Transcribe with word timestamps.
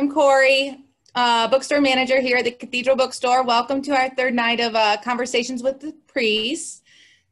I'm 0.00 0.10
Corey, 0.10 0.78
uh, 1.14 1.46
bookstore 1.48 1.82
manager 1.82 2.22
here 2.22 2.38
at 2.38 2.44
the 2.46 2.52
Cathedral 2.52 2.96
Bookstore. 2.96 3.42
Welcome 3.42 3.82
to 3.82 3.92
our 3.92 4.08
third 4.08 4.32
night 4.32 4.58
of 4.58 4.74
uh, 4.74 4.96
Conversations 5.04 5.62
with 5.62 5.78
the 5.78 5.94
Priests. 6.06 6.80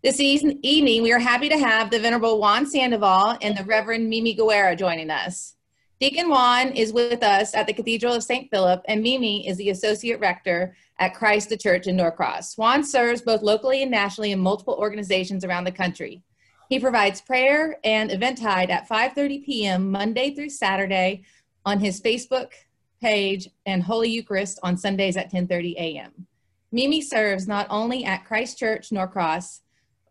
This 0.03 0.21
evening, 0.21 1.03
we 1.03 1.11
are 1.11 1.19
happy 1.19 1.49
to 1.49 1.57
have 1.57 1.91
the 1.91 1.99
Venerable 1.99 2.39
Juan 2.39 2.67
Sandoval 2.67 3.39
and 3.41 3.57
the 3.57 3.65
Reverend 3.65 4.11
Mimi 4.11 4.35
Guerra 4.35 4.77
joining 4.77 5.09
us. 5.09 5.55
Deacon 5.99 6.29
Juan 6.29 6.73
is 6.73 6.93
with 6.93 7.23
us 7.23 7.55
at 7.55 7.67
the 7.67 7.73
Cathedral 7.73 8.13
of 8.13 8.23
St. 8.23 8.51
Philip, 8.51 8.83
and 8.87 9.03
Mimi 9.03 9.49
is 9.49 9.57
the 9.57 9.71
Associate 9.71 10.21
Rector 10.21 10.77
at 10.99 11.15
Christ 11.15 11.49
the 11.49 11.57
Church 11.57 11.87
in 11.87 11.97
Norcross. 11.97 12.59
Juan 12.59 12.85
serves 12.85 13.23
both 13.23 13.41
locally 13.41 13.81
and 13.81 13.91
nationally 13.91 14.33
in 14.33 14.41
multiple 14.41 14.75
organizations 14.79 15.43
around 15.43 15.65
the 15.65 15.73
country. 15.73 16.23
He 16.69 16.79
provides 16.79 17.23
prayer 17.23 17.79
and 17.83 18.13
eventide 18.13 18.69
at 18.69 18.87
5.30 18.87 19.43
p.m. 19.43 19.91
Monday 19.91 20.35
through 20.35 20.51
Saturday 20.51 21.23
on 21.69 21.79
his 21.79 22.01
Facebook 22.01 22.53
page 23.03 23.47
and 23.67 23.83
Holy 23.83 24.09
Eucharist 24.09 24.59
on 24.63 24.75
Sundays 24.75 25.19
at 25.19 25.31
10.30 25.31 25.75
a.m. 25.75 26.27
Mimi 26.73 27.03
serves 27.03 27.47
not 27.47 27.67
only 27.69 28.07
at 28.07 28.25
Christ 28.25 28.59
Church 28.59 28.91
Norcross, 28.91 29.61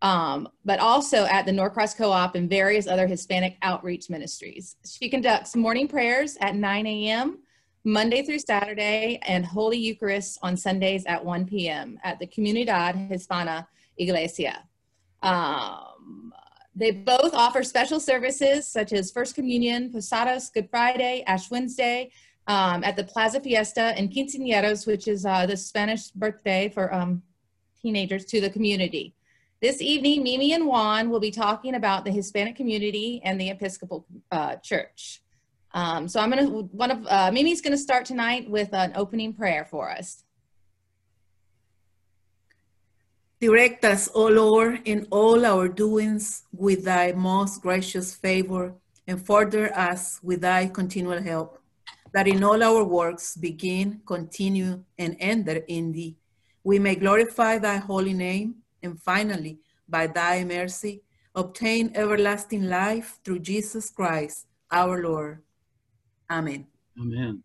um, 0.03 0.47
but 0.65 0.79
also 0.79 1.25
at 1.25 1.47
the 1.47 1.51
Norcross 1.51 1.95
Co-op 1.95 2.35
and 2.35 2.47
various 2.47 2.85
other 2.87 3.07
Hispanic 3.07 3.57
outreach 3.63 4.07
ministries. 4.07 4.75
She 4.85 5.09
conducts 5.09 5.55
morning 5.55 5.87
prayers 5.87 6.37
at 6.41 6.53
9 6.53 6.85
a.m. 6.85 7.39
Monday 7.83 8.21
through 8.21 8.39
Saturday 8.39 9.19
and 9.27 9.43
Holy 9.43 9.79
Eucharist 9.79 10.37
on 10.43 10.55
Sundays 10.57 11.05
at 11.07 11.25
1 11.25 11.45
p.m. 11.47 11.99
at 12.03 12.19
the 12.19 12.27
Comunidad 12.27 13.09
Hispana 13.09 13.65
Iglesia. 13.97 14.63
Um, 15.23 15.86
they 16.77 16.91
both 16.91 17.33
offer 17.33 17.63
special 17.63 17.99
services 17.99 18.67
such 18.67 18.93
as 18.93 19.11
First 19.11 19.33
Communion, 19.33 19.91
Posadas, 19.91 20.51
Good 20.53 20.69
Friday, 20.69 21.23
Ash 21.25 21.49
Wednesday, 21.49 22.11
um, 22.45 22.83
at 22.83 22.95
the 22.95 23.03
Plaza 23.03 23.39
Fiesta 23.39 23.81
and 23.97 24.11
Quinceañeras, 24.11 24.85
which 24.85 25.07
is 25.07 25.25
uh, 25.25 25.47
the 25.47 25.57
Spanish 25.57 26.11
birthday 26.11 26.69
for 26.69 26.93
um, 26.93 27.23
teenagers 27.81 28.25
to 28.25 28.39
the 28.39 28.49
community. 28.49 29.15
This 29.59 29.81
evening, 29.81 30.21
Mimi 30.21 30.53
and 30.53 30.67
Juan 30.67 31.09
will 31.09 31.19
be 31.19 31.31
talking 31.31 31.73
about 31.73 32.05
the 32.05 32.11
Hispanic 32.11 32.55
community 32.55 33.21
and 33.23 33.41
the 33.41 33.49
Episcopal 33.49 34.05
uh, 34.31 34.57
Church. 34.57 35.23
Um, 35.73 36.07
so 36.07 36.19
I'm 36.19 36.29
gonna, 36.29 36.45
one 36.45 36.91
of, 36.91 37.07
uh, 37.07 37.31
Mimi's 37.31 37.61
gonna 37.61 37.75
start 37.75 38.05
tonight 38.05 38.47
with 38.47 38.71
an 38.73 38.93
opening 38.95 39.33
prayer 39.33 39.65
for 39.65 39.89
us. 39.89 40.23
Direct 43.39 43.85
us, 43.85 44.09
O 44.15 44.27
Lord, 44.27 44.81
in 44.85 45.05
all 45.11 45.45
our 45.45 45.67
doings 45.67 46.43
with 46.51 46.85
thy 46.85 47.11
most 47.11 47.61
gracious 47.61 48.15
favor, 48.15 48.73
and 49.05 49.23
further 49.23 49.71
us 49.77 50.19
with 50.23 50.41
thy 50.41 50.67
continual 50.67 51.21
help, 51.21 51.61
that 52.13 52.27
in 52.27 52.43
all 52.43 52.61
our 52.63 52.83
works 52.83 53.35
begin, 53.37 54.01
continue, 54.05 54.83
and 54.97 55.15
end 55.19 55.47
in 55.67 55.91
thee, 55.91 56.17
we 56.63 56.79
may 56.79 56.95
glorify 56.95 57.57
thy 57.57 57.77
holy 57.77 58.13
name 58.13 58.55
and 58.83 58.99
finally, 59.01 59.59
by 59.87 60.07
thy 60.07 60.43
mercy, 60.43 61.03
obtain 61.35 61.91
everlasting 61.95 62.63
life 62.63 63.19
through 63.23 63.39
Jesus 63.39 63.89
Christ, 63.89 64.47
our 64.71 65.01
Lord. 65.01 65.43
Amen. 66.29 66.67
Amen. 66.99 67.43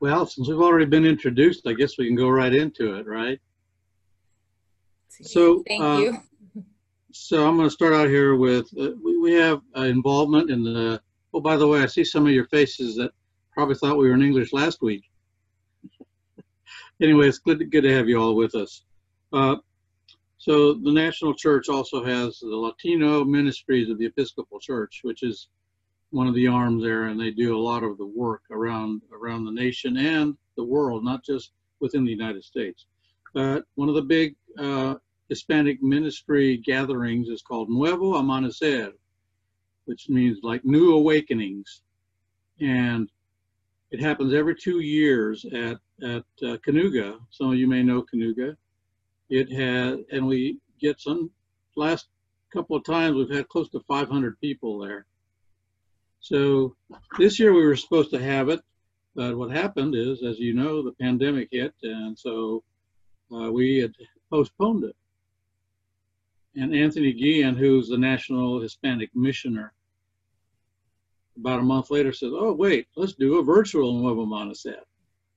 Well, 0.00 0.26
since 0.26 0.48
we've 0.48 0.60
already 0.60 0.86
been 0.86 1.04
introduced, 1.04 1.66
I 1.66 1.74
guess 1.74 1.98
we 1.98 2.06
can 2.06 2.16
go 2.16 2.28
right 2.28 2.54
into 2.54 2.94
it, 2.94 3.06
right? 3.06 3.38
So, 5.08 5.62
Thank 5.68 5.82
uh, 5.82 5.98
you. 5.98 6.64
so 7.12 7.46
I'm 7.46 7.56
going 7.56 7.68
to 7.68 7.74
start 7.74 7.92
out 7.92 8.08
here 8.08 8.36
with 8.36 8.66
uh, 8.78 8.92
we, 9.04 9.18
we 9.18 9.32
have 9.34 9.60
uh, 9.76 9.82
involvement 9.82 10.50
in 10.50 10.64
the. 10.64 11.00
Oh, 11.32 11.40
by 11.40 11.56
the 11.56 11.66
way, 11.66 11.82
I 11.82 11.86
see 11.86 12.04
some 12.04 12.26
of 12.26 12.32
your 12.32 12.46
faces 12.46 12.96
that 12.96 13.12
probably 13.52 13.76
thought 13.76 13.98
we 13.98 14.08
were 14.08 14.14
in 14.14 14.22
English 14.22 14.52
last 14.52 14.82
week 14.82 15.04
anyway, 17.00 17.28
it's 17.28 17.38
good, 17.38 17.70
good 17.70 17.82
to 17.82 17.94
have 17.94 18.08
you 18.08 18.20
all 18.20 18.34
with 18.34 18.54
us. 18.54 18.84
Uh, 19.32 19.56
so 20.38 20.74
the 20.74 20.92
National 20.92 21.34
Church 21.34 21.68
also 21.68 22.04
has 22.04 22.38
the 22.40 22.48
Latino 22.48 23.24
Ministries 23.24 23.90
of 23.90 23.98
the 23.98 24.06
Episcopal 24.06 24.58
Church, 24.60 25.00
which 25.02 25.22
is 25.22 25.48
one 26.10 26.26
of 26.26 26.34
the 26.34 26.46
arms 26.46 26.82
there, 26.82 27.04
and 27.04 27.18
they 27.18 27.30
do 27.30 27.56
a 27.56 27.58
lot 27.58 27.82
of 27.82 27.96
the 27.98 28.06
work 28.06 28.42
around 28.50 29.02
around 29.12 29.44
the 29.44 29.52
nation 29.52 29.96
and 29.96 30.36
the 30.56 30.64
world, 30.64 31.04
not 31.04 31.24
just 31.24 31.52
within 31.80 32.04
the 32.04 32.10
United 32.10 32.44
States. 32.44 32.86
But 33.32 33.64
one 33.76 33.88
of 33.88 33.94
the 33.94 34.02
big 34.02 34.34
uh, 34.58 34.96
Hispanic 35.28 35.82
ministry 35.82 36.56
gatherings 36.56 37.28
is 37.28 37.42
called 37.42 37.70
Nuevo 37.70 38.14
Amanecer, 38.14 38.92
which 39.84 40.08
means 40.08 40.38
like 40.42 40.64
new 40.64 40.94
awakenings, 40.94 41.82
and 42.60 43.08
it 43.90 44.00
happens 44.00 44.34
every 44.34 44.56
two 44.56 44.80
years 44.80 45.44
at 45.44 45.78
at 46.02 46.24
uh, 46.42 46.56
Kanuga. 46.66 47.18
Some 47.30 47.52
of 47.52 47.56
you 47.56 47.68
may 47.68 47.82
know 47.82 48.02
Kanuga. 48.02 48.56
It 49.28 49.52
has, 49.52 50.00
and 50.10 50.26
we 50.26 50.58
get 50.80 51.00
some 51.00 51.30
last 51.76 52.08
couple 52.52 52.76
of 52.76 52.84
times 52.84 53.14
we've 53.14 53.30
had 53.30 53.48
close 53.48 53.68
to 53.70 53.80
500 53.80 54.40
people 54.40 54.78
there. 54.80 55.06
So 56.20 56.76
this 57.18 57.38
year 57.40 57.52
we 57.54 57.66
were 57.66 57.76
supposed 57.76 58.10
to 58.10 58.22
have 58.22 58.50
it, 58.50 58.60
but 59.14 59.36
what 59.36 59.50
happened 59.50 59.94
is, 59.94 60.22
as 60.22 60.38
you 60.38 60.54
know, 60.54 60.82
the 60.82 60.92
pandemic 60.92 61.48
hit, 61.50 61.74
and 61.82 62.16
so 62.16 62.62
uh, 63.32 63.50
we 63.50 63.78
had 63.78 63.94
postponed 64.30 64.84
it. 64.84 64.96
And 66.56 66.74
Anthony 66.74 67.12
Guillen, 67.12 67.56
who's 67.56 67.88
the 67.88 67.98
National 67.98 68.60
Hispanic 68.60 69.10
Missioner, 69.14 69.72
about 71.36 71.60
a 71.60 71.62
month 71.62 71.90
later 71.90 72.12
says, 72.12 72.32
"Oh 72.34 72.52
wait, 72.52 72.86
let's 72.96 73.14
do 73.14 73.38
a 73.38 73.42
virtual 73.42 73.98
Nuevo 73.98 74.26
Amanecer." 74.26 74.80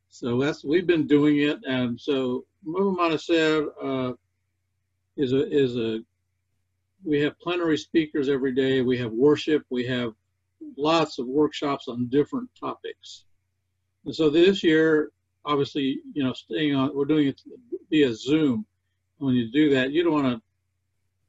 So 0.10 0.40
that's 0.40 0.64
we've 0.66 0.88
been 0.88 1.08
doing 1.08 1.40
it, 1.40 1.60
and 1.66 2.00
so 2.00 2.46
Nuevo 2.64 3.02
uh, 3.02 4.14
is 5.16 5.32
a 5.34 5.50
is 5.50 5.78
a 5.78 6.00
we 7.06 7.22
have 7.22 7.40
plenary 7.40 7.78
speakers 7.78 8.28
every 8.28 8.54
day. 8.54 8.82
We 8.82 8.98
have 8.98 9.12
worship. 9.12 9.66
We 9.70 9.86
have 9.88 10.14
lots 10.78 11.20
of 11.20 11.28
workshops 11.28 11.88
on 11.88 12.08
different 12.08 12.50
topics. 12.60 13.26
And 14.06 14.16
so 14.16 14.30
this 14.30 14.64
year, 14.64 15.12
obviously, 15.46 16.00
you 16.14 16.24
know, 16.24 16.34
staying 16.34 16.76
on, 16.76 16.96
we're 16.96 17.06
doing 17.06 17.28
it 17.28 17.42
via 17.90 18.14
Zoom. 18.14 18.66
When 19.18 19.36
you 19.36 19.52
do 19.52 19.70
that, 19.72 19.92
you 19.92 20.04
don't 20.04 20.14
want 20.14 20.28
to 20.28 20.42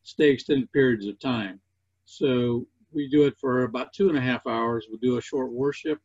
stay 0.02 0.30
extended 0.30 0.72
periods 0.72 1.06
of 1.06 1.18
time. 1.18 1.60
So 2.04 2.66
we 2.92 3.08
do 3.08 3.24
it 3.24 3.38
for 3.38 3.64
about 3.64 3.92
two 3.92 4.08
and 4.08 4.18
a 4.18 4.20
half 4.20 4.46
hours. 4.46 4.86
We 4.90 4.98
do 4.98 5.18
a 5.18 5.22
short 5.22 5.52
worship. 5.52 6.00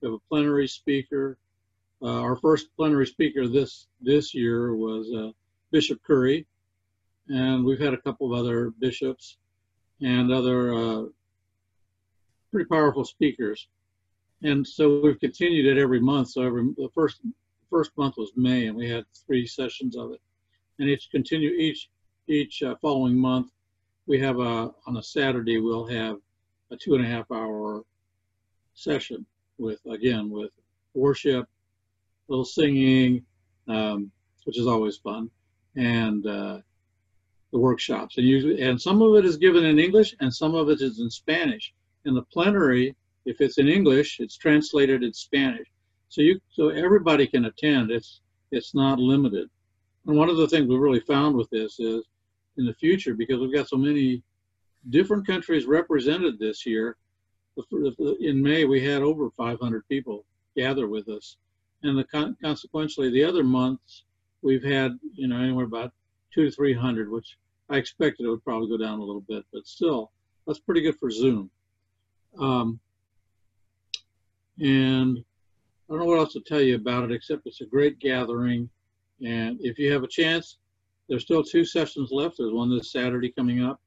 We 0.00 0.08
have 0.08 0.14
a 0.14 0.28
plenary 0.28 0.68
speaker. 0.68 1.38
Uh, 2.02 2.20
our 2.20 2.36
first 2.36 2.68
plenary 2.76 3.06
speaker 3.06 3.48
this 3.48 3.86
this 4.00 4.34
year 4.34 4.74
was 4.74 5.10
uh, 5.12 5.30
Bishop 5.70 6.02
Curry, 6.02 6.46
and 7.28 7.64
we've 7.64 7.80
had 7.80 7.94
a 7.94 8.00
couple 8.00 8.30
of 8.30 8.38
other 8.38 8.70
bishops 8.78 9.38
and 10.02 10.30
other 10.30 10.74
uh, 10.74 11.04
pretty 12.54 12.68
powerful 12.68 13.04
speakers. 13.04 13.66
And 14.44 14.64
so 14.64 15.00
we've 15.00 15.18
continued 15.18 15.66
it 15.66 15.80
every 15.80 15.98
month. 15.98 16.28
So 16.28 16.42
every 16.42 16.62
the 16.76 16.88
first 16.94 17.20
first 17.68 17.90
month 17.98 18.14
was 18.16 18.30
May, 18.36 18.68
and 18.68 18.76
we 18.76 18.88
had 18.88 19.04
three 19.26 19.44
sessions 19.44 19.96
of 19.96 20.12
it. 20.12 20.20
And 20.78 20.88
each 20.88 21.10
continue 21.10 21.50
each 21.50 21.90
each 22.28 22.62
uh, 22.62 22.76
following 22.80 23.16
month, 23.16 23.50
we 24.06 24.20
have 24.20 24.38
a 24.38 24.70
on 24.86 24.98
a 24.98 25.02
Saturday 25.02 25.58
we'll 25.58 25.86
have 25.86 26.18
a 26.70 26.76
two 26.76 26.94
and 26.94 27.04
a 27.04 27.08
half 27.08 27.28
hour 27.32 27.82
session 28.74 29.26
with 29.58 29.80
again 29.90 30.30
with 30.30 30.52
worship, 30.94 31.48
little 32.28 32.44
singing, 32.44 33.24
um, 33.66 34.12
which 34.44 34.60
is 34.60 34.68
always 34.68 34.96
fun, 34.98 35.28
and 35.74 36.24
uh, 36.24 36.58
the 37.50 37.58
workshops. 37.58 38.16
And 38.16 38.28
usually, 38.28 38.62
and 38.62 38.80
some 38.80 39.02
of 39.02 39.16
it 39.16 39.24
is 39.24 39.38
given 39.38 39.64
in 39.64 39.80
English, 39.80 40.14
and 40.20 40.32
some 40.32 40.54
of 40.54 40.68
it 40.68 40.80
is 40.80 41.00
in 41.00 41.10
Spanish. 41.10 41.74
In 42.04 42.14
the 42.14 42.22
plenary, 42.22 42.94
if 43.24 43.40
it's 43.40 43.58
in 43.58 43.68
English, 43.68 44.20
it's 44.20 44.36
translated 44.36 45.02
in 45.02 45.12
Spanish. 45.12 45.68
So 46.08 46.20
you, 46.20 46.40
so 46.50 46.68
everybody 46.68 47.26
can 47.26 47.46
attend. 47.46 47.90
It's 47.90 48.20
it's 48.50 48.74
not 48.74 48.98
limited. 48.98 49.48
And 50.06 50.16
one 50.16 50.28
of 50.28 50.36
the 50.36 50.46
things 50.46 50.68
we 50.68 50.76
really 50.76 51.00
found 51.00 51.34
with 51.34 51.50
this 51.50 51.80
is, 51.80 52.04
in 52.56 52.66
the 52.66 52.74
future, 52.74 53.14
because 53.14 53.40
we've 53.40 53.54
got 53.54 53.68
so 53.68 53.76
many 53.76 54.22
different 54.90 55.26
countries 55.26 55.66
represented 55.66 56.38
this 56.38 56.64
year. 56.66 56.96
In 58.20 58.42
May, 58.42 58.64
we 58.64 58.84
had 58.84 59.02
over 59.02 59.30
500 59.30 59.88
people 59.88 60.24
gather 60.56 60.86
with 60.86 61.08
us, 61.08 61.36
and 61.82 61.98
the 61.98 62.04
con- 62.04 62.36
the 62.40 63.24
other 63.26 63.44
months 63.44 64.04
we've 64.42 64.62
had 64.62 64.98
you 65.14 65.26
know 65.26 65.38
anywhere 65.38 65.64
about 65.64 65.92
two 66.32 66.44
to 66.44 66.50
300, 66.50 67.10
which 67.10 67.38
I 67.70 67.78
expected 67.78 68.26
it 68.26 68.28
would 68.28 68.44
probably 68.44 68.68
go 68.68 68.76
down 68.76 68.98
a 68.98 69.04
little 69.04 69.22
bit, 69.22 69.44
but 69.52 69.66
still, 69.66 70.12
that's 70.46 70.60
pretty 70.60 70.82
good 70.82 70.98
for 70.98 71.10
Zoom. 71.10 71.50
Um, 72.38 72.80
and 74.60 75.18
I 75.88 75.92
don't 75.92 75.98
know 75.98 76.04
what 76.06 76.18
else 76.18 76.32
to 76.34 76.40
tell 76.40 76.60
you 76.60 76.76
about 76.76 77.04
it, 77.04 77.12
except 77.12 77.46
it's 77.46 77.60
a 77.60 77.66
great 77.66 77.98
gathering. 77.98 78.68
And 79.24 79.58
if 79.60 79.78
you 79.78 79.92
have 79.92 80.02
a 80.02 80.08
chance, 80.08 80.58
there's 81.08 81.22
still 81.22 81.42
two 81.42 81.64
sessions 81.64 82.10
left. 82.10 82.36
There's 82.38 82.52
one 82.52 82.70
this 82.70 82.92
Saturday 82.92 83.30
coming 83.30 83.62
up, 83.62 83.80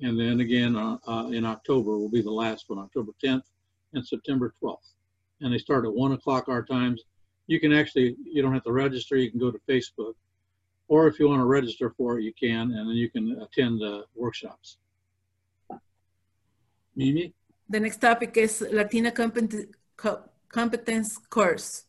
And 0.00 0.18
then 0.18 0.40
again 0.40 0.76
uh, 0.76 0.98
uh, 1.06 1.28
in 1.28 1.44
October 1.44 1.98
will 1.98 2.10
be 2.10 2.22
the 2.22 2.30
last 2.30 2.68
one, 2.68 2.78
October 2.78 3.12
10th 3.24 3.44
and 3.94 4.06
September 4.06 4.54
12th. 4.62 4.92
And 5.40 5.52
they 5.52 5.58
start 5.58 5.84
at 5.84 5.94
1 5.94 6.12
o'clock 6.12 6.48
our 6.48 6.64
times. 6.64 7.02
You 7.46 7.60
can 7.60 7.72
actually, 7.72 8.16
you 8.24 8.42
don't 8.42 8.54
have 8.54 8.64
to 8.64 8.72
register, 8.72 9.16
you 9.16 9.30
can 9.30 9.40
go 9.40 9.50
to 9.50 9.60
Facebook. 9.68 10.14
Or 10.88 11.06
if 11.06 11.18
you 11.18 11.28
want 11.28 11.40
to 11.40 11.46
register 11.46 11.90
for 11.96 12.18
it, 12.18 12.24
you 12.24 12.32
can, 12.38 12.72
and 12.72 12.88
then 12.88 12.96
you 12.96 13.10
can 13.10 13.40
attend 13.40 13.80
the 13.80 14.04
workshops. 14.14 14.76
Mimi? 16.94 17.32
The 17.68 17.80
next 17.80 17.98
topic 17.98 18.36
is 18.36 18.60
Latina 18.70 19.10
compet- 19.10 19.72
co- 19.96 20.22
competence 20.48 21.16
course. 21.16 21.84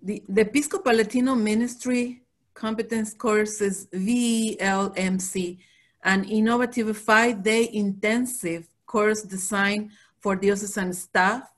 The, 0.00 0.22
the 0.28 0.42
Episcopal 0.42 0.94
Latino 0.94 1.34
Ministry 1.34 2.22
competence 2.54 3.14
course 3.14 3.60
is 3.60 3.86
VLMC, 3.92 5.58
an 6.04 6.24
innovative 6.24 6.96
five-day 6.96 7.70
intensive 7.72 8.68
course 8.86 9.22
designed 9.22 9.90
for 10.20 10.36
diocesan 10.36 10.92
staff, 10.92 11.52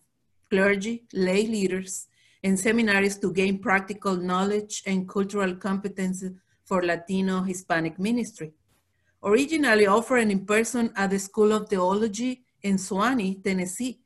clergy, 0.50 1.04
lay 1.12 1.46
leaders, 1.46 2.06
and 2.42 2.58
seminaries 2.58 3.18
to 3.18 3.32
gain 3.32 3.58
practical 3.58 4.16
knowledge 4.16 4.82
and 4.86 5.08
cultural 5.08 5.54
competence 5.54 6.24
for 6.64 6.82
Latino 6.82 7.42
Hispanic 7.42 7.98
ministry. 7.98 8.52
Originally 9.22 9.86
offered 9.86 10.30
in 10.30 10.46
person 10.46 10.92
at 10.96 11.10
the 11.10 11.18
School 11.18 11.52
of 11.52 11.68
Theology 11.68 12.42
in 12.62 12.76
Sewanee, 12.76 13.42
Tennessee. 13.42 13.98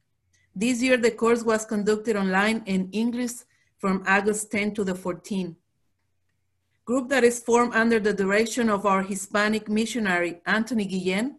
This 0.54 0.82
year, 0.82 0.96
the 0.96 1.10
course 1.10 1.42
was 1.42 1.64
conducted 1.64 2.16
online 2.16 2.62
in 2.66 2.88
English 2.92 3.32
from 3.78 4.04
August 4.06 4.50
10 4.50 4.74
to 4.74 4.84
the 4.84 4.94
14th. 4.94 5.56
Group 6.84 7.08
that 7.08 7.24
is 7.24 7.40
formed 7.40 7.74
under 7.74 7.98
the 7.98 8.12
direction 8.12 8.68
of 8.68 8.86
our 8.86 9.02
Hispanic 9.02 9.68
missionary, 9.68 10.40
Anthony 10.46 10.84
Guillen, 10.84 11.36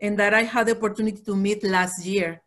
and 0.00 0.18
that 0.18 0.34
I 0.34 0.42
had 0.42 0.66
the 0.66 0.76
opportunity 0.76 1.22
to 1.22 1.36
meet 1.36 1.64
last 1.64 2.04
year. 2.04 2.42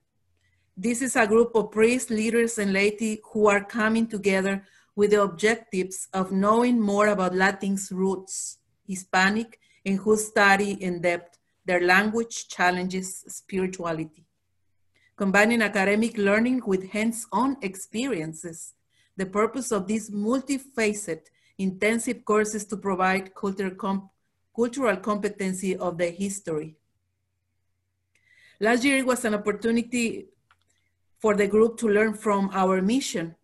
This 0.76 1.02
is 1.02 1.16
a 1.16 1.26
group 1.26 1.56
of 1.56 1.72
priests, 1.72 2.12
leaders, 2.12 2.60
and 2.60 2.74
laity 2.74 3.22
who 3.32 3.48
are 3.48 3.64
coming 3.64 4.08
together 4.08 4.64
with 4.96 5.12
the 5.12 5.22
objectives 5.22 6.08
of 6.14 6.32
knowing 6.32 6.80
more 6.80 7.08
about 7.08 7.34
Latin's 7.34 7.92
roots, 7.92 8.60
Hispanic, 8.88 9.60
and 9.86 9.98
who 9.98 10.18
study 10.18 10.72
in 10.72 11.02
depth 11.02 11.37
their 11.68 11.82
language 11.82 12.48
challenges 12.48 13.26
spirituality. 13.28 14.26
Combining 15.18 15.62
academic 15.62 16.18
learning 16.18 16.62
with 16.66 16.90
hands-on 16.92 17.58
experiences, 17.62 18.74
the 19.18 19.26
purpose 19.26 19.72
of 19.72 19.88
this 19.88 20.10
multifaceted 20.10 21.22
intensive 21.58 22.24
courses 22.24 22.66
to 22.66 22.78
provide 22.78 23.34
cultural, 23.36 23.72
comp 23.72 24.10
cultural 24.56 24.98
competency 24.98 25.76
of 25.76 25.98
the 25.98 26.10
history. 26.10 26.76
Last 28.60 28.84
year 28.84 28.98
it 28.98 29.06
was 29.06 29.24
an 29.26 29.36
opportunity 29.36 30.30
for 31.20 31.36
the 31.36 31.48
group 31.48 31.78
to 31.78 31.88
learn 31.88 32.14
from 32.14 32.50
our 32.54 32.82
mission. 32.82 33.36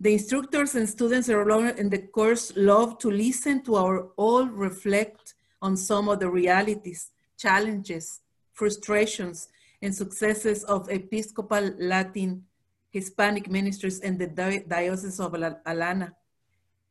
The 0.00 0.12
instructors 0.14 0.74
and 0.74 0.88
students 0.88 1.28
in 1.28 1.88
the 1.88 2.08
course 2.12 2.52
love 2.56 2.98
to 2.98 3.10
listen 3.10 3.62
to 3.64 3.76
our 3.76 4.08
all 4.16 4.46
reflect 4.46 5.34
on 5.62 5.76
some 5.76 6.08
of 6.08 6.20
the 6.20 6.28
realities, 6.28 7.11
challenges, 7.42 8.20
frustrations, 8.52 9.48
and 9.82 9.92
successes 9.94 10.62
of 10.64 10.88
Episcopal 10.88 11.64
Latin 11.78 12.44
Hispanic 12.90 13.50
ministries 13.50 13.98
in 14.00 14.16
the 14.18 14.28
Diocese 14.68 15.18
of 15.18 15.34
Atlanta, 15.34 16.12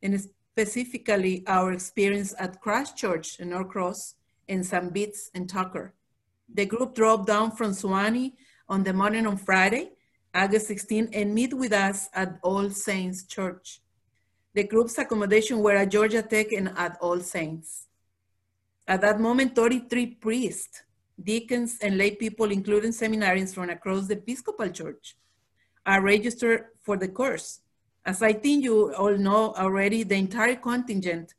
and 0.02 0.20
specifically 0.20 1.42
our 1.46 1.72
experience 1.72 2.34
at 2.38 2.60
Christchurch 2.60 3.40
in 3.40 3.50
Norcross 3.50 4.14
and 4.48 4.66
St. 4.66 5.16
And 5.34 5.48
Tucker. 5.48 5.94
The 6.52 6.66
group 6.66 6.94
drove 6.94 7.24
down 7.24 7.52
from 7.52 7.70
Sewanee 7.70 8.32
on 8.68 8.82
the 8.82 8.92
morning 8.92 9.26
on 9.26 9.38
Friday, 9.38 9.92
August 10.34 10.66
16, 10.66 11.10
and 11.12 11.34
meet 11.34 11.54
with 11.54 11.72
us 11.72 12.08
at 12.12 12.38
All 12.42 12.68
Saints 12.68 13.24
Church. 13.24 13.80
The 14.54 14.64
group's 14.64 14.98
accommodation 14.98 15.60
were 15.60 15.76
at 15.76 15.90
Georgia 15.90 16.20
Tech 16.20 16.52
and 16.52 16.68
at 16.76 16.98
All 17.00 17.20
Saints. 17.20 17.86
At 18.86 19.00
that 19.02 19.20
moment, 19.20 19.54
33 19.54 20.06
priests, 20.16 20.82
deacons, 21.22 21.78
and 21.80 21.96
lay 21.96 22.12
people, 22.12 22.50
including 22.50 22.90
seminarians 22.90 23.54
from 23.54 23.70
across 23.70 24.08
the 24.08 24.14
Episcopal 24.14 24.70
Church, 24.70 25.16
are 25.86 26.02
registered 26.02 26.66
for 26.82 26.96
the 26.96 27.08
course. 27.08 27.60
As 28.04 28.22
I 28.22 28.32
think 28.32 28.64
you 28.64 28.92
all 28.94 29.16
know 29.16 29.54
already, 29.54 30.02
the 30.02 30.16
entire 30.16 30.56
contingent 30.56 31.34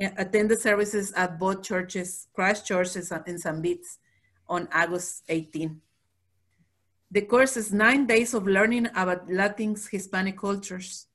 eh, 0.00 0.10
attended 0.16 0.58
services 0.58 1.12
at 1.12 1.38
both 1.38 1.62
churches, 1.62 2.26
Christ 2.34 2.66
Churches 2.66 3.12
and 3.12 3.40
St. 3.40 3.62
Bede's 3.62 3.98
on 4.48 4.68
August 4.72 5.22
18. 5.28 5.80
The 7.12 7.22
course 7.22 7.56
is 7.56 7.72
nine 7.72 8.06
days 8.06 8.34
of 8.34 8.46
learning 8.46 8.88
about 8.94 9.30
Latin's 9.30 9.88
Hispanic 9.88 10.38
cultures, 10.38 11.06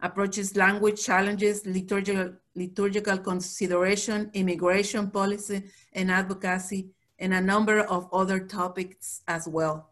approaches 0.00 0.56
language 0.56 1.04
challenges, 1.04 1.66
liturgical, 1.66 2.34
liturgical 2.54 3.18
consideration, 3.18 4.30
immigration 4.34 5.10
policy 5.10 5.64
and 5.92 6.10
advocacy, 6.10 6.90
and 7.18 7.34
a 7.34 7.40
number 7.40 7.80
of 7.80 8.08
other 8.12 8.40
topics 8.40 9.22
as 9.28 9.48
well. 9.48 9.90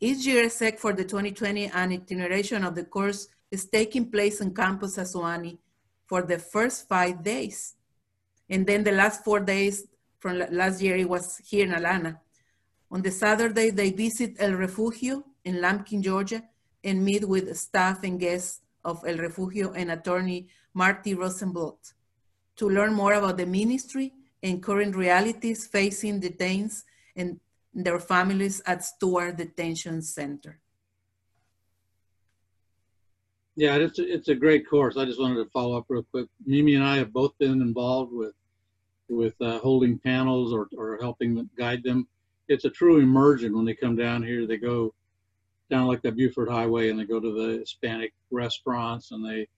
Each 0.00 0.26
year 0.26 0.48
SEC 0.48 0.78
for 0.78 0.92
the 0.92 1.04
2020 1.04 1.66
and 1.66 1.92
itineration 1.92 2.64
of 2.64 2.74
the 2.74 2.84
course 2.84 3.28
is 3.50 3.66
taking 3.66 4.10
place 4.10 4.40
on 4.40 4.54
campus 4.54 4.96
Asuani 4.96 5.58
for 6.06 6.22
the 6.22 6.38
first 6.38 6.88
five 6.88 7.22
days. 7.22 7.74
And 8.48 8.66
then 8.66 8.84
the 8.84 8.92
last 8.92 9.24
four 9.24 9.40
days 9.40 9.86
from 10.20 10.38
last 10.50 10.80
year, 10.80 10.96
it 10.96 11.08
was 11.08 11.38
here 11.38 11.64
in 11.64 11.72
Atlanta. 11.72 12.20
On 12.90 13.02
the 13.02 13.10
Saturday, 13.10 13.70
they 13.70 13.90
visit 13.90 14.36
El 14.38 14.52
Refugio 14.52 15.24
in 15.44 15.60
Lumpkin, 15.60 16.02
Georgia, 16.02 16.42
and 16.82 17.04
meet 17.04 17.28
with 17.28 17.54
staff 17.56 18.02
and 18.04 18.18
guests 18.18 18.60
of 18.84 19.04
El 19.06 19.16
Refugio 19.16 19.72
and 19.72 19.90
attorney 19.90 20.48
Marty 20.74 21.14
Rosenbluth 21.14 21.92
to 22.58 22.68
learn 22.68 22.92
more 22.92 23.14
about 23.14 23.36
the 23.36 23.46
ministry 23.46 24.12
and 24.42 24.62
current 24.62 24.94
realities 24.94 25.66
facing 25.66 26.20
detainees 26.20 26.84
and 27.16 27.40
their 27.72 27.98
families 27.98 28.60
at 28.66 28.84
Stewart 28.84 29.36
Detention 29.36 30.02
Center. 30.02 30.60
Yeah, 33.56 33.76
it's 33.76 33.98
a, 33.98 34.14
it's 34.14 34.28
a 34.28 34.34
great 34.34 34.68
course. 34.68 34.96
I 34.96 35.04
just 35.04 35.20
wanted 35.20 35.42
to 35.42 35.50
follow 35.50 35.76
up 35.76 35.86
real 35.88 36.04
quick. 36.04 36.28
Mimi 36.46 36.76
and 36.76 36.84
I 36.84 36.96
have 36.98 37.12
both 37.12 37.36
been 37.38 37.60
involved 37.60 38.12
with 38.12 38.34
with 39.08 39.34
uh, 39.40 39.58
holding 39.58 39.98
panels 39.98 40.52
or, 40.52 40.68
or 40.76 40.98
helping 41.00 41.48
guide 41.56 41.82
them. 41.82 42.06
It's 42.48 42.66
a 42.66 42.70
true 42.70 42.98
immersion 42.98 43.56
when 43.56 43.64
they 43.64 43.74
come 43.74 43.96
down 43.96 44.22
here. 44.22 44.46
They 44.46 44.58
go 44.58 44.94
down 45.70 45.86
like 45.86 46.02
the 46.02 46.12
Buford 46.12 46.48
Highway 46.48 46.90
and 46.90 46.98
they 46.98 47.04
go 47.04 47.18
to 47.18 47.32
the 47.32 47.58
Hispanic 47.58 48.12
restaurants 48.30 49.10
and 49.10 49.24
they, 49.24 49.48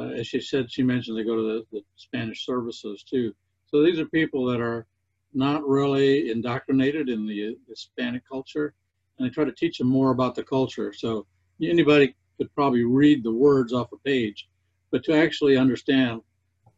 uh, 0.00 0.12
as 0.14 0.26
she 0.26 0.40
said, 0.40 0.70
she 0.70 0.82
mentioned 0.82 1.16
they 1.16 1.24
go 1.24 1.36
to 1.36 1.42
the, 1.42 1.66
the 1.72 1.82
Spanish 1.96 2.46
services 2.46 3.02
too. 3.02 3.34
So 3.66 3.82
these 3.82 3.98
are 3.98 4.06
people 4.06 4.46
that 4.46 4.60
are 4.60 4.86
not 5.34 5.66
really 5.66 6.30
indoctrinated 6.30 7.08
in 7.08 7.26
the 7.26 7.56
Hispanic 7.68 8.22
culture 8.28 8.74
and 9.18 9.28
they 9.28 9.32
try 9.32 9.44
to 9.44 9.52
teach 9.52 9.78
them 9.78 9.88
more 9.88 10.10
about 10.10 10.34
the 10.34 10.42
culture. 10.42 10.92
So 10.92 11.26
anybody 11.62 12.14
could 12.38 12.52
probably 12.54 12.84
read 12.84 13.22
the 13.22 13.32
words 13.32 13.72
off 13.72 13.92
a 13.92 13.98
page, 13.98 14.48
but 14.90 15.04
to 15.04 15.12
actually 15.12 15.56
understand, 15.56 16.22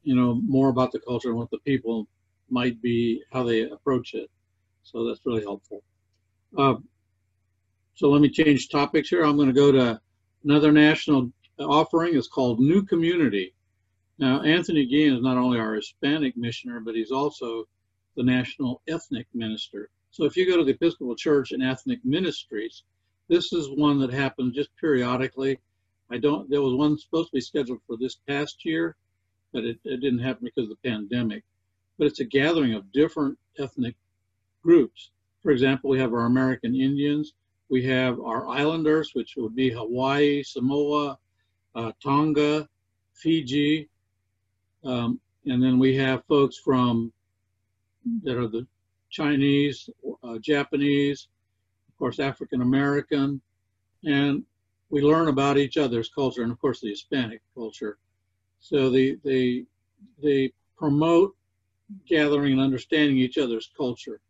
you 0.03 0.17
know, 0.17 0.35
more 0.35 0.69
about 0.69 0.91
the 0.91 0.99
culture 0.99 1.29
and 1.29 1.39
what 1.39 1.51
the 1.51 1.59
people 1.59 2.09
might 2.51 2.83
be, 2.83 3.23
how 3.33 3.45
they 3.45 3.63
approach 3.71 4.15
it. 4.15 4.29
So 4.83 5.07
that's 5.07 5.25
really 5.25 5.43
helpful. 5.43 5.83
Uh, 6.59 6.75
so 7.95 8.11
let 8.11 8.21
me 8.21 8.29
change 8.29 8.69
topics 8.69 9.09
here. 9.09 9.23
I'm 9.23 9.37
going 9.37 9.49
to 9.49 9.55
go 9.55 9.71
to 9.71 10.01
another 10.45 10.73
national 10.73 11.31
offering. 11.59 12.15
is 12.15 12.29
called 12.29 12.61
New 12.61 12.83
Community. 12.83 13.55
Now, 14.19 14.43
Anthony 14.43 14.87
Guillen 14.87 15.17
is 15.17 15.23
not 15.23 15.39
only 15.39 15.59
our 15.59 15.75
Hispanic 15.75 16.37
missioner, 16.37 16.81
but 16.81 16.95
he's 16.95 17.11
also 17.11 17.67
the 18.17 18.23
national 18.23 18.83
ethnic 18.89 19.27
minister. 19.35 19.91
So 20.11 20.25
if 20.25 20.37
you 20.37 20.47
go 20.47 20.57
to 20.59 20.65
the 20.65 20.73
Episcopal 20.73 21.17
Church 21.17 21.53
and 21.53 21.63
ethnic 21.63 22.05
ministries, 22.05 22.83
this 23.29 23.53
is 23.53 23.71
one 23.71 23.99
that 24.01 24.13
happens 24.13 24.55
just 24.55 24.69
periodically. 24.77 25.59
I 26.11 26.19
don't, 26.19 26.51
there 26.51 26.61
was 26.61 26.75
one 26.75 26.99
supposed 26.99 27.31
to 27.31 27.37
be 27.37 27.41
scheduled 27.41 27.81
for 27.87 27.97
this 27.97 28.17
past 28.29 28.65
year, 28.65 28.97
but 29.53 29.65
it, 29.65 29.79
it 29.85 30.01
didn't 30.01 30.19
happen 30.19 30.45
because 30.45 30.71
of 30.71 30.77
the 30.77 30.89
pandemic. 30.91 31.45
But 31.99 32.09
it's 32.09 32.21
a 32.21 32.25
gathering 32.25 32.75
of 32.75 32.93
different 32.93 33.39
ethnic 33.59 33.97
groups. 34.63 35.11
For 35.43 35.51
example, 35.51 35.91
we 35.91 35.99
have 35.99 36.13
our 36.13 36.27
American 36.27 36.77
Indians, 36.77 37.33
we 37.71 37.83
have 37.87 38.21
our 38.21 38.47
islanders, 38.49 39.15
which 39.15 39.35
would 39.37 39.57
be 39.57 39.71
Hawaii, 39.71 40.43
Samoa, 40.43 41.19
Tonga, 42.03 42.69
Fiji, 43.15 43.89
um, 44.85 45.21
and 45.47 45.63
then 45.63 45.79
we 45.79 45.97
have 45.97 46.25
folks 46.27 46.59
from 46.59 47.13
that 48.23 48.37
are 48.37 48.49
the 48.49 48.67
Chinese, 49.11 49.89
uh, 50.23 50.39
Japanese, 50.39 51.29
of 51.89 51.99
course, 51.99 52.19
African 52.19 52.63
American, 52.63 53.41
and 54.05 54.45
we 54.91 55.01
learn 55.01 55.29
about 55.29 55.59
each 55.59 55.77
other's 55.77 56.09
culture 56.09 56.43
and 56.43 56.53
of 56.53 56.61
course 56.61 56.81
the 56.81 56.91
Hispanic 56.91 57.41
culture. 57.55 57.99
So 58.61 58.91
they 58.91 59.17
they 59.25 59.65
they 60.23 60.53
promote 60.77 61.35
gathering 62.07 62.53
and 62.53 62.61
understanding 62.61 63.19
each 63.19 63.39
other's 63.39 63.71
culture. 63.77 64.21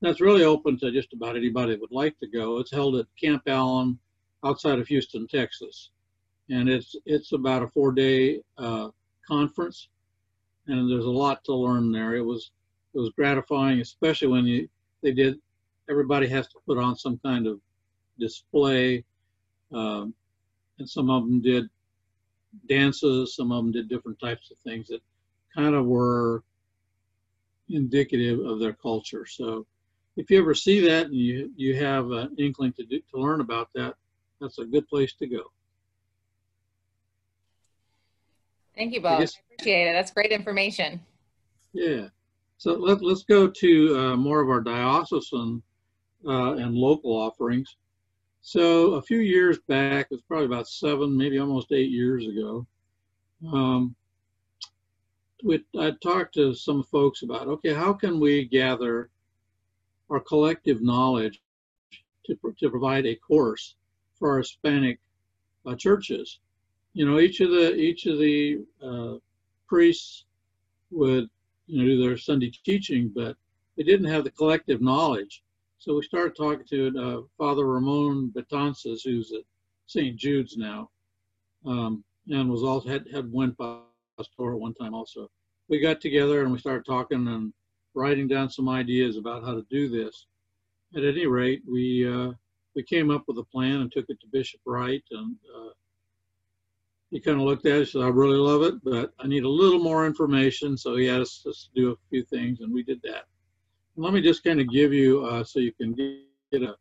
That's 0.00 0.20
really 0.20 0.44
open 0.44 0.78
to 0.78 0.90
just 0.90 1.12
about 1.12 1.36
anybody 1.36 1.72
that 1.72 1.80
would 1.80 1.92
like 1.92 2.18
to 2.20 2.26
go. 2.26 2.58
It's 2.58 2.72
held 2.72 2.96
at 2.96 3.06
Camp 3.20 3.42
Allen 3.46 3.98
outside 4.44 4.78
of 4.78 4.88
Houston, 4.88 5.26
Texas. 5.26 5.90
And 6.50 6.68
it's, 6.68 6.96
it's 7.06 7.32
about 7.32 7.62
a 7.62 7.68
four 7.68 7.92
day 7.92 8.40
uh, 8.58 8.88
conference 9.26 9.88
and 10.66 10.90
there's 10.90 11.04
a 11.04 11.10
lot 11.10 11.44
to 11.44 11.54
learn 11.54 11.90
there. 11.90 12.14
It 12.14 12.24
was, 12.24 12.50
it 12.94 12.98
was 12.98 13.10
gratifying, 13.10 13.80
especially 13.80 14.28
when 14.28 14.46
you, 14.46 14.68
they 15.02 15.12
did, 15.12 15.38
everybody 15.88 16.28
has 16.28 16.46
to 16.48 16.58
put 16.66 16.78
on 16.78 16.96
some 16.96 17.18
kind 17.24 17.46
of 17.46 17.60
display. 18.18 19.04
Um, 19.72 20.14
and 20.78 20.88
some 20.88 21.10
of 21.10 21.24
them 21.24 21.40
did 21.40 21.68
dances, 22.68 23.36
some 23.36 23.52
of 23.52 23.64
them 23.64 23.72
did 23.72 23.88
different 23.88 24.18
types 24.20 24.50
of 24.50 24.58
things 24.58 24.88
that 24.88 25.02
kind 25.54 25.74
of 25.74 25.86
were 25.86 26.42
indicative 27.68 28.40
of 28.40 28.58
their 28.58 28.72
culture. 28.72 29.26
So 29.26 29.66
if 30.16 30.30
you 30.30 30.38
ever 30.38 30.54
see 30.54 30.80
that 30.86 31.06
and 31.06 31.14
you, 31.14 31.52
you 31.56 31.76
have 31.76 32.10
an 32.10 32.34
inkling 32.38 32.72
to, 32.74 32.84
do, 32.84 33.00
to 33.12 33.20
learn 33.20 33.40
about 33.40 33.70
that, 33.74 33.94
that's 34.40 34.58
a 34.58 34.64
good 34.64 34.88
place 34.88 35.14
to 35.14 35.26
go. 35.26 35.44
Thank 38.80 38.94
you, 38.94 39.02
Bo. 39.02 39.10
I, 39.10 39.20
I 39.20 39.26
appreciate 39.52 39.88
it. 39.88 39.92
That's 39.92 40.10
great 40.10 40.32
information. 40.32 40.98
Yeah. 41.74 42.06
So 42.56 42.72
let, 42.72 43.02
let's 43.02 43.24
go 43.24 43.46
to 43.46 43.98
uh, 43.98 44.16
more 44.16 44.40
of 44.40 44.48
our 44.48 44.62
diocesan 44.62 45.62
uh, 46.26 46.54
and 46.54 46.74
local 46.74 47.14
offerings. 47.14 47.76
So 48.40 48.94
a 48.94 49.02
few 49.02 49.18
years 49.18 49.58
back, 49.68 50.06
it 50.06 50.14
was 50.14 50.22
probably 50.22 50.46
about 50.46 50.66
seven, 50.66 51.14
maybe 51.14 51.38
almost 51.38 51.72
eight 51.72 51.90
years 51.90 52.26
ago, 52.26 52.66
um, 53.52 53.94
we, 55.44 55.62
I 55.78 55.92
talked 56.02 56.32
to 56.36 56.54
some 56.54 56.82
folks 56.82 57.22
about, 57.22 57.48
okay, 57.48 57.74
how 57.74 57.92
can 57.92 58.18
we 58.18 58.46
gather 58.46 59.10
our 60.08 60.20
collective 60.20 60.80
knowledge 60.80 61.42
to, 62.24 62.38
to 62.58 62.70
provide 62.70 63.04
a 63.04 63.14
course 63.14 63.74
for 64.18 64.30
our 64.30 64.38
Hispanic 64.38 65.00
uh, 65.66 65.74
churches? 65.74 66.38
You 66.92 67.06
know, 67.06 67.20
each 67.20 67.40
of 67.40 67.50
the 67.50 67.74
each 67.74 68.06
of 68.06 68.18
the 68.18 68.64
uh, 68.82 69.14
priests 69.68 70.24
would 70.90 71.28
you 71.66 71.78
know 71.78 71.84
do 71.84 72.02
their 72.02 72.16
Sunday 72.16 72.52
teaching, 72.64 73.12
but 73.14 73.36
they 73.76 73.84
didn't 73.84 74.10
have 74.10 74.24
the 74.24 74.30
collective 74.30 74.80
knowledge. 74.80 75.42
So 75.78 75.94
we 75.94 76.02
started 76.02 76.36
talking 76.36 76.66
to 76.66 77.00
uh, 77.00 77.20
Father 77.38 77.66
Ramon 77.66 78.32
Betances, 78.36 79.00
who's 79.04 79.32
at 79.32 79.42
St. 79.86 80.16
Jude's 80.16 80.56
now, 80.56 80.90
um, 81.64 82.04
and 82.28 82.50
was 82.50 82.62
also 82.62 82.88
had 82.88 83.06
had 83.12 83.32
went 83.32 83.56
pastor 83.56 84.56
one 84.56 84.74
time 84.74 84.94
also. 84.94 85.30
We 85.68 85.80
got 85.80 86.00
together 86.00 86.42
and 86.42 86.52
we 86.52 86.58
started 86.58 86.84
talking 86.84 87.26
and 87.28 87.52
writing 87.94 88.28
down 88.28 88.50
some 88.50 88.68
ideas 88.68 89.16
about 89.16 89.44
how 89.44 89.54
to 89.54 89.64
do 89.70 89.88
this. 89.88 90.26
At 90.96 91.04
any 91.04 91.26
rate, 91.26 91.62
we 91.66 92.06
uh, 92.06 92.32
we 92.74 92.82
came 92.82 93.10
up 93.10 93.24
with 93.26 93.38
a 93.38 93.44
plan 93.44 93.80
and 93.80 93.90
took 93.90 94.06
it 94.08 94.20
to 94.20 94.26
Bishop 94.32 94.60
Wright, 94.66 95.02
and 95.12 95.36
uh, 95.56 95.70
he 97.10 97.20
kind 97.20 97.40
of 97.40 97.46
looked 97.46 97.66
at 97.66 97.80
it. 97.80 97.88
Said, 97.88 98.02
"I 98.02 98.08
really 98.08 98.38
love 98.38 98.62
it, 98.62 98.82
but 98.84 99.12
I 99.18 99.26
need 99.26 99.44
a 99.44 99.48
little 99.48 99.80
more 99.80 100.06
information." 100.06 100.76
So 100.76 100.96
he 100.96 101.08
asked 101.08 101.46
us 101.46 101.68
to 101.74 101.80
do 101.80 101.90
a 101.92 101.96
few 102.08 102.22
things, 102.24 102.60
and 102.60 102.72
we 102.72 102.82
did 102.82 103.00
that. 103.02 103.24
And 103.96 104.04
let 104.04 104.14
me 104.14 104.20
just 104.20 104.44
kind 104.44 104.60
of 104.60 104.70
give 104.70 104.92
you 104.92 105.24
uh, 105.24 105.44
so 105.44 105.58
you 105.58 105.72
can 105.72 105.94
get 105.94 106.62
a 106.62 106.76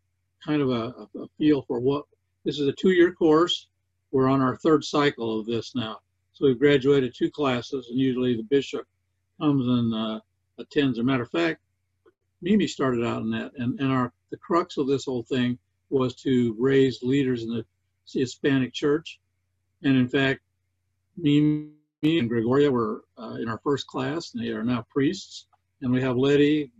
kind 0.45 0.62
of 0.62 0.69
a, 0.69 1.07
a 1.19 1.27
feel 1.38 1.63
for 1.63 1.79
what 1.79 2.05
this 2.45 2.59
is 2.59 2.67
a 2.67 2.74
two-year 2.74 3.13
course. 3.13 3.67
We're 4.12 4.29
on 4.29 4.41
our 4.41 4.55
third 4.57 4.83
cycle 4.83 5.39
of 5.39 5.45
this 5.45 5.75
now. 5.75 6.00
So 6.33 6.45
we've 6.45 6.57
graduated 6.57 7.13
two 7.13 7.29
classes, 7.29 7.88
and 7.89 8.00
usually 8.00 8.36
the 8.36 8.43
bishop 8.43 8.88
comes 9.39 9.67
and 9.67 9.93
uh, 9.93 10.19
attends. 10.57 10.98
As 10.98 11.01
a 11.01 11.05
matter 11.05 11.24
of 11.24 11.31
fact, 11.31 11.62
Mimi 12.41 12.67
started 12.67 13.05
out 13.05 13.21
in 13.21 13.31
that, 13.31 13.51
and, 13.57 13.79
and 13.79 13.91
our 13.91 14.13
the 14.31 14.38
crux 14.38 14.77
of 14.77 14.88
this 14.88 15.05
whole 15.05 15.24
thing 15.24 15.57
was 15.89 16.15
to 16.15 16.55
raise 16.59 17.01
leaders 17.01 17.43
in 17.43 17.50
the 17.50 17.65
Hispanic 18.07 18.74
church. 18.74 19.19
And 19.83 19.98
in 19.98 20.07
fact, 20.07 20.41
me, 21.17 21.69
me 22.01 22.19
and 22.19 22.29
Gregoria 22.29 22.71
were 22.71 23.03
uh, 23.17 23.38
in 23.41 23.50
our 23.50 23.59
first 23.63 23.88
class, 23.88 24.33
and 24.33 24.43
they 24.43 24.50
are 24.50 24.63
now 24.63 24.86
priests. 24.89 25.48
And 25.81 25.91
we 25.91 26.01
have 26.01 26.17
Letty 26.17 26.71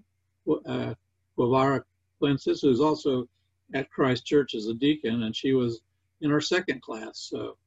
uh, 0.66 0.94
Guevara 1.38 1.84
Quinces, 2.20 2.62
who's 2.62 2.82
also 2.82 3.28
at 3.74 3.90
Christ 3.92 4.26
Church 4.26 4.56
as 4.56 4.68
a 4.68 4.74
deacon, 4.74 5.24
and 5.24 5.36
she 5.36 5.54
was 5.54 5.82
in 6.22 6.32
our 6.32 6.42
second 6.42 6.82
class. 6.82 7.28
So 7.30 7.58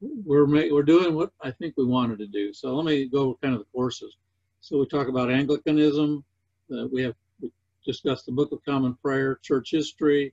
we're 0.00 0.46
we're 0.46 0.82
doing 0.82 1.14
what 1.14 1.30
I 1.40 1.50
think 1.50 1.74
we 1.76 1.84
wanted 1.84 2.18
to 2.18 2.26
do. 2.26 2.52
So 2.52 2.74
let 2.74 2.84
me 2.84 3.06
go 3.06 3.38
kind 3.40 3.54
of 3.54 3.60
the 3.60 3.66
courses. 3.72 4.16
So 4.60 4.78
we 4.78 4.86
talk 4.86 5.08
about 5.08 5.30
Anglicanism. 5.30 6.24
Uh, 6.72 6.86
we 6.86 7.02
have 7.02 7.14
we 7.40 7.52
discussed 7.84 8.26
the 8.26 8.32
Book 8.32 8.52
of 8.52 8.64
Common 8.64 8.94
Prayer, 8.94 9.38
church 9.42 9.70
history, 9.70 10.32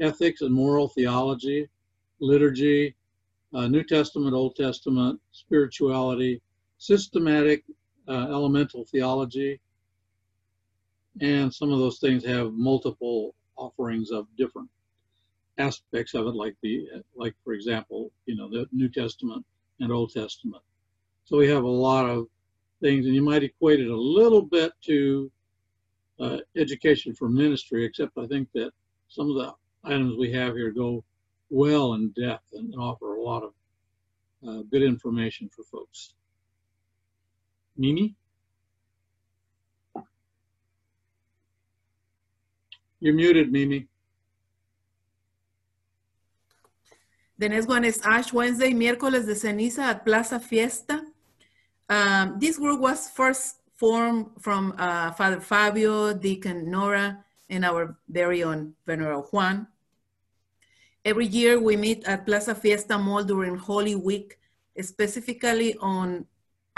ethics 0.00 0.40
and 0.40 0.52
moral 0.52 0.88
theology, 0.88 1.68
liturgy, 2.20 2.94
uh, 3.54 3.68
New 3.68 3.84
Testament, 3.84 4.34
Old 4.34 4.56
Testament, 4.56 5.20
spirituality, 5.32 6.42
systematic 6.78 7.64
uh, 8.08 8.26
elemental 8.28 8.84
theology, 8.84 9.60
and 11.20 11.54
some 11.54 11.72
of 11.72 11.78
those 11.78 11.98
things 11.98 12.24
have 12.24 12.52
multiple 12.52 13.34
offerings 13.56 14.10
of 14.10 14.26
different 14.36 14.68
aspects 15.58 16.14
of 16.14 16.26
it, 16.26 16.34
like 16.34 16.56
the 16.62 16.88
like 17.14 17.34
for 17.44 17.52
example, 17.52 18.10
you 18.26 18.34
know, 18.34 18.48
the 18.50 18.66
New 18.72 18.88
Testament 18.88 19.44
and 19.80 19.92
Old 19.92 20.12
Testament. 20.12 20.62
So 21.24 21.38
we 21.38 21.48
have 21.48 21.62
a 21.62 21.68
lot 21.68 22.08
of 22.08 22.26
things, 22.80 23.06
and 23.06 23.14
you 23.14 23.22
might 23.22 23.44
equate 23.44 23.80
it 23.80 23.88
a 23.88 23.96
little 23.96 24.42
bit 24.42 24.72
to 24.86 25.30
uh, 26.20 26.38
education 26.56 27.14
for 27.14 27.28
ministry, 27.28 27.84
except 27.84 28.18
I 28.18 28.26
think 28.26 28.48
that 28.54 28.72
some 29.08 29.30
of 29.30 29.36
the 29.36 29.52
items 29.84 30.16
we 30.16 30.32
have 30.32 30.54
here 30.54 30.70
go 30.70 31.04
well 31.50 31.94
in 31.94 32.10
depth 32.10 32.52
and 32.52 32.74
offer 32.76 33.13
lot 33.24 33.42
of 33.42 33.52
uh, 34.46 34.62
good 34.70 34.82
information 34.82 35.48
for 35.48 35.64
folks. 35.64 36.14
Mimi? 37.76 38.14
You're 43.00 43.14
muted, 43.14 43.52
Mimi. 43.52 43.88
The 47.36 47.48
next 47.48 47.66
one 47.66 47.84
is 47.84 48.00
Ash 48.04 48.32
Wednesday, 48.32 48.72
miércoles 48.72 49.26
de 49.26 49.34
ceniza 49.34 49.82
at 49.82 50.04
Plaza 50.04 50.38
Fiesta. 50.38 51.04
Um, 51.88 52.38
this 52.38 52.56
group 52.56 52.80
was 52.80 53.10
first 53.10 53.56
formed 53.74 54.30
from 54.40 54.74
uh, 54.78 55.10
Father 55.12 55.40
Fabio, 55.40 56.14
Deacon 56.14 56.70
Nora, 56.70 57.24
and 57.50 57.64
our 57.64 57.96
very 58.08 58.42
own 58.44 58.74
Venerable 58.86 59.28
Juan. 59.32 59.66
Every 61.04 61.26
year 61.26 61.60
we 61.60 61.76
meet 61.76 62.04
at 62.04 62.24
Plaza 62.24 62.54
Fiesta 62.54 62.96
Mall 62.96 63.24
during 63.24 63.56
Holy 63.56 63.94
Week, 63.94 64.38
specifically 64.80 65.76
on 65.76 66.24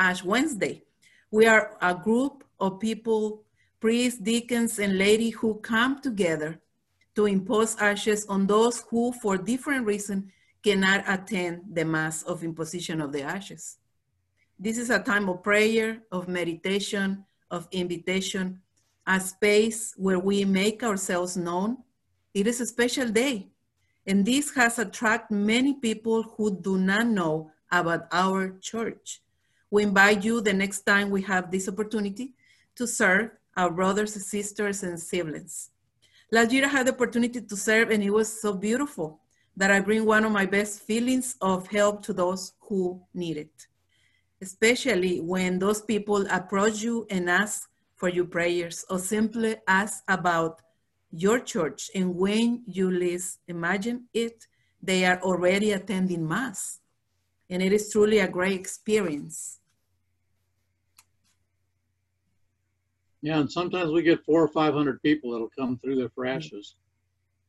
Ash 0.01 0.25
Wednesday. 0.25 0.83
We 1.31 1.47
are 1.47 1.77
a 1.81 1.95
group 1.95 2.43
of 2.59 2.81
people, 2.81 3.45
priests, 3.79 4.19
deacons, 4.19 4.81
and 4.81 4.99
ladies 4.99 5.37
who 5.37 5.61
come 5.61 6.01
together 6.01 6.59
to 7.15 7.27
impose 7.27 7.77
ashes 7.77 8.27
on 8.27 8.49
those 8.49 8.85
who, 8.91 9.13
for 9.13 9.39
different 9.39 9.87
reasons, 9.87 10.25
cannot 10.61 11.05
attend 11.07 11.63
the 11.73 11.85
Mass 11.85 12.25
of 12.25 12.43
Imposition 12.43 13.01
of 13.01 13.13
the 13.13 13.23
Ashes. 13.23 13.77
This 14.59 14.77
is 14.77 14.91
a 14.91 14.99
time 14.99 15.29
of 15.29 15.45
prayer, 15.45 16.03
of 16.11 16.27
meditation, 16.27 17.25
of 17.53 17.69
invitation, 17.71 18.61
a 19.07 19.21
space 19.21 19.95
where 19.97 20.19
we 20.19 20.45
make 20.45 20.83
ourselves 20.83 21.37
known. 21.37 21.79
It 22.35 22.49
is 22.49 22.61
a 22.61 22.67
special 22.67 23.09
day, 23.09 23.51
and 24.07 24.25
this 24.25 24.55
has 24.55 24.79
attracted 24.79 25.37
many 25.37 25.75
people 25.75 26.23
who 26.23 26.61
do 26.61 26.79
not 26.79 27.07
know 27.07 27.51
about 27.73 28.07
our 28.13 28.57
church. 28.61 29.21
We 29.71 29.83
invite 29.83 30.25
you 30.25 30.41
the 30.41 30.53
next 30.53 30.83
time 30.83 31.11
we 31.11 31.23
have 31.23 31.51
this 31.51 31.69
opportunity 31.69 32.35
to 32.77 32.87
serve 32.87 33.31
our 33.57 33.71
brothers 33.71 34.15
sisters 34.15 34.83
and 34.83 35.01
siblings. 35.01 35.71
Last 36.31 36.53
year 36.53 36.67
I 36.67 36.69
had 36.69 36.87
the 36.87 36.93
opportunity 36.93 37.41
to 37.41 37.57
serve 37.57 37.91
and 37.91 38.03
it 38.03 38.11
was 38.11 38.41
so 38.41 38.53
beautiful 38.53 39.21
that 39.57 39.71
I 39.71 39.81
bring 39.81 40.05
one 40.05 40.25
of 40.25 40.33
my 40.33 40.47
best 40.47 40.83
feelings 40.83 41.37
of 41.41 41.67
help 41.69 42.03
to 42.03 42.13
those 42.13 42.53
who 42.61 43.01
need 43.15 43.39
it, 43.39 43.67
especially 44.43 45.21
when 45.21 45.59
those 45.59 45.83
people 45.83 46.27
approach 46.31 46.83
you 46.83 47.07
and 47.11 47.31
ask 47.31 47.69
for 47.95 48.09
your 48.09 48.27
prayers 48.27 48.85
or 48.91 48.99
simply 48.99 49.57
ask 49.67 50.05
about 50.09 50.61
your 51.11 51.41
church. 51.41 51.91
And 51.95 52.17
when 52.17 52.63
you 52.67 52.91
least 52.91 53.41
imagine 53.49 54.09
it, 54.13 54.47
they 54.83 55.05
are 55.05 55.21
already 55.23 55.73
attending 55.73 56.27
Mass. 56.27 56.81
And 57.49 57.63
it 57.63 57.73
is 57.73 57.91
truly 57.91 58.19
a 58.19 58.29
great 58.29 58.59
experience. 58.59 59.61
Yeah, 63.23 63.41
and 63.41 63.51
sometimes 63.51 63.91
we 63.91 64.03
get 64.03 64.25
four 64.25 64.43
or 64.43 64.49
500 64.49 65.03
people 65.03 65.33
that'll 65.33 65.51
come 65.59 65.79
through 65.79 65.97
there 65.97 66.11
for 66.15 66.27
ashes. 66.27 66.77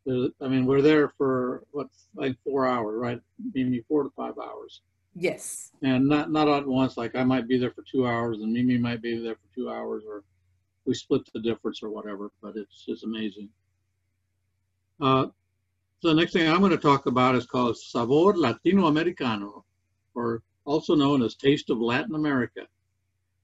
I 0.07 0.47
mean, 0.47 0.65
we're 0.65 0.81
there 0.81 1.09
for 1.17 1.63
what, 1.71 1.87
like 2.15 2.37
four 2.43 2.65
hours, 2.65 2.97
right? 2.97 3.19
Maybe 3.53 3.83
four 3.87 4.03
to 4.03 4.09
five 4.15 4.35
hours. 4.37 4.81
Yes. 5.19 5.71
and 5.81 6.07
not 6.07 6.31
not 6.31 6.47
at 6.47 6.67
once. 6.67 6.95
Like 6.95 7.15
I 7.15 7.23
might 7.23 7.47
be 7.47 7.57
there 7.57 7.71
for 7.71 7.83
two 7.91 8.05
hours, 8.05 8.37
and 8.39 8.53
Mimi 8.53 8.77
might 8.77 9.01
be 9.01 9.19
there 9.19 9.33
for 9.35 9.55
two 9.55 9.69
hours, 9.69 10.03
or 10.07 10.23
we 10.87 10.93
split 10.93 11.21
the 11.33 11.41
difference 11.41 11.83
or 11.83 11.89
whatever. 11.89 12.31
But 12.41 12.55
it's 12.55 12.85
just 12.85 13.03
amazing. 13.03 13.49
Uh, 14.99 15.27
so 15.99 16.09
the 16.09 16.15
next 16.15 16.33
thing 16.33 16.47
I'm 16.47 16.59
going 16.59 16.71
to 16.71 16.77
talk 16.77 17.05
about 17.05 17.35
is 17.35 17.45
called 17.45 17.77
Sabor 17.77 18.33
Latinoamericano, 18.33 19.63
or 20.15 20.41
also 20.65 20.95
known 20.95 21.21
as 21.23 21.35
Taste 21.35 21.69
of 21.69 21.79
Latin 21.79 22.15
America. 22.15 22.67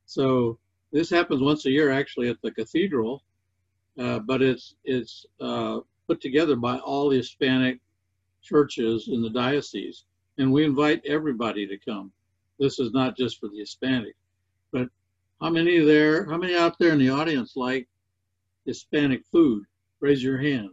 So 0.05 0.57
this 0.91 1.09
happens 1.09 1.41
once 1.41 1.65
a 1.65 1.71
year, 1.71 1.91
actually, 1.91 2.29
at 2.29 2.41
the 2.41 2.51
cathedral, 2.51 3.23
uh, 4.00 4.19
but 4.19 4.41
it's 4.41 4.75
it's 4.83 5.25
uh, 5.41 5.79
put 6.07 6.21
together 6.21 6.55
by 6.55 6.77
all 6.79 7.09
the 7.09 7.17
Hispanic 7.17 7.79
churches 8.41 9.07
in 9.07 9.21
the 9.21 9.29
diocese, 9.29 10.05
and 10.38 10.51
we 10.51 10.63
invite 10.63 11.01
everybody 11.05 11.65
to 11.67 11.77
come. 11.77 12.12
This 12.59 12.79
is 12.79 12.91
not 12.91 13.17
just 13.17 13.39
for 13.39 13.47
the 13.47 13.59
Hispanic, 13.59 14.15
but 14.15 14.23
how 15.43 15.50
many 15.50 15.79
there? 15.79 16.23
How 16.23 16.38
many 16.38 16.55
out 16.55 16.79
there 16.79 16.93
in 16.93 17.00
the 17.00 17.09
audience 17.09 17.57
like 17.57 17.85
Hispanic 18.65 19.25
food? 19.29 19.65
Raise 20.00 20.23
your 20.23 20.38
hand. 20.38 20.69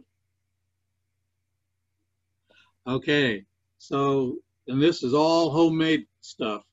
Okay, 2.87 3.43
so 3.79 4.37
and 4.69 4.81
this 4.81 5.03
is 5.03 5.13
all 5.13 5.49
homemade 5.49 6.05
stuff. 6.21 6.63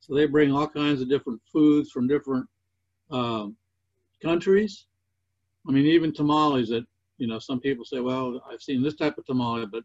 So 0.00 0.14
they 0.14 0.26
bring 0.26 0.52
all 0.52 0.68
kinds 0.68 1.00
of 1.00 1.08
different 1.08 1.40
foods 1.50 1.90
from 1.90 2.06
different 2.06 2.46
um, 3.10 3.56
countries. 4.22 4.84
I 5.66 5.72
mean, 5.72 5.86
even 5.86 6.12
tamales 6.12 6.68
that 6.68 6.84
you 7.16 7.26
know 7.26 7.38
some 7.38 7.60
people 7.60 7.86
say, 7.86 8.00
well, 8.00 8.38
I've 8.52 8.60
seen 8.60 8.82
this 8.82 8.96
type 8.96 9.16
of 9.16 9.24
tamale, 9.24 9.64
but 9.64 9.82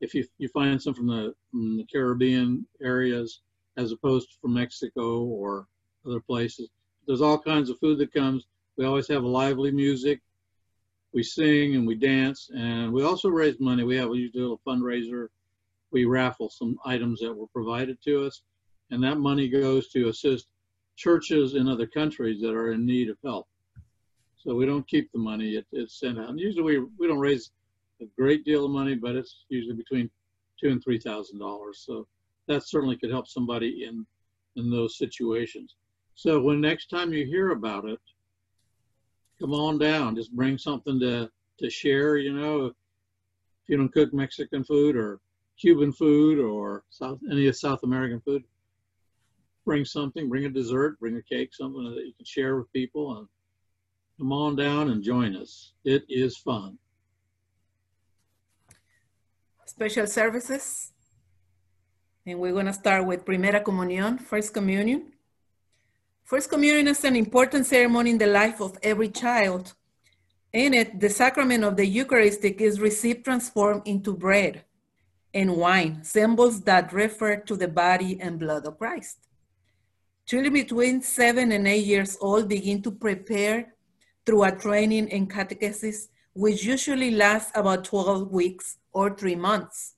if 0.00 0.12
you 0.12 0.24
you 0.38 0.48
find 0.48 0.82
some 0.82 0.92
from 0.92 1.06
the, 1.06 1.34
from 1.52 1.76
the 1.76 1.84
Caribbean 1.84 2.66
areas 2.82 3.42
as 3.76 3.92
opposed 3.92 4.30
to 4.30 4.38
from 4.40 4.54
Mexico 4.54 5.22
or 5.22 5.68
other 6.04 6.20
places, 6.20 6.68
there's 7.06 7.20
all 7.20 7.38
kinds 7.38 7.70
of 7.70 7.78
food 7.78 7.98
that 7.98 8.12
comes. 8.12 8.46
We 8.76 8.84
always 8.84 9.08
have 9.08 9.24
lively 9.24 9.70
music. 9.70 10.20
We 11.12 11.22
sing 11.22 11.76
and 11.76 11.86
we 11.86 11.94
dance, 11.94 12.50
and 12.54 12.92
we 12.92 13.02
also 13.02 13.30
raise 13.30 13.58
money. 13.58 13.84
We 13.84 13.96
have 13.96 14.14
usually 14.14 14.42
a 14.42 14.48
little 14.48 14.60
fundraiser. 14.66 15.28
We 15.90 16.04
raffle 16.04 16.50
some 16.50 16.78
items 16.84 17.20
that 17.20 17.32
were 17.32 17.46
provided 17.46 18.02
to 18.02 18.26
us, 18.26 18.42
and 18.90 19.02
that 19.02 19.18
money 19.18 19.48
goes 19.48 19.88
to 19.90 20.08
assist 20.08 20.48
churches 20.96 21.54
in 21.54 21.68
other 21.68 21.86
countries 21.86 22.40
that 22.42 22.52
are 22.52 22.72
in 22.72 22.84
need 22.84 23.08
of 23.08 23.16
help. 23.24 23.46
So 24.36 24.54
we 24.54 24.66
don't 24.66 24.86
keep 24.86 25.10
the 25.12 25.18
money; 25.18 25.56
it, 25.56 25.66
it's 25.72 25.98
sent 25.98 26.18
out. 26.18 26.28
And 26.28 26.40
usually, 26.40 26.78
we 26.78 26.86
we 26.98 27.06
don't 27.06 27.18
raise 27.18 27.50
a 28.02 28.04
great 28.18 28.44
deal 28.44 28.66
of 28.66 28.70
money, 28.70 28.94
but 28.94 29.16
it's 29.16 29.44
usually 29.48 29.76
between 29.76 30.10
two 30.60 30.68
and 30.68 30.82
three 30.82 30.98
thousand 30.98 31.38
dollars. 31.38 31.82
So 31.86 32.06
that 32.46 32.68
certainly 32.68 32.96
could 32.98 33.10
help 33.10 33.26
somebody 33.26 33.84
in 33.84 34.04
in 34.56 34.70
those 34.70 34.98
situations. 34.98 35.76
So 36.16 36.40
when 36.40 36.62
next 36.62 36.88
time 36.88 37.12
you 37.12 37.26
hear 37.26 37.50
about 37.50 37.84
it, 37.84 38.00
come 39.38 39.52
on 39.52 39.78
down. 39.78 40.16
Just 40.16 40.32
bring 40.32 40.56
something 40.56 40.98
to 41.00 41.30
to 41.58 41.70
share. 41.70 42.16
You 42.16 42.32
know, 42.32 42.66
if 42.66 42.72
you 43.68 43.76
don't 43.76 43.92
cook 43.92 44.12
Mexican 44.14 44.64
food 44.64 44.96
or 44.96 45.20
Cuban 45.60 45.92
food 45.92 46.38
or 46.38 46.84
South 46.88 47.18
any 47.30 47.46
of 47.48 47.56
South 47.56 47.82
American 47.82 48.20
food, 48.22 48.42
bring 49.66 49.84
something. 49.84 50.30
Bring 50.30 50.46
a 50.46 50.48
dessert. 50.48 50.98
Bring 50.98 51.16
a 51.16 51.22
cake. 51.22 51.54
Something 51.54 51.84
that 51.84 52.06
you 52.06 52.14
can 52.16 52.24
share 52.24 52.56
with 52.56 52.72
people 52.72 53.18
and 53.18 53.28
come 54.18 54.32
on 54.32 54.56
down 54.56 54.88
and 54.88 55.02
join 55.02 55.36
us. 55.36 55.74
It 55.84 56.04
is 56.08 56.38
fun. 56.38 56.78
Special 59.66 60.06
services. 60.06 60.92
And 62.24 62.38
we're 62.40 62.52
going 62.52 62.66
to 62.66 62.72
start 62.72 63.04
with 63.04 63.26
Primera 63.26 63.62
Comunión, 63.62 64.18
First 64.18 64.54
Communion. 64.54 65.12
First 66.26 66.50
Communion 66.50 66.88
is 66.88 67.04
an 67.04 67.14
important 67.14 67.66
ceremony 67.66 68.10
in 68.10 68.18
the 68.18 68.26
life 68.26 68.60
of 68.60 68.76
every 68.82 69.10
child. 69.10 69.74
In 70.52 70.74
it, 70.74 70.98
the 70.98 71.08
sacrament 71.08 71.62
of 71.62 71.76
the 71.76 71.86
Eucharistic 71.86 72.60
is 72.60 72.80
received 72.80 73.24
transformed 73.24 73.82
into 73.84 74.12
bread 74.12 74.64
and 75.32 75.56
wine, 75.56 76.02
symbols 76.02 76.62
that 76.62 76.92
refer 76.92 77.36
to 77.36 77.54
the 77.54 77.68
body 77.68 78.20
and 78.20 78.40
blood 78.40 78.66
of 78.66 78.76
Christ. 78.76 79.18
Children 80.26 80.52
between 80.52 81.00
seven 81.00 81.52
and 81.52 81.68
eight 81.68 81.86
years 81.86 82.18
old 82.20 82.48
begin 82.48 82.82
to 82.82 82.90
prepare 82.90 83.74
through 84.24 84.42
a 84.42 84.50
training 84.50 85.06
in 85.10 85.28
catechesis, 85.28 86.08
which 86.32 86.64
usually 86.64 87.12
lasts 87.12 87.52
about 87.54 87.84
12 87.84 88.32
weeks 88.32 88.78
or 88.92 89.14
three 89.14 89.36
months. 89.36 89.94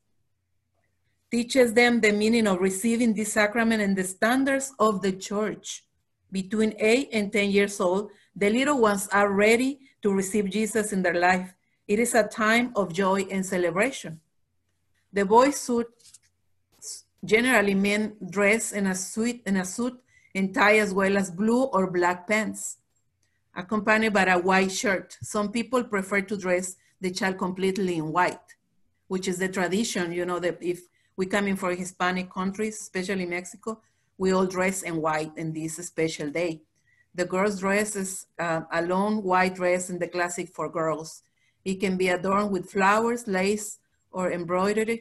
Teaches 1.30 1.72
them 1.72 2.02
the 2.02 2.12
meaning 2.12 2.46
of 2.46 2.60
receiving 2.60 3.14
this 3.14 3.32
sacrament 3.32 3.80
and 3.80 3.96
the 3.96 4.04
standards 4.04 4.74
of 4.78 5.00
the 5.00 5.12
church. 5.12 5.84
Between 6.30 6.74
eight 6.78 7.08
and 7.12 7.32
10 7.32 7.50
years 7.50 7.80
old, 7.80 8.10
the 8.36 8.50
little 8.50 8.78
ones 8.80 9.08
are 9.12 9.32
ready 9.32 9.80
to 10.02 10.12
receive 10.12 10.50
Jesus 10.50 10.92
in 10.92 11.02
their 11.02 11.18
life. 11.18 11.54
It 11.86 11.98
is 11.98 12.14
a 12.14 12.24
time 12.24 12.72
of 12.76 12.92
joy 12.92 13.26
and 13.30 13.44
celebration. 13.44 14.20
The 15.12 15.24
boys 15.24 15.56
suit, 15.56 15.88
generally 17.24 17.74
men 17.74 18.16
dress 18.30 18.72
in 18.72 18.86
a 18.86 18.94
suit, 18.94 19.40
in 19.46 19.56
a 19.56 19.64
suit 19.64 19.98
and 20.34 20.54
tie 20.54 20.78
as 20.78 20.92
well 20.92 21.16
as 21.16 21.30
blue 21.30 21.64
or 21.64 21.90
black 21.90 22.28
pants, 22.28 22.76
accompanied 23.56 24.12
by 24.12 24.24
a 24.24 24.38
white 24.38 24.70
shirt. 24.70 25.16
Some 25.22 25.50
people 25.50 25.82
prefer 25.84 26.20
to 26.22 26.36
dress 26.36 26.76
the 27.00 27.10
child 27.10 27.38
completely 27.38 27.96
in 27.96 28.12
white, 28.12 28.56
which 29.08 29.26
is 29.26 29.38
the 29.38 29.48
tradition, 29.48 30.12
you 30.12 30.26
know, 30.26 30.38
that 30.38 30.58
if 30.60 30.82
we 31.16 31.26
come 31.26 31.48
in 31.48 31.56
from 31.56 31.76
Hispanic 31.76 32.30
countries, 32.30 32.80
especially 32.80 33.26
Mexico, 33.26 33.80
we 34.18 34.32
all 34.32 34.46
dress 34.46 34.82
in 34.82 35.00
white 35.00 35.32
in 35.36 35.52
this 35.52 35.76
special 35.76 36.30
day. 36.30 36.60
The 37.14 37.24
girl's 37.24 37.60
dress 37.60 37.96
is 37.96 38.26
uh, 38.38 38.62
a 38.72 38.82
long 38.82 39.22
white 39.22 39.54
dress 39.54 39.90
in 39.90 39.98
the 39.98 40.08
classic 40.08 40.48
for 40.48 40.68
girls. 40.68 41.22
It 41.64 41.80
can 41.80 41.96
be 41.96 42.08
adorned 42.08 42.50
with 42.50 42.70
flowers, 42.70 43.26
lace, 43.26 43.78
or 44.10 44.32
embroidered. 44.32 45.00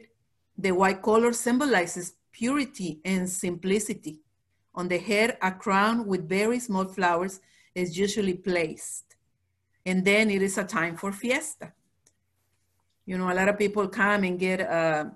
The 0.56 0.72
white 0.72 1.02
color 1.02 1.32
symbolizes 1.32 2.14
purity 2.32 3.00
and 3.04 3.28
simplicity. 3.28 4.20
On 4.74 4.88
the 4.88 4.98
head, 4.98 5.36
a 5.42 5.50
crown 5.50 6.06
with 6.06 6.28
very 6.28 6.60
small 6.60 6.84
flowers 6.84 7.40
is 7.74 7.98
usually 7.98 8.34
placed. 8.34 9.16
And 9.84 10.04
then 10.04 10.30
it 10.30 10.42
is 10.42 10.58
a 10.58 10.64
time 10.64 10.96
for 10.96 11.12
fiesta. 11.12 11.72
You 13.06 13.18
know, 13.18 13.30
a 13.32 13.34
lot 13.34 13.48
of 13.48 13.58
people 13.58 13.88
come 13.88 14.24
and 14.24 14.38
get 14.38 14.60
uh, 14.60 15.06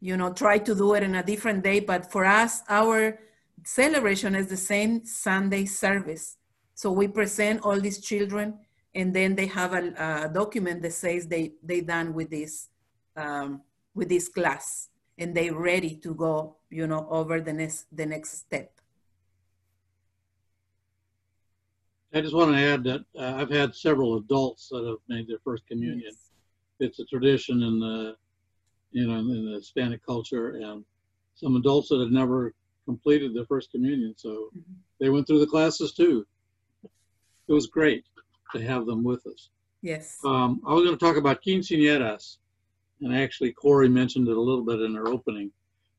you 0.00 0.16
know, 0.16 0.32
try 0.32 0.58
to 0.58 0.74
do 0.74 0.94
it 0.94 1.02
in 1.02 1.14
a 1.14 1.22
different 1.22 1.62
day. 1.62 1.80
But 1.80 2.10
for 2.10 2.24
us, 2.24 2.62
our 2.68 3.18
celebration 3.64 4.34
is 4.34 4.46
the 4.48 4.56
same 4.56 5.04
Sunday 5.04 5.66
service. 5.66 6.36
So 6.74 6.90
we 6.90 7.08
present 7.08 7.60
all 7.62 7.78
these 7.78 8.00
children 8.00 8.58
and 8.94 9.14
then 9.14 9.36
they 9.36 9.46
have 9.46 9.74
a, 9.74 10.24
a 10.24 10.30
document 10.32 10.82
that 10.82 10.94
says 10.94 11.26
they, 11.26 11.52
they 11.62 11.82
done 11.82 12.14
with 12.14 12.30
this, 12.30 12.68
um, 13.16 13.60
with 13.94 14.08
this 14.08 14.28
class 14.28 14.88
and 15.18 15.34
they 15.34 15.50
ready 15.50 15.96
to 15.96 16.14
go, 16.14 16.56
you 16.70 16.86
know, 16.86 17.06
over 17.10 17.40
the 17.40 17.52
next, 17.52 17.84
the 17.92 18.06
next 18.06 18.38
step. 18.38 18.72
I 22.12 22.20
just 22.20 22.34
want 22.34 22.50
to 22.50 22.58
add 22.58 22.82
that 22.84 23.04
uh, 23.16 23.34
I've 23.36 23.50
had 23.50 23.74
several 23.74 24.16
adults 24.16 24.68
that 24.70 24.84
have 24.84 24.98
made 25.08 25.28
their 25.28 25.38
first 25.44 25.64
communion. 25.68 26.02
Yes. 26.04 26.30
It's 26.80 26.98
a 26.98 27.04
tradition 27.04 27.62
in 27.62 27.78
the 27.78 28.16
you 28.92 29.06
know, 29.06 29.18
in 29.18 29.44
the 29.46 29.52
Hispanic 29.52 30.04
culture, 30.04 30.50
and 30.56 30.84
some 31.34 31.56
adults 31.56 31.88
that 31.88 32.00
had 32.00 32.12
never 32.12 32.54
completed 32.84 33.34
their 33.34 33.46
first 33.46 33.70
communion. 33.70 34.14
So 34.16 34.50
Mhm. 34.56 34.76
they 34.98 35.10
went 35.10 35.26
through 35.26 35.40
the 35.40 35.46
classes 35.46 35.92
too. 35.92 36.26
It 37.48 37.52
was 37.52 37.66
great 37.66 38.04
to 38.52 38.60
have 38.62 38.86
them 38.86 39.02
with 39.02 39.26
us. 39.26 39.50
Yes. 39.82 40.18
Um, 40.24 40.60
I 40.66 40.74
was 40.74 40.84
going 40.84 40.96
to 40.96 41.04
talk 41.04 41.16
about 41.16 41.42
quinceañeras, 41.42 42.38
and 43.00 43.14
actually 43.14 43.52
Corey 43.52 43.88
mentioned 43.88 44.28
it 44.28 44.36
a 44.36 44.40
little 44.40 44.64
bit 44.64 44.80
in 44.80 44.94
her 44.94 45.08
opening. 45.08 45.52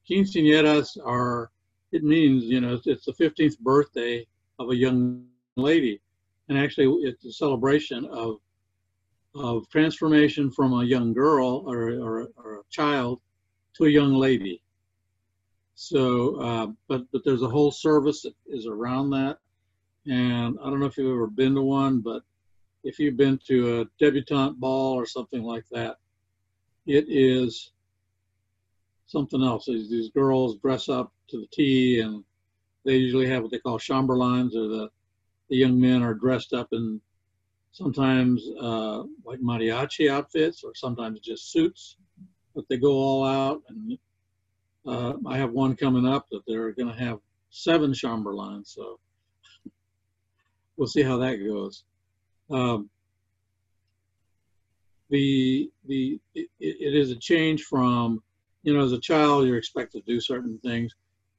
Quinceañeras 0.10 0.98
are, 1.04 1.52
it 1.92 2.04
means, 2.04 2.46
you 2.46 2.62
know, 2.62 2.76
it's, 2.76 2.88
it's 2.88 3.06
the 3.06 3.14
15th 3.14 3.60
birthday 3.60 4.26
of 4.60 4.70
a 4.70 4.76
young 4.76 5.28
lady, 5.56 6.02
and 6.50 6.58
actually 6.58 6.88
it's 7.04 7.26
a 7.26 7.34
celebration 7.34 8.06
of 8.06 8.40
of 9.34 9.70
transformation 9.70 10.52
from 10.52 10.74
a 10.74 10.84
young 10.84 11.14
girl 11.14 11.64
or, 11.66 11.90
or, 11.92 12.28
or 12.36 12.54
a 12.56 12.64
child 12.70 13.22
to 13.76 13.86
a 13.86 13.90
young 13.90 14.14
lady. 14.14 14.62
So, 15.76 16.36
uh, 16.36 16.68
but 16.88 17.04
but 17.12 17.24
there's 17.26 17.42
a 17.42 17.50
whole 17.50 17.72
service 17.72 18.22
that 18.22 18.36
is 18.46 18.68
around 18.68 19.10
that, 19.12 19.38
and 20.06 20.58
I 20.62 20.70
don't 20.70 20.80
know 20.80 20.86
if 20.86 20.98
you've 20.98 21.12
ever 21.12 21.28
been 21.28 21.56
to 21.56 21.62
one, 21.62 22.02
but 22.02 22.22
if 22.84 23.00
you've 23.00 23.18
been 23.18 23.40
to 23.48 23.82
a 23.82 23.86
debutante 24.00 24.60
ball 24.60 24.94
or 24.94 25.06
something 25.06 25.42
like 25.42 25.66
that, 25.72 25.98
it 26.86 27.06
is 27.08 27.72
something 29.08 29.42
else. 29.44 29.66
These, 29.66 29.90
these 29.90 30.10
girls 30.10 30.58
dress 30.58 30.88
up 30.88 31.12
to 31.30 31.40
the 31.40 31.48
T, 31.52 32.02
and 32.02 32.24
they 32.86 32.98
usually 32.98 33.28
have 33.28 33.42
what 33.42 33.52
they 33.52 33.60
call 33.60 33.80
chamberlains, 33.80 34.56
or 34.56 34.68
the 34.68 34.90
the 35.50 35.58
young 35.58 35.80
men 35.80 36.04
are 36.04 36.14
dressed 36.14 36.54
up 36.54 36.68
in 36.74 37.02
sometimes 37.72 38.44
uh, 38.60 39.04
like 39.26 39.40
mariachi 39.40 40.10
outfits 40.10 40.64
or 40.64 40.74
sometimes 40.76 41.20
just 41.20 41.52
suits, 41.52 41.98
but 42.54 42.66
they 42.70 42.78
go 42.78 42.92
all 42.92 43.26
out 43.26 43.62
and 43.70 43.98
uh, 44.86 45.14
I 45.28 45.38
have 45.38 45.52
one 45.52 45.76
coming 45.76 46.08
up 46.08 46.28
that 46.32 46.42
they're 46.48 46.72
going 46.72 46.94
to 46.94 47.00
have 47.00 47.20
seven 47.50 47.94
Chamberlains. 47.94 48.74
So 48.76 49.00
we'll 50.78 50.88
see 50.88 51.04
how 51.04 51.18
that 51.18 51.36
goes. 51.36 51.84
Um, 52.50 52.90
the 55.10 55.70
the 55.88 56.20
it, 56.34 56.48
it 56.60 56.96
is 56.96 57.12
a 57.12 57.18
change 57.18 57.64
from 57.64 58.24
you 58.64 58.74
know 58.74 58.84
as 58.84 58.94
a 58.94 59.00
child 59.00 59.46
you're 59.46 59.58
expected 59.58 60.06
to 60.06 60.14
do 60.14 60.22
certain 60.22 60.58
things, 60.60 60.94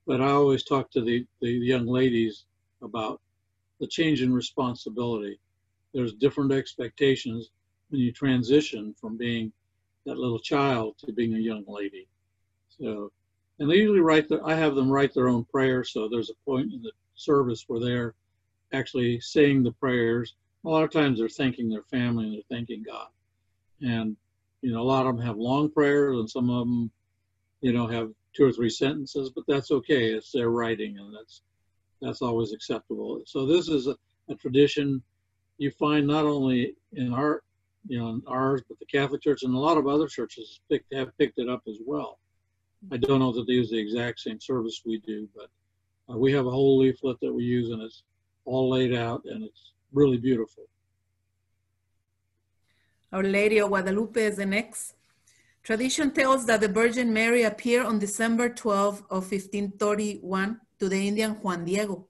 but 0.06 0.20
I 0.20 0.30
always 0.30 0.62
talk 0.62 0.90
to 0.92 1.00
the 1.00 1.26
the 1.40 1.50
young 1.50 1.86
ladies 1.86 2.44
about 2.82 3.20
the 3.80 3.86
change 3.86 4.22
in 4.22 4.32
responsibility. 4.32 5.40
There's 5.92 6.14
different 6.14 6.52
expectations 6.52 7.50
when 7.90 8.00
you 8.00 8.12
transition 8.12 8.94
from 9.00 9.16
being 9.16 9.52
that 10.06 10.18
little 10.18 10.38
child 10.38 10.96
to 10.98 11.12
being 11.12 11.34
a 11.34 11.38
young 11.38 11.64
lady. 11.66 12.08
So, 12.68 13.12
and 13.58 13.70
they 13.70 13.76
usually 13.76 14.00
write 14.00 14.28
the, 14.28 14.40
I 14.44 14.54
have 14.54 14.74
them 14.74 14.90
write 14.90 15.14
their 15.14 15.28
own 15.28 15.44
prayer. 15.44 15.84
So 15.84 16.08
there's 16.08 16.30
a 16.30 16.44
point 16.44 16.72
in 16.72 16.82
the 16.82 16.92
service 17.14 17.64
where 17.68 17.80
they're 17.80 18.14
actually 18.72 19.20
saying 19.20 19.62
the 19.62 19.72
prayers. 19.72 20.34
A 20.64 20.68
lot 20.68 20.84
of 20.84 20.90
times 20.90 21.18
they're 21.18 21.28
thanking 21.28 21.68
their 21.68 21.82
family 21.82 22.24
and 22.24 22.34
they're 22.34 22.56
thanking 22.56 22.82
God. 22.82 23.08
And, 23.80 24.16
you 24.62 24.72
know, 24.72 24.80
a 24.80 24.84
lot 24.84 25.06
of 25.06 25.16
them 25.16 25.26
have 25.26 25.36
long 25.36 25.70
prayers 25.70 26.18
and 26.18 26.28
some 26.28 26.50
of 26.50 26.66
them, 26.66 26.90
you 27.60 27.72
know, 27.72 27.86
have 27.86 28.10
two 28.32 28.44
or 28.44 28.52
three 28.52 28.70
sentences, 28.70 29.30
but 29.30 29.44
that's 29.46 29.70
okay. 29.70 30.06
It's 30.06 30.32
their 30.32 30.50
writing 30.50 30.98
and 30.98 31.14
that's, 31.14 31.42
that's 32.00 32.22
always 32.22 32.52
acceptable. 32.52 33.22
So 33.26 33.46
this 33.46 33.68
is 33.68 33.86
a, 33.86 33.96
a 34.28 34.34
tradition 34.34 35.02
you 35.62 35.70
find 35.70 36.06
not 36.06 36.24
only 36.24 36.74
in 36.92 37.14
our 37.14 37.42
you 37.88 37.98
know, 37.98 38.20
ours, 38.26 38.62
but 38.68 38.78
the 38.78 38.86
Catholic 38.86 39.22
Church 39.22 39.42
and 39.42 39.54
a 39.54 39.58
lot 39.58 39.76
of 39.76 39.86
other 39.86 40.06
churches 40.06 40.60
picked, 40.70 40.92
have 40.94 41.16
picked 41.18 41.38
it 41.38 41.48
up 41.48 41.62
as 41.68 41.78
well. 41.84 42.18
I 42.90 42.96
don't 42.96 43.20
know 43.20 43.32
that 43.32 43.46
they 43.46 43.54
use 43.54 43.70
the 43.70 43.78
exact 43.78 44.20
same 44.20 44.40
service 44.40 44.82
we 44.84 44.98
do, 44.98 45.28
but 45.34 45.48
uh, 46.08 46.16
we 46.16 46.32
have 46.32 46.46
a 46.46 46.50
whole 46.50 46.78
leaflet 46.78 47.18
that 47.20 47.32
we 47.32 47.44
use 47.44 47.70
and 47.70 47.82
it's 47.82 48.02
all 48.44 48.70
laid 48.70 48.94
out 48.94 49.22
and 49.24 49.42
it's 49.44 49.72
really 49.92 50.16
beautiful. 50.16 50.64
Our 53.12 53.24
Lady 53.24 53.58
of 53.58 53.68
Guadalupe 53.68 54.20
is 54.20 54.36
the 54.36 54.46
next. 54.46 54.94
Tradition 55.62 56.10
tells 56.10 56.46
that 56.46 56.60
the 56.60 56.68
Virgin 56.68 57.12
Mary 57.12 57.42
appeared 57.42 57.86
on 57.86 57.98
December 57.98 58.48
12 58.48 58.98
of 59.10 59.30
1531 59.30 60.60
to 60.80 60.88
the 60.88 61.08
Indian 61.08 61.32
Juan 61.34 61.64
Diego 61.64 62.08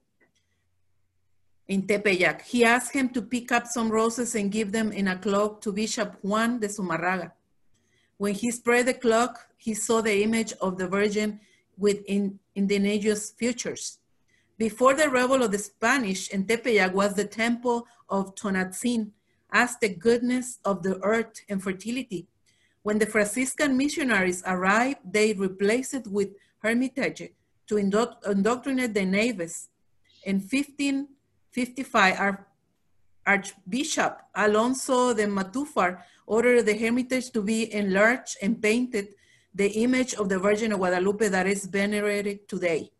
in 1.67 1.87
Tepeyac. 1.87 2.41
He 2.41 2.63
asked 2.63 2.93
him 2.93 3.09
to 3.09 3.21
pick 3.21 3.51
up 3.51 3.67
some 3.67 3.89
roses 3.89 4.35
and 4.35 4.51
give 4.51 4.71
them 4.71 4.91
in 4.91 5.07
a 5.07 5.17
cloak 5.17 5.61
to 5.61 5.71
Bishop 5.71 6.17
Juan 6.21 6.59
de 6.59 6.67
Zumarraga. 6.67 7.31
When 8.17 8.33
he 8.33 8.51
spread 8.51 8.85
the 8.85 8.93
cloak, 8.93 9.37
he 9.57 9.73
saw 9.73 10.01
the 10.01 10.23
image 10.23 10.53
of 10.61 10.77
the 10.77 10.87
Virgin 10.87 11.39
with 11.77 12.03
in, 12.05 12.39
indigenous 12.55 13.31
features. 13.31 13.99
Before 14.57 14.93
the 14.93 15.09
revolt 15.09 15.41
of 15.41 15.51
the 15.51 15.57
Spanish, 15.57 16.29
in 16.29 16.45
Tepeyac 16.45 16.93
was 16.93 17.15
the 17.15 17.25
temple 17.25 17.87
of 18.09 18.35
Tonantzin, 18.35 19.11
as 19.51 19.77
the 19.77 19.89
goodness 19.89 20.59
of 20.63 20.83
the 20.83 20.99
earth 21.01 21.41
and 21.49 21.61
fertility. 21.61 22.27
When 22.83 22.99
the 22.99 23.05
Franciscan 23.05 23.77
missionaries 23.77 24.43
arrived, 24.45 24.99
they 25.09 25.33
replaced 25.33 25.93
it 25.93 26.07
with 26.07 26.29
hermitage 26.59 27.29
to 27.67 27.77
indoctrinate 27.77 28.93
the 28.93 29.05
natives. 29.05 29.69
In 30.25 30.39
15 30.39 31.07
55, 31.53 32.19
our 32.19 32.47
Archbishop 33.25 34.19
Alonso 34.35 35.13
de 35.13 35.25
Montúfar 35.27 36.01
ordered 36.25 36.65
the 36.65 36.77
hermitage 36.77 37.31
to 37.31 37.41
be 37.41 37.73
enlarged 37.73 38.37
and 38.41 38.61
painted 38.61 39.15
the 39.53 39.69
image 39.83 40.13
of 40.15 40.29
the 40.29 40.39
Virgin 40.39 40.73
of 40.73 40.79
Guadalupe 40.79 41.27
that 41.29 41.47
is 41.47 41.65
venerated 41.65 42.47
today. 42.49 42.91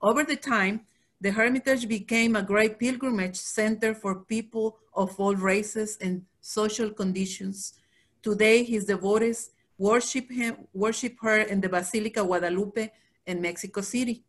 Over 0.00 0.24
the 0.24 0.36
time, 0.36 0.86
the 1.20 1.30
hermitage 1.30 1.86
became 1.86 2.34
a 2.34 2.42
great 2.42 2.78
pilgrimage 2.78 3.36
center 3.36 3.94
for 3.94 4.24
people 4.24 4.78
of 4.94 5.14
all 5.20 5.36
races 5.36 5.98
and 6.00 6.24
social 6.40 6.90
conditions. 6.90 7.74
Today, 8.22 8.64
his 8.64 8.86
devotees 8.86 9.50
worship 9.76 10.30
him, 10.30 10.56
worship 10.72 11.16
her 11.20 11.40
in 11.40 11.60
the 11.60 11.68
Basilica 11.68 12.24
Guadalupe 12.24 12.90
in 13.26 13.42
Mexico 13.42 13.82
City. 13.82 14.24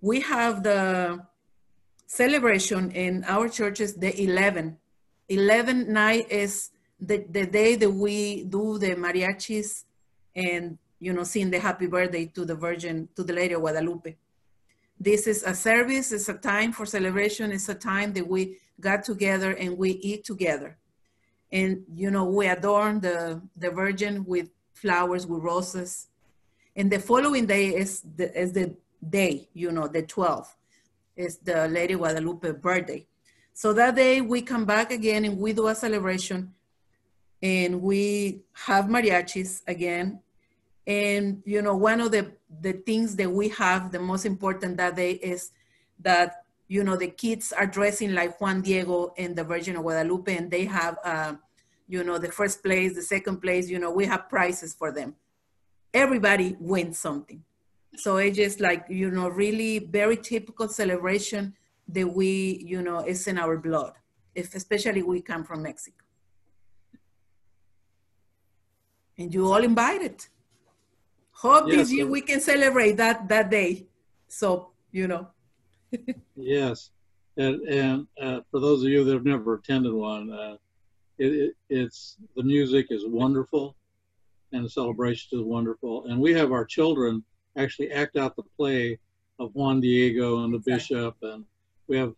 We 0.00 0.20
have 0.20 0.64
the 0.64 1.24
celebration 2.06 2.90
in 2.92 3.24
our 3.24 3.48
churches 3.48 3.94
the 3.94 4.22
11. 4.22 4.76
11 5.28 5.92
night 5.92 6.30
is 6.30 6.70
the, 7.00 7.24
the 7.30 7.46
day 7.46 7.76
that 7.76 7.90
we 7.90 8.44
do 8.44 8.78
the 8.78 8.94
mariachis 8.94 9.84
and, 10.34 10.78
you 11.00 11.12
know, 11.12 11.24
sing 11.24 11.50
the 11.50 11.58
happy 11.58 11.86
birthday 11.86 12.26
to 12.26 12.44
the 12.44 12.54
Virgin, 12.54 13.08
to 13.16 13.22
the 13.22 13.32
Lady 13.32 13.54
of 13.54 13.60
Guadalupe. 13.60 14.16
This 14.98 15.26
is 15.26 15.42
a 15.42 15.54
service, 15.54 16.12
it's 16.12 16.28
a 16.28 16.34
time 16.34 16.72
for 16.72 16.86
celebration, 16.86 17.50
it's 17.50 17.68
a 17.68 17.74
time 17.74 18.12
that 18.12 18.26
we 18.26 18.58
got 18.80 19.04
together 19.04 19.52
and 19.52 19.76
we 19.76 19.90
eat 19.90 20.24
together. 20.24 20.76
And, 21.50 21.82
you 21.94 22.10
know, 22.10 22.24
we 22.24 22.46
adorn 22.46 23.00
the, 23.00 23.40
the 23.56 23.70
Virgin 23.70 24.24
with 24.24 24.50
flowers, 24.72 25.26
with 25.26 25.42
roses. 25.42 26.08
And 26.76 26.90
the 26.90 26.98
following 26.98 27.46
day 27.46 27.68
is 27.68 28.02
the, 28.16 28.36
is 28.38 28.52
the 28.52 28.74
day, 29.08 29.48
you 29.52 29.70
know, 29.72 29.86
the 29.86 30.02
12th 30.02 30.54
is 31.16 31.38
the 31.38 31.68
Lady 31.68 31.94
Guadalupe 31.94 32.52
birthday. 32.52 33.06
So 33.52 33.72
that 33.72 33.94
day 33.94 34.20
we 34.20 34.42
come 34.42 34.64
back 34.64 34.90
again 34.90 35.24
and 35.24 35.38
we 35.38 35.52
do 35.52 35.68
a 35.68 35.74
celebration 35.74 36.54
and 37.40 37.80
we 37.82 38.42
have 38.52 38.86
mariachis 38.86 39.62
again. 39.66 40.20
And 40.86 41.42
you 41.44 41.62
know, 41.62 41.76
one 41.76 42.00
of 42.00 42.10
the, 42.10 42.32
the 42.60 42.72
things 42.72 43.16
that 43.16 43.30
we 43.30 43.48
have, 43.50 43.92
the 43.92 44.00
most 44.00 44.26
important 44.26 44.76
that 44.78 44.96
day 44.96 45.12
is 45.12 45.52
that, 46.00 46.44
you 46.68 46.82
know, 46.82 46.96
the 46.96 47.08
kids 47.08 47.52
are 47.52 47.66
dressing 47.66 48.14
like 48.14 48.40
Juan 48.40 48.60
Diego 48.60 49.14
and 49.16 49.36
the 49.36 49.44
Virgin 49.44 49.76
of 49.76 49.82
Guadalupe 49.82 50.36
and 50.36 50.50
they 50.50 50.64
have, 50.64 50.98
uh, 51.04 51.34
you 51.86 52.02
know, 52.02 52.18
the 52.18 52.32
first 52.32 52.62
place, 52.62 52.94
the 52.94 53.02
second 53.02 53.40
place, 53.40 53.68
you 53.68 53.78
know, 53.78 53.90
we 53.90 54.06
have 54.06 54.28
prizes 54.28 54.74
for 54.74 54.90
them. 54.90 55.14
Everybody 55.92 56.56
wins 56.58 56.98
something. 56.98 57.44
So 57.96 58.16
it's 58.16 58.36
just 58.36 58.60
like, 58.60 58.84
you 58.88 59.10
know, 59.10 59.28
really 59.28 59.78
very 59.78 60.16
typical 60.16 60.68
celebration 60.68 61.54
that 61.88 62.06
we, 62.06 62.62
you 62.64 62.82
know, 62.82 63.00
is 63.00 63.26
in 63.26 63.38
our 63.38 63.56
blood, 63.56 63.92
if 64.34 64.54
especially 64.54 65.02
we 65.02 65.20
come 65.20 65.44
from 65.44 65.62
Mexico. 65.62 66.04
And 69.18 69.32
you 69.32 69.46
all 69.46 69.62
invited. 69.62 70.26
Hope 71.32 71.68
yes, 71.68 71.76
this 71.76 71.92
year 71.92 72.06
we 72.06 72.20
can 72.20 72.40
celebrate 72.40 72.96
that 72.96 73.28
that 73.28 73.50
day. 73.50 73.86
So, 74.28 74.70
you 74.90 75.06
know. 75.06 75.28
yes. 76.36 76.90
And, 77.36 77.60
and 77.62 78.06
uh, 78.20 78.40
for 78.50 78.60
those 78.60 78.82
of 78.82 78.88
you 78.88 79.04
that 79.04 79.12
have 79.12 79.24
never 79.24 79.54
attended 79.54 79.92
one, 79.92 80.32
uh, 80.32 80.56
it, 81.18 81.32
it, 81.32 81.52
it's 81.68 82.16
the 82.36 82.42
music 82.42 82.86
is 82.90 83.04
wonderful 83.06 83.76
and 84.52 84.64
the 84.64 84.70
celebration 84.70 85.38
is 85.38 85.44
wonderful. 85.44 86.06
And 86.06 86.20
we 86.20 86.32
have 86.34 86.52
our 86.52 86.64
children 86.64 87.24
actually 87.56 87.92
act 87.92 88.16
out 88.16 88.36
the 88.36 88.42
play 88.56 88.98
of 89.38 89.54
Juan 89.54 89.80
Diego 89.80 90.44
and 90.44 90.54
the 90.54 90.58
bishop. 90.58 91.16
And 91.22 91.44
we 91.88 91.96
have, 91.96 92.14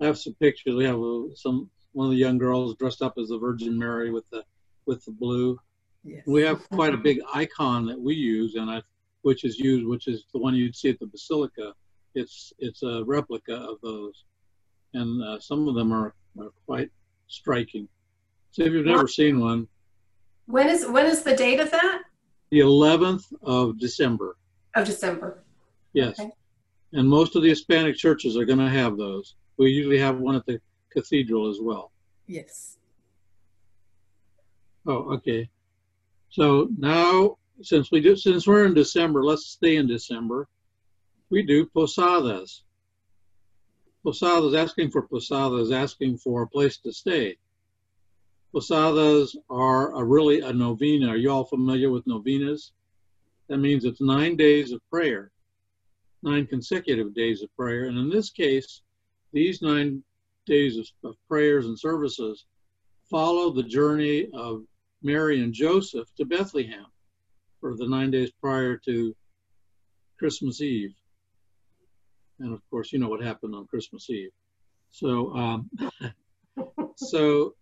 I 0.00 0.06
have 0.06 0.18
some 0.18 0.34
pictures. 0.34 0.74
We 0.74 0.84
have 0.84 0.98
a, 0.98 1.28
some, 1.34 1.70
one 1.92 2.06
of 2.06 2.12
the 2.12 2.18
young 2.18 2.38
girls 2.38 2.76
dressed 2.76 3.02
up 3.02 3.14
as 3.18 3.28
the 3.28 3.38
Virgin 3.38 3.78
Mary 3.78 4.10
with 4.10 4.28
the, 4.30 4.44
with 4.86 5.04
the 5.04 5.12
blue. 5.12 5.58
Yes. 6.02 6.22
We 6.26 6.42
have 6.42 6.68
quite 6.70 6.94
a 6.94 6.98
big 7.08 7.20
icon 7.32 7.86
that 7.86 8.00
we 8.00 8.14
use 8.14 8.54
and 8.54 8.70
I, 8.70 8.82
which 9.22 9.44
is 9.44 9.58
used, 9.58 9.86
which 9.86 10.08
is 10.08 10.24
the 10.32 10.40
one 10.40 10.54
you'd 10.54 10.76
see 10.76 10.90
at 10.90 10.98
the 10.98 11.06
Basilica. 11.06 11.72
It's, 12.14 12.52
it's 12.58 12.82
a 12.82 13.02
replica 13.04 13.54
of 13.54 13.78
those. 13.82 14.24
And 14.92 15.22
uh, 15.22 15.40
some 15.40 15.66
of 15.66 15.74
them 15.74 15.92
are, 15.92 16.14
are 16.38 16.52
quite 16.66 16.90
striking. 17.26 17.88
So 18.52 18.62
if 18.62 18.72
you've 18.72 18.86
never 18.86 19.08
seen 19.08 19.40
one. 19.40 19.66
When 20.46 20.68
is, 20.68 20.86
when 20.86 21.06
is 21.06 21.22
the 21.22 21.34
date 21.34 21.58
of 21.58 21.70
that? 21.72 22.02
The 22.50 22.60
11th 22.60 23.24
of 23.42 23.80
December 23.80 24.36
of 24.74 24.86
December. 24.86 25.42
Yes. 25.92 26.18
Okay. 26.18 26.30
And 26.92 27.08
most 27.08 27.36
of 27.36 27.42
the 27.42 27.48
Hispanic 27.48 27.96
churches 27.96 28.36
are 28.36 28.44
going 28.44 28.58
to 28.58 28.68
have 28.68 28.96
those. 28.96 29.34
We 29.56 29.70
usually 29.70 29.98
have 29.98 30.18
one 30.18 30.36
at 30.36 30.46
the 30.46 30.60
cathedral 30.90 31.48
as 31.48 31.58
well. 31.60 31.92
Yes. 32.26 32.78
Oh, 34.86 35.14
okay. 35.14 35.48
So 36.30 36.68
now, 36.78 37.38
since 37.62 37.90
we 37.90 38.00
do, 38.00 38.16
since 38.16 38.46
we're 38.46 38.66
in 38.66 38.74
December, 38.74 39.24
let's 39.24 39.46
stay 39.46 39.76
in 39.76 39.86
December. 39.86 40.48
We 41.30 41.42
do 41.42 41.66
posadas. 41.66 42.62
Posadas, 44.04 44.54
asking 44.54 44.90
for 44.90 45.02
posadas, 45.02 45.70
asking 45.72 46.18
for 46.18 46.42
a 46.42 46.48
place 46.48 46.76
to 46.78 46.92
stay. 46.92 47.38
Posadas 48.52 49.36
are 49.48 49.94
a 49.96 50.04
really 50.04 50.40
a 50.40 50.52
novena. 50.52 51.08
Are 51.08 51.16
you 51.16 51.30
all 51.30 51.44
familiar 51.44 51.90
with 51.90 52.06
novenas? 52.06 52.72
That 53.48 53.58
means 53.58 53.84
it's 53.84 54.00
nine 54.00 54.36
days 54.36 54.72
of 54.72 54.80
prayer, 54.90 55.30
nine 56.22 56.46
consecutive 56.46 57.14
days 57.14 57.42
of 57.42 57.54
prayer. 57.56 57.84
And 57.86 57.98
in 57.98 58.08
this 58.08 58.30
case, 58.30 58.82
these 59.32 59.60
nine 59.60 60.02
days 60.46 60.78
of, 60.78 60.86
of 61.04 61.16
prayers 61.28 61.66
and 61.66 61.78
services 61.78 62.46
follow 63.10 63.50
the 63.50 63.62
journey 63.62 64.28
of 64.32 64.62
Mary 65.02 65.42
and 65.42 65.52
Joseph 65.52 66.08
to 66.16 66.24
Bethlehem 66.24 66.86
for 67.60 67.76
the 67.76 67.86
nine 67.86 68.10
days 68.10 68.30
prior 68.40 68.76
to 68.78 69.14
Christmas 70.18 70.60
Eve. 70.60 70.94
And 72.40 72.52
of 72.52 72.60
course, 72.70 72.92
you 72.92 72.98
know 72.98 73.08
what 73.08 73.22
happened 73.22 73.54
on 73.54 73.66
Christmas 73.66 74.08
Eve. 74.08 74.32
So, 74.90 75.34
um, 75.34 75.70
so 76.96 77.54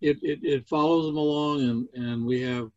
it, 0.00 0.18
it, 0.22 0.40
it 0.42 0.68
follows 0.68 1.06
them 1.06 1.16
along 1.16 1.62
and, 1.62 1.88
and 1.94 2.24
we 2.24 2.40
have 2.42 2.70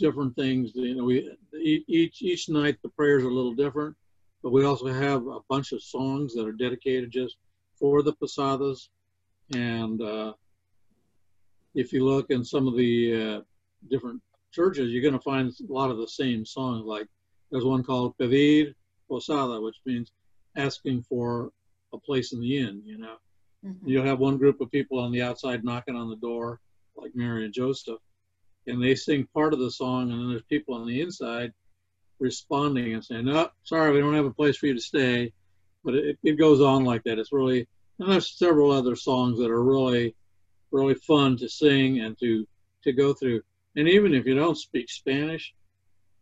different 0.00 0.34
things, 0.34 0.72
you 0.74 0.96
know, 0.96 1.04
we, 1.04 1.30
each, 1.62 2.22
each 2.22 2.48
night 2.48 2.76
the 2.82 2.88
prayers 2.88 3.22
are 3.22 3.28
a 3.28 3.34
little 3.34 3.54
different, 3.54 3.94
but 4.42 4.50
we 4.50 4.64
also 4.64 4.86
have 4.86 5.26
a 5.26 5.40
bunch 5.48 5.72
of 5.72 5.82
songs 5.82 6.34
that 6.34 6.46
are 6.46 6.52
dedicated 6.52 7.10
just 7.10 7.36
for 7.78 8.02
the 8.02 8.12
posadas. 8.14 8.90
And, 9.54 10.00
uh, 10.02 10.32
if 11.74 11.92
you 11.92 12.04
look 12.04 12.30
in 12.30 12.44
some 12.44 12.66
of 12.66 12.76
the, 12.76 13.22
uh, 13.22 13.40
different 13.88 14.20
churches, 14.52 14.90
you're 14.90 15.02
going 15.02 15.14
to 15.14 15.20
find 15.20 15.48
a 15.50 15.72
lot 15.72 15.90
of 15.90 15.98
the 15.98 16.08
same 16.08 16.44
songs. 16.44 16.84
Like 16.84 17.06
there's 17.50 17.64
one 17.64 17.84
called 17.84 18.16
Pedir 18.18 18.74
Posada, 19.08 19.60
which 19.60 19.76
means 19.86 20.10
asking 20.56 21.02
for 21.02 21.52
a 21.92 21.98
place 21.98 22.32
in 22.32 22.40
the 22.40 22.58
inn. 22.58 22.82
You 22.84 22.98
know, 22.98 23.16
Mhm. 23.64 23.78
you'll 23.84 24.04
have 24.04 24.18
one 24.18 24.38
group 24.38 24.60
of 24.60 24.70
people 24.70 24.98
on 24.98 25.12
the 25.12 25.22
outside 25.22 25.64
knocking 25.64 25.96
on 25.96 26.08
the 26.10 26.16
door, 26.16 26.60
like 26.96 27.14
Mary 27.14 27.44
and 27.44 27.54
Joseph, 27.54 28.00
and 28.66 28.82
they 28.82 28.94
sing 28.94 29.26
part 29.34 29.52
of 29.52 29.58
the 29.58 29.70
song, 29.70 30.10
and 30.10 30.20
then 30.20 30.28
there's 30.30 30.42
people 30.42 30.74
on 30.74 30.86
the 30.86 31.00
inside 31.00 31.52
responding 32.18 32.94
and 32.94 33.04
saying, 33.04 33.24
"No, 33.24 33.48
sorry, 33.64 33.92
we 33.92 34.00
don't 34.00 34.14
have 34.14 34.26
a 34.26 34.34
place 34.34 34.56
for 34.56 34.66
you 34.66 34.74
to 34.74 34.80
stay." 34.80 35.32
But 35.84 35.94
it, 35.94 36.18
it 36.22 36.38
goes 36.38 36.60
on 36.60 36.84
like 36.84 37.02
that. 37.04 37.18
It's 37.18 37.32
really, 37.32 37.66
and 37.98 38.12
there's 38.12 38.36
several 38.36 38.70
other 38.70 38.94
songs 38.96 39.38
that 39.38 39.50
are 39.50 39.64
really, 39.64 40.14
really 40.72 40.94
fun 40.94 41.36
to 41.38 41.48
sing 41.48 42.00
and 42.00 42.18
to 42.20 42.46
to 42.84 42.92
go 42.92 43.14
through. 43.14 43.42
And 43.76 43.88
even 43.88 44.14
if 44.14 44.26
you 44.26 44.34
don't 44.34 44.58
speak 44.58 44.90
Spanish, 44.90 45.54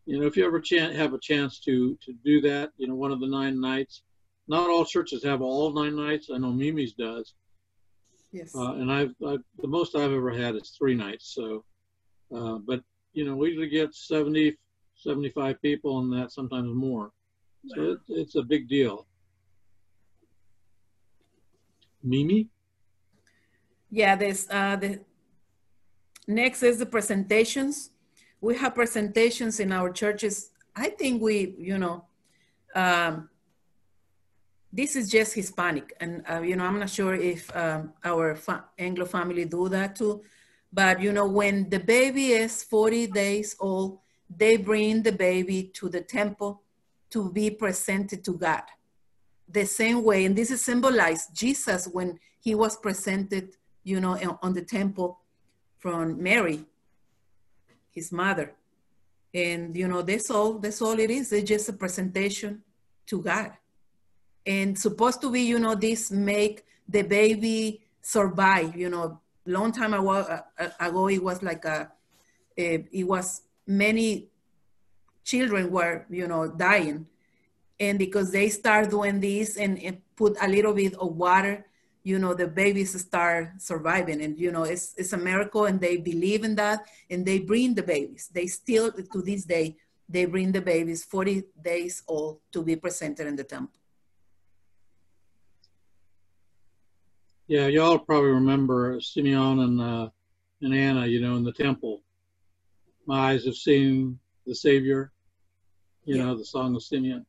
you 0.07 0.21
know, 0.21 0.27
if 0.27 0.37
you 0.37 0.47
ever 0.47 0.61
chan 0.61 0.95
have 0.95 1.15
a 1.15 1.19
chance 1.19 1.59
to 1.61 1.97
to 2.03 2.13
do 2.25 2.41
that, 2.43 2.71
you 2.77 2.87
know, 2.87 2.95
one 2.95 3.13
of 3.13 3.21
the 3.21 3.29
nine 3.29 3.61
nights. 3.61 4.03
Not 4.51 4.71
all 4.71 4.87
churches 4.87 5.23
have 5.25 5.43
all 5.43 5.75
nine 5.75 5.95
nights. 5.95 6.31
I 6.33 6.39
know 6.39 6.53
Mimi's 6.53 6.95
does, 6.95 7.35
Yes. 8.33 8.55
uh, 8.55 8.73
and 8.77 8.91
I've, 8.91 9.15
I've 9.27 9.43
the 9.59 9.69
most 9.69 9.95
I've 9.95 10.11
ever 10.13 10.31
had 10.31 10.55
is 10.57 10.71
three 10.71 10.95
nights. 10.95 11.35
So, 11.35 11.65
uh, 12.35 12.59
but 12.59 12.83
you 13.13 13.25
know, 13.25 13.37
we 13.37 13.49
usually 13.49 13.69
get 13.69 13.95
70, 13.95 14.57
75 14.95 15.61
people, 15.63 16.01
and 16.01 16.13
that 16.13 16.33
sometimes 16.33 16.75
more. 16.75 17.13
So 17.67 17.93
it, 17.93 17.99
it's 18.09 18.37
a 18.37 18.43
big 18.43 18.69
deal. 18.69 19.07
Mimi, 22.03 22.49
Yeah, 23.91 24.17
there's 24.17 24.49
uh, 24.51 24.77
the 24.77 25.01
next 26.27 26.63
is 26.63 26.79
the 26.79 26.87
presentations. 26.87 27.91
We 28.41 28.57
have 28.57 28.75
presentations 28.75 29.59
in 29.59 29.73
our 29.73 29.91
churches. 29.91 30.51
I 30.77 30.91
think 30.91 31.21
we, 31.21 31.55
you 31.59 31.79
know, 31.79 32.05
um, 32.75 33.29
this 34.73 34.95
is 34.95 35.11
just 35.11 35.35
Hispanic, 35.35 35.95
and 36.01 36.23
uh, 36.31 36.41
you 36.41 36.55
know, 36.55 36.65
I'm 36.65 36.79
not 36.79 36.91
sure 36.91 37.15
if 37.15 37.55
um, 37.57 37.95
our 38.05 38.37
fa- 38.37 38.67
Anglo 38.79 39.07
family 39.07 39.47
do 39.47 39.69
that 39.71 39.97
too. 39.97 40.23
But 40.73 41.01
you 41.01 41.13
know, 41.13 41.27
when 41.27 41.69
the 41.71 41.81
baby 41.81 42.33
is 42.33 42.63
40 42.63 43.09
days 43.09 43.57
old, 43.59 43.99
they 44.29 44.57
bring 44.57 45.03
the 45.03 45.13
baby 45.13 45.71
to 45.75 45.89
the 45.89 46.03
temple 46.03 46.63
to 47.11 47.33
be 47.33 47.51
presented 47.51 48.23
to 48.25 48.35
God. 48.35 48.65
The 49.49 49.65
same 49.65 50.05
way, 50.05 50.27
and 50.27 50.37
this 50.37 50.51
is 50.51 50.63
symbolized 50.63 51.35
Jesus 51.35 51.89
when 51.89 52.19
he 52.41 52.55
was 52.55 52.77
presented 52.77 53.57
you 53.89 54.01
know, 54.01 54.39
on 54.43 54.53
the 54.53 54.63
temple 54.63 55.19
from 55.79 56.23
Mary, 56.23 56.65
his 57.91 58.13
mother. 58.13 58.53
And, 59.33 59.77
you 59.77 59.89
know, 59.89 60.03
that's 60.03 60.31
all, 60.31 60.59
that's 60.59 60.83
all 60.83 60.99
it 60.99 61.11
is. 61.11 61.33
It's 61.33 61.49
just 61.49 61.69
a 61.71 61.73
presentation 61.73 62.63
to 63.07 63.23
God. 63.23 63.53
And 64.47 64.79
supposed 64.79 65.21
to 65.23 65.31
be, 65.31 65.43
you 65.43 65.59
know, 65.59 65.75
this 65.75 66.11
make 66.11 66.65
the 66.87 67.03
baby 67.03 67.83
survive, 68.03 68.77
you 68.77 68.91
know, 68.91 69.21
long 69.51 69.73
time 69.73 69.95
ago, 69.95 70.11
uh, 70.11 70.41
uh, 70.59 70.69
ago 70.81 71.09
it 71.09 71.23
was 71.23 71.43
like 71.43 71.65
a, 71.65 71.91
eh, 72.57 72.79
it 72.93 73.05
was 73.05 73.43
many 73.67 74.29
children 75.25 75.71
were, 75.71 76.07
you 76.11 76.27
know, 76.27 76.49
dying. 76.49 77.07
And 77.81 77.99
because 77.99 78.33
they 78.33 78.49
start 78.49 78.91
doing 78.91 79.21
this 79.21 79.57
and, 79.57 79.81
and 79.83 79.99
put 80.17 80.37
a 80.41 80.49
little 80.49 80.75
bit 80.75 80.95
of 80.95 81.17
water 81.17 81.65
you 82.05 82.19
know 82.19 82.33
the 82.33 82.47
babies 82.47 82.99
start 82.99 83.61
surviving. 83.61 84.23
And 84.23 84.39
you 84.39 84.51
know 84.51 84.63
it's, 84.63 84.95
it's 84.97 85.13
a 85.13 85.19
miracle 85.19 85.67
and 85.67 85.79
they 85.79 85.99
believe 85.99 86.43
in 86.43 86.55
that 86.55 86.87
and 87.11 87.27
they 87.27 87.41
bring 87.41 87.75
the 87.75 87.83
babies. 87.83 88.31
They 88.33 88.47
still 88.47 88.91
to 88.93 89.21
this 89.21 89.45
day 89.45 89.77
they 90.09 90.25
bring 90.25 90.53
the 90.53 90.61
babies 90.61 91.05
40 91.05 91.45
days 91.63 92.03
old 92.09 92.41
to 92.53 92.63
be 92.63 92.77
presented 92.77 93.27
in 93.27 93.37
the 93.37 93.45
temple 93.45 93.79
yeah, 97.49 97.67
y'all 97.67 97.99
probably 97.99 98.31
remember 98.31 99.01
Simeon 99.01 99.61
and 99.61 99.81
uh, 99.81 100.09
and 100.61 100.75
Anna, 100.75 101.07
you 101.07 101.21
know, 101.21 101.37
in 101.37 101.45
the 101.45 101.53
temple. 101.53 102.03
My 103.07 103.31
eyes 103.33 103.45
have 103.47 103.55
seen 103.55 104.19
the 104.47 104.55
Savior, 104.55 105.13
you 106.05 106.17
Yeah. 106.17 106.25
know, 106.25 106.37
the 106.37 106.45
song 106.45 106.77
of 106.77 106.83
Simeon. 106.83 107.25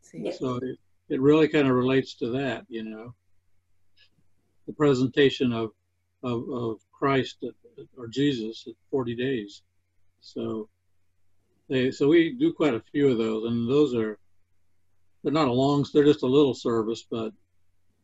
See? 0.00 0.30
So 0.32 0.56
it, 0.56 0.78
it 1.08 1.20
really 1.20 1.48
kind 1.48 1.66
of 1.66 1.74
relates 1.74 2.14
to 2.16 2.28
that, 2.30 2.66
you 2.68 2.84
know, 2.84 3.14
the 4.66 4.72
presentation 4.72 5.52
of 5.52 5.72
of, 6.22 6.48
of 6.50 6.80
Christ 6.92 7.42
at- 7.42 7.54
or 7.98 8.06
Jesus 8.06 8.64
at 8.68 8.74
40 8.90 9.14
days. 9.16 9.62
So 10.20 10.68
they 11.68 11.90
so 11.90 12.08
we 12.08 12.32
do 12.32 12.52
quite 12.52 12.74
a 12.74 12.84
few 12.92 13.10
of 13.10 13.18
those, 13.18 13.50
and 13.50 13.68
those 13.68 13.94
are 13.94 14.18
they're 15.22 15.32
not 15.32 15.48
a 15.48 15.52
long, 15.52 15.84
they're 15.92 16.04
just 16.04 16.22
a 16.22 16.26
little 16.26 16.54
service, 16.54 17.02
but 17.10 17.32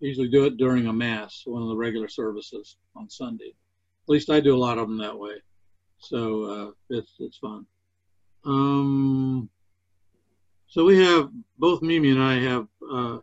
usually 0.00 0.28
do 0.28 0.44
it 0.44 0.56
during 0.56 0.86
a 0.86 0.92
mass, 0.92 1.42
one 1.44 1.62
of 1.62 1.68
the 1.68 1.76
regular 1.76 2.08
services 2.08 2.76
on 2.96 3.08
Sunday. 3.08 3.54
At 4.04 4.08
least 4.08 4.30
I 4.30 4.40
do 4.40 4.56
a 4.56 4.58
lot 4.58 4.78
of 4.78 4.88
them 4.88 4.98
that 4.98 5.18
way. 5.18 5.34
So 5.98 6.44
uh, 6.44 6.70
it's 6.88 7.12
it's 7.18 7.38
fun. 7.38 7.66
Um, 8.44 9.50
so 10.66 10.84
we 10.84 10.98
have 10.98 11.30
both 11.58 11.82
Mimi 11.82 12.10
and 12.10 12.22
I 12.22 12.40
have 12.40 12.66
uh, 12.90 13.18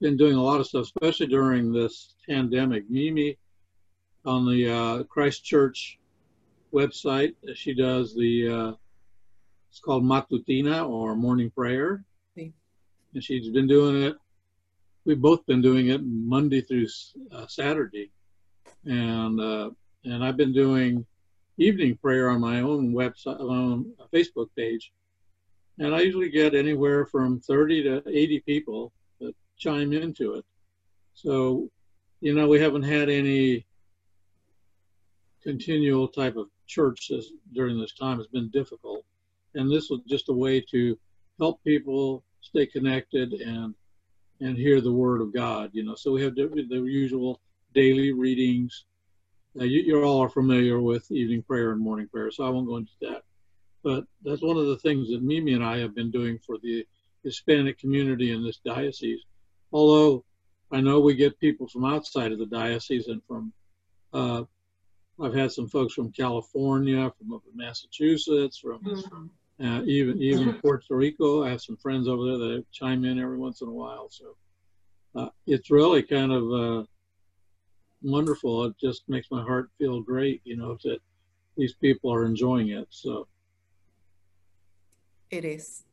been 0.00 0.16
doing 0.16 0.34
a 0.34 0.42
lot 0.42 0.60
of 0.60 0.66
stuff, 0.66 0.84
especially 0.84 1.28
during 1.28 1.72
this 1.72 2.14
pandemic. 2.28 2.88
Mimi 2.90 3.38
on 4.24 4.46
the 4.46 4.68
uh, 4.68 5.02
Christ 5.04 5.44
Church 5.44 5.98
website, 6.72 7.34
she 7.54 7.72
does 7.74 8.14
the 8.14 8.48
uh, 8.48 8.72
it's 9.70 9.80
called 9.80 10.04
Matutina 10.04 10.86
or 10.86 11.16
morning 11.16 11.50
prayer, 11.50 12.04
and 13.14 13.24
she's 13.24 13.48
been 13.48 13.66
doing 13.66 14.02
it. 14.02 14.16
We've 15.04 15.20
both 15.20 15.44
been 15.46 15.60
doing 15.60 15.88
it 15.88 16.00
Monday 16.04 16.60
through 16.60 16.86
uh, 17.32 17.46
Saturday, 17.48 18.12
and 18.84 19.40
uh, 19.40 19.70
and 20.04 20.24
I've 20.24 20.36
been 20.36 20.52
doing 20.52 21.04
evening 21.58 21.96
prayer 21.96 22.30
on 22.30 22.40
my 22.40 22.60
own 22.60 22.92
website, 22.92 23.40
my 23.40 23.56
own 23.56 23.92
Facebook 24.12 24.48
page, 24.56 24.92
and 25.78 25.92
I 25.92 26.02
usually 26.02 26.30
get 26.30 26.54
anywhere 26.54 27.04
from 27.06 27.40
30 27.40 27.82
to 27.82 28.02
80 28.06 28.40
people 28.40 28.92
that 29.20 29.34
chime 29.58 29.92
into 29.92 30.34
it. 30.34 30.44
So, 31.14 31.68
you 32.20 32.34
know, 32.34 32.46
we 32.46 32.60
haven't 32.60 32.84
had 32.84 33.08
any 33.10 33.66
continual 35.42 36.06
type 36.06 36.36
of 36.36 36.46
church 36.68 37.08
this, 37.10 37.32
during 37.52 37.78
this 37.78 37.94
time. 37.94 38.20
It's 38.20 38.28
been 38.28 38.50
difficult, 38.50 39.04
and 39.56 39.68
this 39.68 39.90
was 39.90 40.00
just 40.06 40.28
a 40.28 40.32
way 40.32 40.60
to 40.70 40.96
help 41.40 41.62
people 41.64 42.22
stay 42.40 42.66
connected 42.66 43.32
and 43.32 43.74
and 44.42 44.56
hear 44.56 44.80
the 44.80 44.92
word 44.92 45.20
of 45.20 45.32
God. 45.32 45.70
You 45.72 45.84
know, 45.84 45.94
so 45.94 46.12
we 46.12 46.22
have 46.22 46.34
the, 46.34 46.48
the 46.68 46.82
usual 46.82 47.40
daily 47.74 48.12
readings. 48.12 48.84
Uh, 49.58 49.64
you, 49.64 49.82
you 49.82 50.02
all 50.02 50.20
are 50.20 50.28
familiar 50.28 50.80
with 50.80 51.10
evening 51.10 51.42
prayer 51.42 51.72
and 51.72 51.80
morning 51.80 52.08
prayer, 52.08 52.30
so 52.30 52.44
I 52.44 52.50
won't 52.50 52.66
go 52.66 52.76
into 52.76 52.92
that. 53.02 53.22
But 53.84 54.04
that's 54.24 54.42
one 54.42 54.56
of 54.56 54.66
the 54.66 54.78
things 54.78 55.10
that 55.10 55.22
Mimi 55.22 55.54
and 55.54 55.64
I 55.64 55.78
have 55.78 55.94
been 55.94 56.10
doing 56.10 56.38
for 56.38 56.56
the 56.62 56.86
Hispanic 57.24 57.78
community 57.78 58.32
in 58.32 58.42
this 58.42 58.58
diocese. 58.64 59.20
Although 59.72 60.24
I 60.70 60.80
know 60.80 61.00
we 61.00 61.14
get 61.14 61.38
people 61.38 61.68
from 61.68 61.84
outside 61.84 62.32
of 62.32 62.38
the 62.38 62.46
diocese 62.46 63.08
and 63.08 63.22
from, 63.26 63.52
uh, 64.12 64.44
I've 65.20 65.34
had 65.34 65.52
some 65.52 65.68
folks 65.68 65.94
from 65.94 66.12
California, 66.12 67.12
from 67.18 67.32
up 67.34 67.42
in 67.50 67.56
Massachusetts, 67.56 68.58
from 68.58 68.80
Mhm. 68.80 69.30
Uh, 69.60 69.82
even 69.84 70.20
even 70.20 70.54
Puerto 70.54 70.94
Rico. 70.96 71.44
I 71.44 71.50
have 71.50 71.62
some 71.62 71.76
friends 71.76 72.08
over 72.08 72.26
there 72.26 72.38
that 72.38 72.64
chime 72.72 73.04
in 73.04 73.18
every 73.18 73.38
once 73.38 73.60
in 73.60 73.68
a 73.68 73.72
while. 73.72 74.08
So 74.10 74.36
uh, 75.14 75.28
it's 75.46 75.70
really 75.70 76.02
kind 76.02 76.32
of 76.32 76.52
uh, 76.52 76.84
wonderful. 78.02 78.64
It 78.64 78.74
just 78.80 79.02
makes 79.08 79.28
my 79.30 79.42
heart 79.42 79.70
feel 79.78 80.00
great, 80.00 80.40
you 80.44 80.56
know, 80.56 80.76
that 80.84 80.98
these 81.56 81.74
people 81.74 82.12
are 82.12 82.24
enjoying 82.24 82.68
it. 82.68 82.86
So 82.90 83.28
it 85.30 85.44
is 85.44 85.84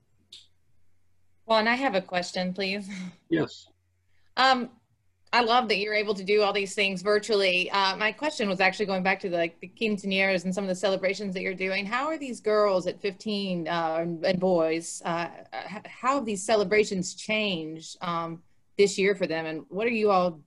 Well, 1.45 1.59
and 1.59 1.69
I 1.69 1.75
have 1.75 1.95
a 1.95 2.01
question, 2.01 2.53
please. 2.53 2.89
yes, 3.29 3.67
Um, 4.37 4.69
I 5.31 5.41
love 5.41 5.67
that 5.67 5.77
you're 5.77 5.93
able 5.93 6.15
to 6.15 6.23
do 6.23 6.41
all 6.41 6.51
these 6.51 6.73
things 6.73 7.03
virtually. 7.03 7.69
Uh, 7.69 7.95
my 7.97 8.11
question 8.11 8.49
was 8.49 8.59
actually 8.59 8.87
going 8.87 9.03
back 9.03 9.19
to 9.19 9.29
the, 9.29 9.37
like 9.37 9.59
the 9.59 9.71
quinceañeras 9.79 10.43
and 10.43 10.53
some 10.53 10.63
of 10.63 10.67
the 10.67 10.75
celebrations 10.75 11.35
that 11.35 11.41
you're 11.41 11.53
doing. 11.53 11.85
How 11.85 12.07
are 12.07 12.17
these 12.17 12.39
girls 12.39 12.87
at 12.87 12.99
15 12.99 13.67
uh, 13.67 14.05
and, 14.23 14.39
boys? 14.39 15.03
Uh, 15.05 15.27
how 15.85 16.15
have 16.15 16.25
these 16.25 16.43
celebrations 16.43 17.13
changed 17.13 17.95
um, 18.01 18.41
this 18.77 18.97
year 18.97 19.13
for 19.13 19.27
them, 19.27 19.45
and 19.45 19.65
what 19.69 19.85
are 19.85 19.91
you 19.91 20.09
all 20.09 20.39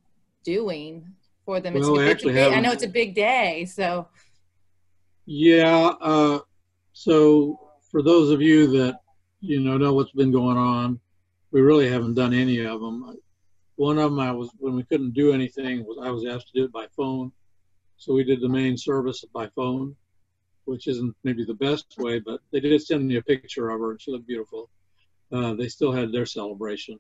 doing 0.43 1.07
for 1.45 1.61
them? 1.61 1.75
Well, 1.75 1.93
we 1.93 2.03
it's, 2.05 2.11
actually 2.11 2.33
big, 2.33 2.53
I 2.53 2.59
know 2.59 2.73
it's 2.73 2.83
a 2.83 2.89
big 2.89 3.15
day, 3.15 3.67
so 3.67 4.09
Yeah, 5.27 5.93
uh, 6.01 6.41
so 6.93 7.61
for 7.89 8.03
those 8.03 8.31
of 8.31 8.43
you 8.43 8.67
that, 8.79 8.99
you 9.41 9.61
know, 9.61 9.77
know 9.77 9.93
what's 9.95 10.13
been 10.13 10.33
going 10.33 10.57
on, 10.57 10.99
we 11.53 11.61
really 11.61 11.89
haven't 11.89 12.15
done 12.15 12.35
any 12.35 12.65
of 12.65 12.81
them. 12.81 13.17
One 13.77 13.99
of 13.99 14.11
them 14.11 14.21
I 14.21 14.33
was, 14.33 14.51
when 14.59 14.75
we 14.75 14.85
couldn't 14.85 15.15
do 15.15 15.33
anything, 15.33 15.85
was 15.85 15.99
I 16.03 16.11
was 16.11 16.27
asked 16.27 16.49
to 16.49 16.59
do 16.61 16.65
it 16.65 16.73
by 16.73 16.87
phone. 16.97 17.33
So 17.97 18.13
we 18.13 18.25
did 18.25 18.41
the 18.41 18.49
main 18.49 18.77
service 18.77 19.25
by 19.33 19.49
phone, 19.49 19.97
which 20.65 20.87
isn't 20.89 21.15
maybe 21.25 21.45
the 21.45 21.55
best 21.55 21.95
way, 21.99 22.19
but 22.19 22.41
they 22.53 22.61
did 22.61 22.83
send 22.83 23.07
me 23.07 23.17
a 23.17 23.23
picture 23.23 23.71
of 23.71 23.81
her 23.81 23.93
and 23.93 24.01
she 24.01 24.11
looked 24.11 24.27
beautiful. 24.27 24.69
Uh, 25.31 25.55
they 25.55 25.69
still 25.69 25.93
had 25.93 26.13
their 26.13 26.27
celebration. 26.27 26.99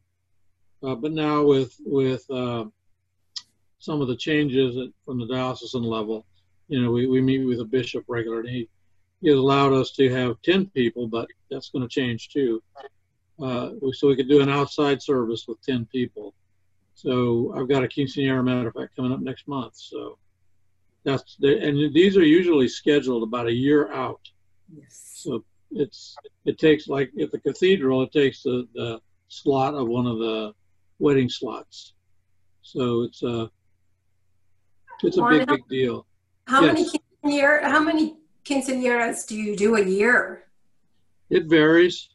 Uh, 0.82 0.94
but 0.94 1.12
now 1.12 1.44
with, 1.44 1.74
with, 1.84 2.28
uh, 2.30 2.64
some 3.78 4.00
of 4.00 4.06
the 4.06 4.16
changes 4.16 4.76
from 5.04 5.18
the 5.18 5.26
diocesan 5.26 5.82
level, 5.82 6.24
you 6.68 6.80
know, 6.80 6.92
we, 6.92 7.08
we 7.08 7.20
meet 7.20 7.44
with 7.44 7.60
a 7.60 7.64
bishop 7.64 8.04
regularly. 8.06 8.50
He, 8.50 8.68
he 9.20 9.28
has 9.28 9.38
allowed 9.38 9.72
us 9.72 9.90
to 9.92 10.08
have 10.08 10.40
10 10.42 10.66
people, 10.66 11.08
but 11.08 11.26
that's 11.50 11.70
going 11.70 11.82
to 11.82 11.88
change 11.88 12.28
too. 12.28 12.62
Uh, 13.42 13.70
so 13.92 14.06
we 14.06 14.14
could 14.14 14.28
do 14.28 14.40
an 14.40 14.48
outside 14.48 15.02
service 15.02 15.46
with 15.48 15.60
10 15.62 15.86
people. 15.86 16.32
So 16.94 17.54
I've 17.56 17.68
got 17.68 17.82
a 17.84 17.88
quinceañera, 17.88 18.44
matter 18.44 18.68
of 18.68 18.74
fact, 18.74 18.96
coming 18.96 19.12
up 19.12 19.20
next 19.20 19.48
month. 19.48 19.74
So 19.76 20.18
that's, 21.04 21.36
the, 21.40 21.58
and 21.58 21.92
these 21.94 22.16
are 22.16 22.24
usually 22.24 22.68
scheduled 22.68 23.22
about 23.22 23.48
a 23.48 23.52
year 23.52 23.92
out. 23.92 24.20
Yes. 24.72 25.12
So 25.14 25.44
it's, 25.70 26.14
it 26.44 26.58
takes 26.58 26.86
like 26.88 27.10
at 27.20 27.32
the 27.32 27.40
cathedral, 27.40 28.02
it 28.02 28.12
takes 28.12 28.42
the, 28.42 28.68
the 28.74 29.00
slot 29.28 29.74
of 29.74 29.88
one 29.88 30.06
of 30.06 30.18
the 30.18 30.52
wedding 30.98 31.28
slots. 31.28 31.94
So 32.62 33.02
it's 33.02 33.22
a, 33.22 33.50
it's 35.02 35.16
a 35.16 35.26
big, 35.28 35.48
big 35.48 35.66
deal. 35.68 36.06
How 36.46 36.60
many 36.60 36.82
Yes. 36.82 36.96
quinceañera, 37.24 37.62
how 37.64 37.82
many 37.82 38.16
quinceañeras 38.44 39.26
do 39.26 39.36
you 39.36 39.56
do 39.56 39.76
a 39.76 39.84
year? 39.84 40.44
It 41.30 41.46
varies. 41.46 42.08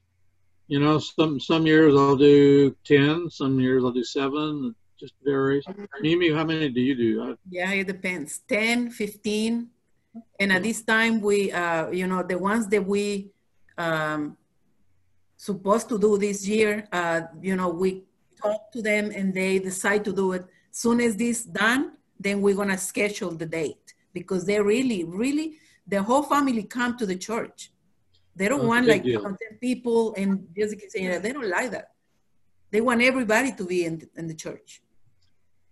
You 0.67 0.79
know, 0.79 0.99
some 0.99 1.39
some 1.39 1.65
years 1.65 1.95
I'll 1.95 2.17
do 2.17 2.75
ten, 2.83 3.29
some 3.29 3.59
years 3.59 3.83
I'll 3.83 3.91
do 3.91 4.03
seven. 4.03 4.73
It 4.73 4.75
just 4.99 5.13
varies. 5.23 5.65
Mimi, 6.01 6.31
how 6.31 6.43
many 6.43 6.69
do 6.69 6.81
you 6.81 6.95
do? 6.95 7.23
I, 7.23 7.35
Yeah, 7.49 7.71
it 7.71 7.87
depends. 7.87 8.39
10, 8.47 8.91
15. 8.91 9.69
And 10.39 10.51
at 10.51 10.63
this 10.63 10.81
time, 10.81 11.21
we, 11.21 11.51
uh, 11.51 11.89
you 11.91 12.07
know, 12.07 12.23
the 12.23 12.37
ones 12.37 12.67
that 12.67 12.85
we 12.85 13.29
um, 13.77 14.35
supposed 15.37 15.87
to 15.89 15.99
do 15.99 16.17
this 16.17 16.47
year, 16.47 16.87
uh, 16.91 17.21
you 17.41 17.55
know, 17.55 17.69
we 17.69 18.03
talk 18.41 18.71
to 18.71 18.81
them 18.81 19.11
and 19.11 19.33
they 19.33 19.59
decide 19.59 20.03
to 20.05 20.13
do 20.13 20.33
it. 20.33 20.45
Soon 20.71 20.99
as 21.01 21.15
this 21.15 21.43
done, 21.43 21.93
then 22.19 22.41
we're 22.41 22.55
gonna 22.55 22.77
schedule 22.77 23.31
the 23.31 23.45
date 23.45 23.93
because 24.13 24.45
they 24.45 24.59
really, 24.59 25.03
really, 25.03 25.57
the 25.87 26.01
whole 26.01 26.23
family 26.23 26.63
come 26.63 26.97
to 26.97 27.05
the 27.05 27.15
church. 27.15 27.71
They 28.37 28.47
don't 28.49 28.59
That's 28.59 28.67
want 28.73 28.87
like 28.87 29.03
deal. 29.03 29.21
10 29.23 29.35
people 29.59 30.13
and 30.15 30.47
just 30.57 30.75
say 30.91 31.17
they 31.17 31.33
don't 31.33 31.49
like 31.49 31.71
that. 31.71 31.87
They 32.71 32.81
want 32.81 33.01
everybody 33.01 33.51
to 33.53 33.63
be 33.65 33.85
in, 33.85 33.95
in 34.19 34.27
the 34.27 34.35
church. 34.45 34.69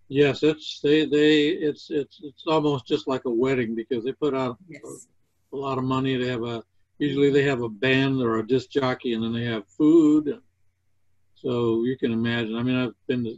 yes, 0.08 0.42
it's 0.50 0.80
they 0.86 0.98
they 1.16 1.32
it's 1.68 1.84
it's 2.00 2.16
it's 2.28 2.44
almost 2.54 2.82
just 2.92 3.04
like 3.12 3.24
a 3.26 3.30
wedding 3.44 3.74
because 3.74 4.02
they 4.04 4.12
put 4.24 4.34
out 4.34 4.56
Yes. 4.68 5.06
a 5.52 5.56
lot 5.66 5.78
of 5.78 5.84
money. 5.96 6.12
They 6.16 6.28
have 6.36 6.44
a 6.54 6.56
usually 6.98 7.30
they 7.36 7.44
have 7.52 7.62
a 7.62 7.68
band 7.84 8.14
or 8.26 8.32
a 8.38 8.46
disc 8.54 8.66
jockey, 8.78 9.12
and 9.14 9.22
then 9.22 9.32
they 9.36 9.44
have 9.54 9.64
food. 9.80 10.24
So 11.42 11.50
you 11.88 11.96
can 12.02 12.12
imagine. 12.20 12.54
I 12.56 12.62
mean, 12.62 12.76
I've 12.82 12.94
been 13.06 13.22
to. 13.24 13.34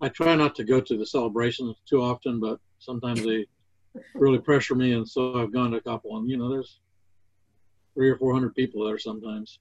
I 0.00 0.08
try 0.08 0.34
not 0.34 0.54
to 0.56 0.64
go 0.72 0.78
to 0.80 0.94
the 1.00 1.06
celebrations 1.16 1.76
too 1.90 2.00
often, 2.10 2.40
but 2.40 2.58
sometimes 2.78 3.22
they 3.24 3.40
really 4.24 4.38
pressure 4.38 4.74
me, 4.74 4.88
and 4.96 5.06
so 5.14 5.20
I've 5.40 5.52
gone 5.52 5.70
to 5.72 5.76
a 5.76 5.86
couple. 5.90 6.16
And 6.16 6.28
you 6.30 6.38
know, 6.38 6.48
there's 6.48 6.80
three 7.94 8.08
or 8.10 8.16
four 8.16 8.32
hundred 8.32 8.54
people 8.54 8.84
there 8.86 8.98
sometimes. 8.98 9.58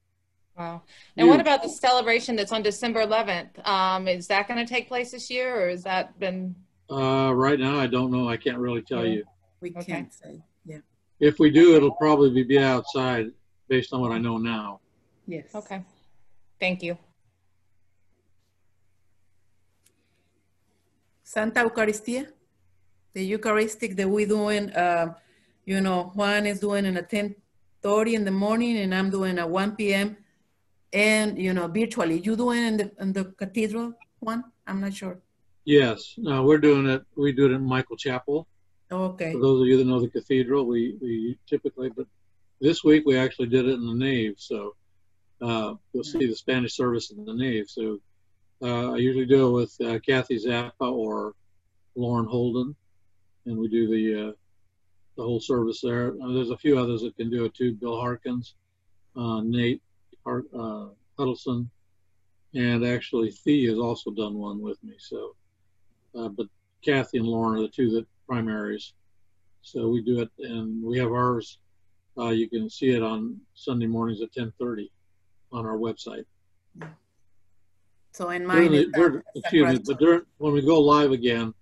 wow. 0.57 0.81
And 1.17 1.27
what 1.27 1.39
about 1.39 1.61
the 1.63 1.69
celebration 1.69 2.35
that's 2.35 2.51
on 2.51 2.61
December 2.61 3.01
11th? 3.05 3.65
Um, 3.67 4.07
is 4.07 4.27
that 4.27 4.47
going 4.47 4.59
to 4.65 4.69
take 4.71 4.87
place 4.87 5.11
this 5.11 5.29
year, 5.29 5.65
or 5.65 5.69
has 5.69 5.83
that 5.83 6.19
been? 6.19 6.55
Uh, 6.91 7.31
right 7.35 7.59
now, 7.59 7.79
I 7.79 7.87
don't 7.87 8.11
know. 8.11 8.27
I 8.27 8.37
can't 8.37 8.57
really 8.57 8.81
tell 8.81 9.05
Yeah. 9.05 9.13
you. 9.17 9.23
We 9.61 9.69
Okay. 9.71 9.83
can't 9.93 10.13
say. 10.13 10.41
Yeah. 10.65 10.79
If 11.19 11.39
we 11.39 11.49
do, 11.49 11.75
it'll 11.75 11.95
probably 11.95 12.43
be 12.43 12.57
outside, 12.59 13.31
based 13.67 13.93
on 13.93 14.01
what 14.01 14.11
I 14.11 14.17
know 14.19 14.37
now. 14.37 14.79
Yes. 15.27 15.53
Okay, 15.53 15.83
thank 16.59 16.81
you. 16.81 16.97
Santa 21.23 21.63
Eucharistia, 21.69 22.27
the 23.13 23.23
Eucharistic 23.23 23.95
that 23.95 24.09
we're 24.09 24.25
doing, 24.27 24.71
uh, 24.71 25.13
you 25.65 25.79
know, 25.81 26.11
Juan 26.15 26.47
is 26.47 26.59
doing 26.59 26.85
it 26.85 26.95
at 26.97 27.09
10:30 27.83 28.13
in 28.13 28.25
the 28.25 28.31
morning 28.31 28.77
and 28.77 28.93
I'm 28.93 29.09
doing 29.09 29.39
a 29.39 29.47
1 29.47 29.75
p.m. 29.75 30.17
And, 30.91 31.37
you 31.37 31.53
know, 31.53 31.67
virtually. 31.67 32.19
You 32.19 32.35
doing 32.35 32.63
in 32.63 32.77
the, 32.77 32.91
in 32.99 33.13
the 33.13 33.25
cathedral, 33.25 33.93
Juan? 34.19 34.43
I'm 34.65 34.81
not 34.81 34.93
sure. 34.93 35.19
Yes, 35.65 36.15
no, 36.17 36.43
we're 36.43 36.57
doing 36.57 36.87
it. 36.87 37.03
We 37.15 37.31
do 37.31 37.45
it 37.45 37.51
in 37.51 37.61
Mikell 37.61 37.97
Chapel. 37.97 38.47
Okay. 38.91 39.33
For 39.33 39.39
those 39.39 39.61
of 39.61 39.67
you 39.67 39.77
that 39.77 39.85
know 39.85 39.99
the 39.99 40.09
cathedral, 40.09 40.65
we, 40.65 40.97
we 40.99 41.37
typically, 41.47 41.89
but 41.89 42.07
this 42.59 42.83
week 42.83 43.03
we 43.05 43.17
actually 43.17 43.47
did 43.47 43.67
it 43.67 43.75
in 43.75 43.85
the 43.85 43.93
nave. 43.93 44.35
So 44.37 44.75
uh, 45.41 45.75
you'll 45.93 46.03
see 46.03 46.25
the 46.25 46.35
Spanish 46.35 46.75
service 46.75 47.11
in 47.11 47.23
the 47.23 47.33
nave. 47.33 47.69
So 47.69 47.99
uh, 48.63 48.93
I 48.93 48.97
usually 48.97 49.27
do 49.27 49.47
it 49.47 49.51
with 49.51 49.75
uh, 49.81 49.99
Kathy 49.99 50.39
Zappa 50.39 50.91
or 50.91 51.33
Lauren 51.95 52.25
Holden, 52.25 52.75
and 53.45 53.57
we 53.57 53.67
do 53.67 53.87
the 53.87 54.29
uh, 54.29 54.31
the 55.19 55.25
whole 55.25 55.41
service 55.41 55.81
there. 55.81 56.15
Uh, 56.23 56.31
there's 56.31 56.49
a 56.49 56.57
few 56.57 56.79
others 56.79 57.01
that 57.01 57.13
can 57.17 57.29
do 57.29 57.43
it 57.43 57.53
too. 57.53 57.73
Bill 57.73 57.99
Harkins, 57.99 58.55
uh, 59.17 59.41
Nate 59.41 59.81
Har- 60.25 60.45
uh, 60.57 60.87
Huddleston, 61.17 61.69
and 62.55 62.85
actually 62.85 63.29
Thea 63.31 63.69
has 63.71 63.79
also 63.79 64.11
done 64.11 64.35
one 64.35 64.61
with 64.61 64.81
me. 64.81 64.93
So, 64.97 65.35
uh, 66.15 66.29
but 66.29 66.47
Kathy 66.85 67.17
and 67.17 67.27
Lauren 67.27 67.59
are 67.59 67.63
the 67.63 67.67
two 67.67 67.91
that 67.91 68.07
primaries. 68.29 68.93
So 69.61 69.89
we 69.89 70.01
do 70.01 70.21
it, 70.21 70.29
and 70.39 70.81
we 70.81 70.97
have 70.99 71.11
ours. 71.11 71.59
Uh, 72.17 72.29
you 72.29 72.49
can 72.49 72.69
see 72.69 72.91
it 72.91 73.03
on 73.03 73.41
Sunday 73.55 73.87
mornings 73.87 74.21
at 74.21 74.31
10:30 74.31 74.89
on 75.51 75.65
our 75.65 75.77
website. 75.77 76.23
So 78.13 78.29
in 78.29 78.43
During 78.47 78.71
mine, 78.71 78.71
the- 78.71 78.91
during- 78.93 79.23
excuse 79.35 79.67
me, 79.67 79.83
but 79.85 79.99
during, 79.99 80.21
when 80.37 80.53
we 80.53 80.61
go 80.61 80.79
live 80.79 81.11
again, 81.11 81.53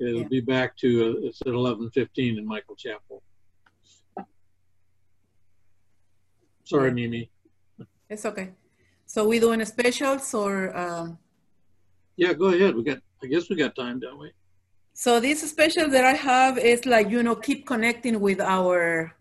it'll 0.00 0.22
Yeah. 0.22 0.28
be 0.28 0.40
back 0.40 0.76
to 0.78 0.88
uh, 1.18 1.26
it's 1.26 1.40
at 1.42 1.48
11:15 1.48 2.38
in 2.38 2.46
Mikell 2.46 2.76
Chapel. 2.76 3.22
Sorry. 6.64 6.90
Mimi. 6.92 7.30
it's 8.10 8.24
okay. 8.26 8.52
So 9.06 9.26
we 9.26 9.38
doing 9.38 9.64
specials 9.64 10.34
or, 10.34 10.76
um, 10.76 11.18
Yeah, 12.16 12.32
go 12.34 12.46
ahead. 12.46 12.74
We 12.74 12.82
got. 12.82 12.98
I 13.22 13.26
guess 13.26 13.48
we 13.48 13.56
got 13.56 13.74
time, 13.74 14.00
don't 14.00 14.18
we? 14.18 14.30
So 14.92 15.18
this 15.20 15.48
special 15.48 15.88
that 15.88 16.04
I 16.04 16.14
have 16.14 16.58
is 16.58 16.84
like, 16.86 17.08
you 17.08 17.22
know, 17.22 17.34
keep 17.36 17.66
connecting 17.66 18.20
with 18.20 18.40
our 18.40 19.12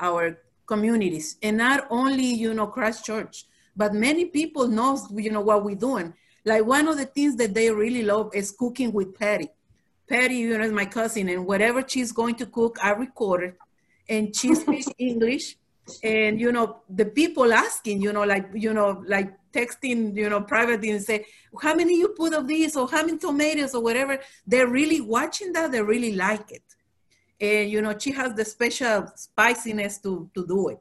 our 0.00 0.38
communities 0.66 1.36
and 1.42 1.56
not 1.56 1.86
only, 1.90 2.26
you 2.26 2.52
know, 2.54 2.66
Christ 2.66 3.04
Church, 3.04 3.46
but 3.76 3.94
many 3.94 4.24
people 4.26 4.66
knows, 4.68 5.06
you 5.12 5.30
know, 5.30 5.40
what 5.40 5.64
we're 5.64 5.76
doing. 5.76 6.12
Like 6.44 6.64
one 6.66 6.88
of 6.88 6.96
the 6.96 7.06
things 7.06 7.36
that 7.36 7.54
they 7.54 7.70
really 7.70 8.02
love 8.02 8.34
is 8.34 8.50
cooking 8.50 8.92
with 8.92 9.14
Patty. 9.14 9.48
Patty, 10.08 10.36
you 10.36 10.58
know, 10.58 10.64
is 10.64 10.72
my 10.72 10.84
cousin 10.84 11.28
and 11.28 11.46
whatever 11.46 11.82
she's 11.86 12.12
going 12.12 12.34
to 12.36 12.46
cook, 12.46 12.78
I 12.82 12.90
record 12.90 13.44
it. 13.44 13.58
And 14.08 14.34
she 14.34 14.54
speaks 14.54 14.88
English. 14.98 15.56
And, 16.02 16.40
you 16.40 16.50
know, 16.52 16.80
the 16.88 17.06
people 17.06 17.52
asking, 17.52 18.00
you 18.00 18.12
know, 18.12 18.24
like, 18.24 18.48
you 18.54 18.72
know, 18.72 19.02
like 19.06 19.32
texting, 19.52 20.16
you 20.16 20.28
know, 20.30 20.40
privately 20.40 20.90
and 20.90 21.02
say, 21.02 21.26
how 21.60 21.74
many 21.74 21.98
you 21.98 22.08
put 22.08 22.34
of 22.34 22.48
this 22.48 22.76
or 22.76 22.88
how 22.88 23.04
many 23.04 23.18
tomatoes 23.18 23.74
or 23.74 23.82
whatever? 23.82 24.18
They're 24.46 24.68
really 24.68 25.00
watching 25.00 25.52
that. 25.52 25.72
They 25.72 25.82
really 25.82 26.14
like 26.14 26.50
it. 26.52 26.62
And 27.40 27.70
you 27.70 27.82
know 27.82 27.98
she 27.98 28.12
has 28.12 28.34
the 28.34 28.44
special 28.44 29.06
spiciness 29.16 29.98
to 29.98 30.30
to 30.34 30.46
do 30.46 30.68
it. 30.68 30.80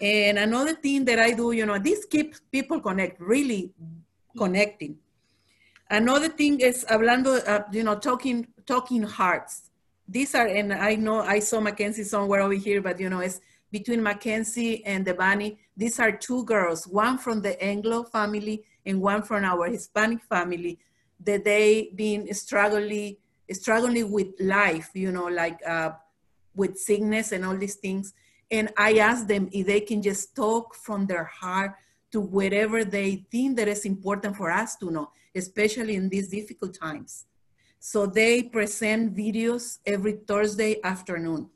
And 0.00 0.38
another 0.38 0.74
thing 0.74 1.04
that 1.06 1.18
i 1.18 1.32
do 1.32 1.52
you 1.52 1.64
know 1.64 1.78
this 1.78 2.04
keeps 2.04 2.40
people 2.50 2.80
connect 2.80 3.20
really 3.20 3.72
connecting 4.36 4.96
another 5.90 6.28
thing 6.28 6.60
is 6.60 6.84
hablando 6.88 7.46
uh, 7.48 7.62
you 7.72 7.82
know 7.82 7.94
talking 7.94 8.46
talking 8.66 9.02
hearts 9.02 9.70
these 10.08 10.34
are 10.34 10.46
and 10.46 10.72
i 10.72 10.94
know 10.94 11.20
i 11.20 11.38
saw 11.38 11.60
mackenzie 11.60 12.04
somewhere 12.04 12.40
over 12.40 12.54
here 12.54 12.80
but 12.80 12.98
you 12.98 13.08
know 13.08 13.20
it's 13.20 13.40
between 13.70 14.02
mackenzie 14.02 14.84
and 14.84 15.06
devani 15.06 15.56
these 15.76 15.98
are 15.98 16.12
two 16.12 16.44
girls 16.44 16.86
one 16.86 17.18
from 17.18 17.40
the 17.42 17.60
anglo 17.62 18.02
family 18.02 18.64
and 18.86 19.00
one 19.00 19.22
from 19.22 19.44
our 19.44 19.66
Hispanic 19.66 20.22
family 20.22 20.78
that 21.24 21.44
they 21.44 21.90
been 21.94 22.32
struggling 22.32 23.16
struggling 23.52 24.10
with 24.10 24.28
life, 24.40 24.90
you 24.94 25.12
know, 25.12 25.26
like 25.26 25.60
uh, 25.66 25.90
with 26.54 26.76
sickness 26.78 27.32
and 27.32 27.44
all 27.44 27.56
these 27.56 27.76
things. 27.76 28.12
And 28.50 28.72
I 28.76 28.98
asked 28.98 29.28
them 29.28 29.48
if 29.52 29.66
they 29.66 29.80
can 29.80 30.02
just 30.02 30.34
talk 30.34 30.74
from 30.74 31.06
their 31.06 31.24
heart 31.24 31.74
to 32.16 32.22
whatever 32.22 32.82
they 32.82 33.26
think 33.30 33.58
that 33.58 33.68
is 33.68 33.84
important 33.84 34.34
for 34.34 34.50
us 34.50 34.74
to 34.76 34.90
know, 34.90 35.10
especially 35.34 35.96
in 35.96 36.08
these 36.08 36.28
difficult 36.28 36.72
times. 36.72 37.26
So 37.78 38.06
they 38.06 38.44
present 38.44 39.14
videos 39.14 39.80
every 39.84 40.14
Thursday 40.26 40.80
afternoon, 40.82 41.50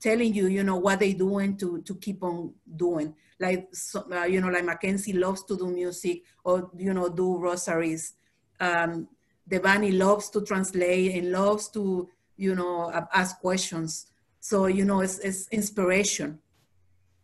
telling 0.00 0.32
you, 0.32 0.46
you 0.46 0.62
know, 0.62 0.76
what 0.76 1.00
they're 1.00 1.14
doing 1.14 1.56
to, 1.56 1.82
to 1.82 1.96
keep 1.96 2.22
on 2.22 2.54
doing. 2.76 3.12
Like, 3.40 3.66
so, 3.72 4.06
uh, 4.12 4.22
you 4.22 4.40
know, 4.40 4.50
like 4.50 4.64
Mackenzie 4.64 5.14
loves 5.14 5.42
to 5.46 5.56
do 5.56 5.66
music 5.66 6.22
or, 6.44 6.70
you 6.78 6.94
know, 6.94 7.08
do 7.08 7.36
rosaries. 7.36 8.14
Um, 8.60 9.08
Devani 9.50 9.98
loves 9.98 10.30
to 10.30 10.42
translate 10.42 11.16
and 11.16 11.32
loves 11.32 11.70
to, 11.70 12.08
you 12.36 12.54
know, 12.54 12.92
ask 13.12 13.40
questions. 13.40 14.06
So, 14.38 14.66
you 14.66 14.84
know, 14.84 15.00
it's, 15.00 15.18
it's 15.18 15.48
inspiration 15.48 16.38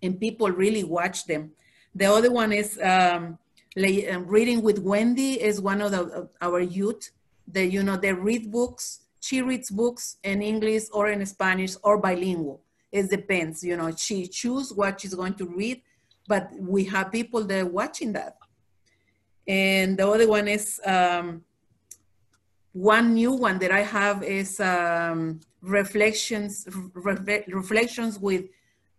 and 0.03 0.19
people 0.19 0.51
really 0.51 0.83
watch 0.83 1.27
them. 1.27 1.53
The 1.95 2.07
other 2.07 2.31
one 2.31 2.53
is 2.53 2.79
um, 2.83 3.39
um 3.77 4.27
reading 4.27 4.63
with 4.63 4.79
Wendy 4.79 5.41
is 5.41 5.61
one 5.61 5.81
of 5.81 5.91
the, 5.93 6.29
our 6.41 6.61
youth. 6.61 7.11
They, 7.47 7.67
you 7.67 7.83
know, 7.83 7.97
they 7.97 8.13
read 8.13 8.51
books. 8.51 9.01
She 9.21 9.43
reads 9.43 9.71
books 9.71 10.17
in 10.23 10.43
English 10.43 10.85
or 10.93 11.09
in 11.09 11.25
Spanish 11.27 11.75
or 11.83 11.99
bilingual. 11.99 12.63
It 12.93 13.09
depends, 13.11 13.63
you 13.63 13.77
know, 13.77 13.95
she 13.95 14.27
choose 14.27 14.73
what 14.73 15.01
she's 15.01 15.15
going 15.15 15.35
to 15.35 15.47
read, 15.47 15.83
but 16.27 16.51
we 16.59 16.85
have 16.87 17.13
people 17.13 17.45
that 17.45 17.61
are 17.61 17.67
watching 17.67 18.13
that. 18.15 18.37
And 19.47 19.97
the 19.97 20.09
other 20.09 20.29
one 20.29 20.49
is 20.49 20.81
um, 20.85 21.45
one 22.73 23.15
new 23.15 23.33
one 23.33 23.59
that 23.59 23.71
I 23.71 23.81
have 23.81 24.23
is 24.23 24.59
um, 24.61 25.41
reflections 25.61 26.67
re 26.95 27.45
reflections 27.49 28.19
with 28.19 28.47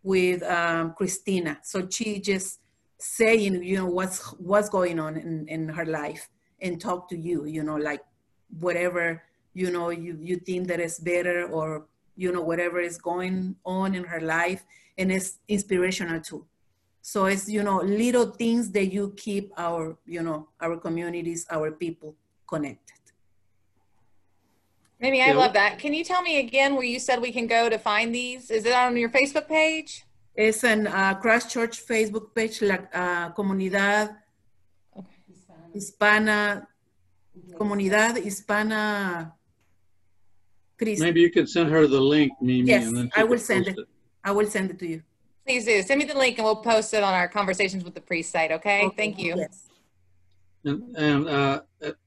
with 0.04 0.42
um, 0.44 0.94
Christina. 0.94 1.60
So 1.64 1.88
she 1.89 2.20
just 2.20 2.61
saying, 3.02 3.64
you 3.64 3.78
know, 3.78 3.86
what's 3.86 4.20
what's 4.34 4.70
going 4.70 4.99
on 4.99 5.18
in, 5.18 5.47
in 5.47 5.70
her 5.70 5.86
life 5.86 6.30
and 6.62 6.80
talk 6.80 7.10
to 7.10 7.18
you, 7.18 7.45
you 7.45 7.64
know, 7.64 7.76
like 7.76 8.02
whatever, 8.60 9.24
you 9.54 9.72
know, 9.72 9.89
you, 9.89 10.18
you 10.22 10.38
think 10.38 10.68
that 10.68 10.80
is 10.80 10.99
better 10.99 11.47
or, 11.47 11.88
you 12.16 12.32
know, 12.32 12.41
whatever 12.41 12.80
is 12.80 12.97
going 12.97 13.56
on 13.66 13.95
in 13.95 14.04
her 14.04 14.22
life 14.22 14.64
and 14.97 15.12
it's 15.12 15.39
inspirational 15.47 16.22
too. 16.22 16.45
So 17.02 17.26
it's, 17.26 17.49
you 17.49 17.64
know, 17.64 17.78
little 17.78 18.28
things 18.28 18.70
that 18.72 18.93
you 18.93 19.14
keep 19.18 19.52
our, 19.58 19.97
you 20.06 20.22
know, 20.22 20.49
our 20.62 20.78
communities, 20.78 21.47
our 21.49 21.72
people 21.72 22.16
connected. 22.47 22.99
Maybe 24.99 25.20
I 25.20 25.32
love 25.32 25.54
that. 25.54 25.80
Can 25.80 25.95
you 25.95 26.04
tell 26.04 26.22
me 26.22 26.38
again 26.38 26.76
where 26.76 26.84
you 26.84 26.99
said 26.99 27.20
we 27.20 27.32
can 27.32 27.47
go 27.47 27.70
to 27.70 27.80
find 27.80 28.14
these? 28.14 28.52
Is 28.52 28.68
it 28.68 28.74
on 28.74 28.95
your 28.95 29.10
Facebook 29.10 29.47
page? 29.47 30.06
Es 30.36 30.63
en 30.63 30.88
uh, 30.88 31.19
Christ 31.21 31.49
Church 31.49 31.82
Facebook 31.82 32.34
page, 32.34 32.61
la 32.61 32.75
uh, 32.93 33.34
comunidad 33.34 34.17
hispana, 35.73 36.67
comunidad 37.57 38.17
hispana. 38.17 39.36
Christ. 40.77 41.01
Maybe 41.01 41.21
you 41.21 41.29
could 41.29 41.49
send 41.49 41.69
her 41.69 41.86
the 41.86 41.99
link, 41.99 42.32
Mimi. 42.41 42.67
Yes, 42.67 42.88
and 42.88 42.97
then 42.97 43.11
I 43.15 43.23
will 43.23 43.38
send 43.39 43.67
it. 43.67 43.77
it. 43.77 43.88
I 44.23 44.32
will 44.32 44.47
send 44.47 44.71
it 44.71 44.79
to 44.79 44.88
you. 44.88 45.03
Please 45.45 45.65
do. 45.65 45.82
Send 45.82 45.99
me 45.99 46.05
the 46.05 46.17
link 46.17 46.38
and 46.38 46.45
we'll 46.45 46.55
post 46.55 46.93
it 46.93 47.03
on 47.03 47.13
our 47.13 47.27
Conversations 47.27 47.84
with 47.84 47.95
the 47.95 48.01
Priest 48.01 48.32
site, 48.32 48.51
okay? 48.51 48.86
okay. 48.86 48.95
Thank 48.95 49.19
you. 49.19 49.36
Yes. 49.36 49.67
And, 50.63 50.95
and 50.95 51.27
uh, 51.27 51.61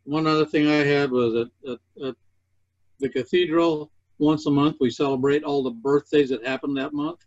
one 0.04 0.26
other 0.26 0.46
thing 0.46 0.68
I 0.68 0.84
had 0.84 1.10
was 1.10 1.34
at, 1.34 1.70
at, 1.70 2.06
at 2.06 2.14
the 3.00 3.08
cathedral, 3.08 3.90
once 4.18 4.46
a 4.46 4.50
month, 4.50 4.76
we 4.80 4.90
celebrate 4.90 5.42
all 5.42 5.62
the 5.62 5.72
birthdays 5.72 6.30
that 6.30 6.46
happened 6.46 6.76
that 6.76 6.92
month. 6.92 7.18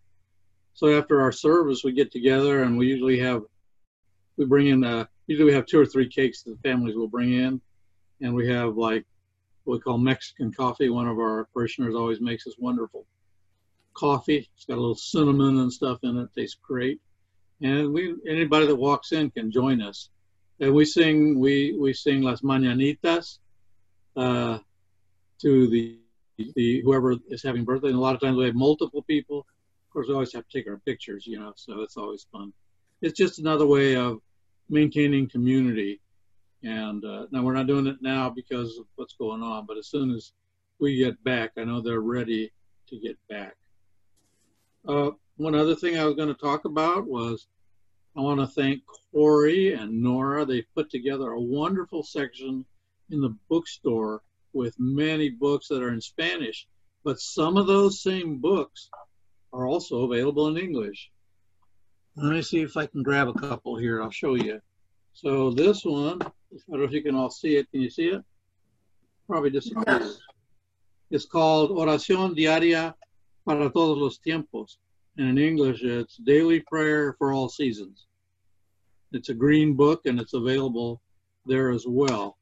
So 0.77 0.95
after 0.95 1.19
our 1.21 1.31
service, 1.31 1.83
we 1.83 1.91
get 1.91 2.11
together 2.11 2.61
and 2.61 2.77
we 2.77 2.85
usually 2.85 3.17
have, 3.17 3.41
we 4.37 4.45
bring 4.45 4.67
in, 4.67 4.83
uh, 4.83 5.05
usually 5.25 5.49
we 5.49 5.55
have 5.55 5.65
two 5.65 5.79
or 5.79 5.87
three 5.87 6.07
cakes 6.07 6.43
that 6.43 6.51
the 6.51 6.69
families 6.69 6.95
will 6.95 7.07
bring 7.07 7.33
in. 7.33 7.59
And 8.21 8.35
we 8.35 8.47
have 8.49 8.77
like 8.77 9.03
what 9.63 9.73
we 9.73 9.79
call 9.79 9.97
Mexican 9.97 10.53
coffee. 10.53 10.89
One 10.89 11.07
of 11.07 11.17
our 11.17 11.47
parishioners 11.51 11.95
always 11.95 12.21
makes 12.21 12.45
this 12.45 12.53
wonderful 12.59 13.07
coffee. 13.95 14.47
It's 14.55 14.65
got 14.65 14.75
a 14.77 14.79
little 14.79 14.93
cinnamon 14.93 15.57
and 15.57 15.73
stuff 15.73 15.97
in 16.03 16.15
it. 16.15 16.29
Tastes 16.35 16.59
great. 16.61 17.01
And 17.59 17.91
we, 17.91 18.13
anybody 18.29 18.67
that 18.67 18.75
walks 18.75 19.13
in 19.13 19.31
can 19.31 19.49
join 19.49 19.81
us. 19.81 20.09
And 20.59 20.75
we 20.75 20.85
sing, 20.85 21.39
we, 21.39 21.75
we 21.75 21.93
sing 21.93 22.21
Las 22.21 22.41
Mañanitas. 22.41 23.39
Uh, 24.15 24.59
to 25.41 25.67
the, 25.67 25.97
the 26.37 26.81
whoever 26.81 27.15
is 27.29 27.41
having 27.41 27.63
birthday. 27.63 27.87
And 27.87 27.97
a 27.97 27.99
lot 27.99 28.13
of 28.13 28.21
times 28.21 28.37
we 28.37 28.45
have 28.45 28.55
multiple 28.55 29.01
people. 29.01 29.47
Course, 29.97 30.09
we 30.09 30.13
always 30.13 30.33
have 30.33 30.47
to 30.47 30.59
take 30.59 30.69
our 30.69 30.77
pictures, 30.85 31.25
you 31.25 31.39
know, 31.39 31.53
so 31.55 31.81
it's 31.81 31.97
always 31.97 32.27
fun. 32.31 32.53
It's 33.01 33.17
just 33.17 33.39
another 33.39 33.65
way 33.65 33.95
of 33.95 34.19
maintaining 34.69 35.27
community. 35.27 35.99
And 36.61 37.03
uh, 37.03 37.25
now 37.31 37.41
we're 37.41 37.55
not 37.55 37.65
doing 37.65 37.87
it 37.87 37.99
now 37.99 38.29
because 38.29 38.77
of 38.77 38.85
what's 38.93 39.15
going 39.15 39.41
on, 39.41 39.65
but 39.65 39.75
as 39.75 39.87
soon 39.87 40.11
as 40.11 40.33
we 40.79 40.97
get 40.97 41.23
back, 41.23 41.53
I 41.57 41.63
know 41.63 41.81
they're 41.81 41.99
ready 41.99 42.51
to 42.89 42.99
get 42.99 43.17
back. 43.27 43.55
Uh, 44.87 45.13
one 45.37 45.55
other 45.55 45.73
thing 45.73 45.97
I 45.97 46.05
was 46.05 46.13
going 46.13 46.27
to 46.27 46.39
talk 46.39 46.65
about 46.65 47.07
was 47.07 47.47
I 48.15 48.21
want 48.21 48.39
to 48.39 48.45
thank 48.45 48.83
Corey 49.11 49.73
and 49.73 50.03
Nora. 50.03 50.45
They've 50.45 50.75
put 50.75 50.91
together 50.91 51.31
a 51.31 51.41
wonderful 51.41 52.03
section 52.03 52.65
in 53.09 53.19
the 53.19 53.35
bookstore 53.49 54.21
with 54.53 54.75
many 54.77 55.31
books 55.31 55.69
that 55.69 55.81
are 55.81 55.91
in 55.91 56.01
Spanish, 56.01 56.67
but 57.03 57.19
some 57.19 57.57
of 57.57 57.65
those 57.65 58.03
same 58.03 58.37
books 58.37 58.91
are 59.53 59.67
also 59.67 60.03
available 60.03 60.47
in 60.47 60.57
English. 60.57 61.11
Let 62.15 62.33
me 62.33 62.41
see 62.41 62.61
if 62.61 62.75
I 62.77 62.85
can 62.87 63.03
grab 63.03 63.27
a 63.27 63.33
couple 63.33 63.77
here. 63.77 64.01
I'll 64.01 64.09
show 64.09 64.35
you. 64.35 64.59
So 65.13 65.51
this 65.51 65.83
one, 65.85 66.21
I 66.21 66.27
don't 66.69 66.79
know 66.79 66.83
if 66.83 66.91
you 66.91 67.03
can 67.03 67.15
all 67.15 67.29
see 67.29 67.55
it. 67.55 67.69
Can 67.71 67.81
you 67.81 67.89
see 67.89 68.07
it? 68.07 68.23
Probably 69.27 69.51
just 69.51 69.71
a 69.71 69.85
case. 69.85 70.19
It's 71.09 71.25
called 71.25 71.71
Oración 71.71 72.35
Diaria 72.35 72.93
para 73.45 73.69
todos 73.69 73.97
los 73.97 74.19
tiempos. 74.19 74.77
And 75.17 75.29
in 75.29 75.37
English, 75.37 75.81
it's 75.83 76.17
Daily 76.17 76.59
Prayer 76.61 77.15
for 77.17 77.33
All 77.33 77.49
Seasons. 77.49 78.07
It's 79.11 79.29
a 79.29 79.33
green 79.33 79.73
book 79.73 80.01
and 80.05 80.19
it's 80.19 80.33
available 80.33 81.01
there 81.45 81.71
as 81.71 81.85
well. 81.87 82.37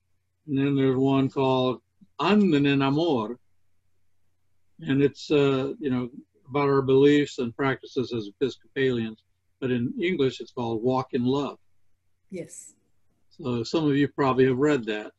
And 0.47 0.57
then 0.57 0.75
there's 0.75 0.97
one 0.97 1.29
called 1.29 1.81
anden 2.19 2.65
en 2.65 2.81
amor. 2.81 3.37
And 4.81 5.01
it's, 5.01 5.31
uh, 5.31 5.73
you 5.79 5.89
know, 5.89 6.09
about 6.49 6.69
our 6.69 6.81
beliefs 6.81 7.39
and 7.39 7.55
practices 7.55 8.13
as 8.13 8.27
Episcopalians. 8.27 9.23
But 9.59 9.71
in 9.71 9.93
English, 10.01 10.41
it's 10.41 10.51
called 10.51 10.83
Walk 10.83 11.13
in 11.13 11.25
Love. 11.25 11.57
Yes. 12.29 12.73
So 13.29 13.63
some 13.63 13.89
of 13.89 13.95
you 13.95 14.07
probably 14.07 14.45
have 14.45 14.57
read 14.57 14.85
that. 14.85 15.11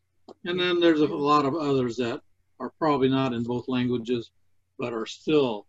And 0.44 0.58
then 0.58 0.80
there's 0.80 1.00
a 1.00 1.06
lot 1.06 1.44
of 1.44 1.54
others 1.54 1.96
that 1.96 2.20
are 2.60 2.72
probably 2.78 3.08
not 3.08 3.32
in 3.32 3.42
both 3.42 3.68
languages, 3.68 4.30
but 4.78 4.92
are 4.92 5.06
still 5.06 5.66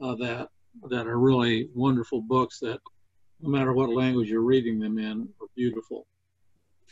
uh, 0.00 0.14
that 0.16 0.48
that 0.88 1.06
are 1.06 1.18
really 1.18 1.68
wonderful 1.74 2.22
books 2.22 2.60
that 2.60 2.80
no 3.40 3.48
matter 3.50 3.72
what 3.72 3.90
language 3.90 4.28
you're 4.28 4.40
reading 4.42 4.78
them 4.78 4.98
in 4.98 5.28
are 5.40 5.48
beautiful. 5.56 6.06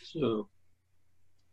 So 0.02 0.48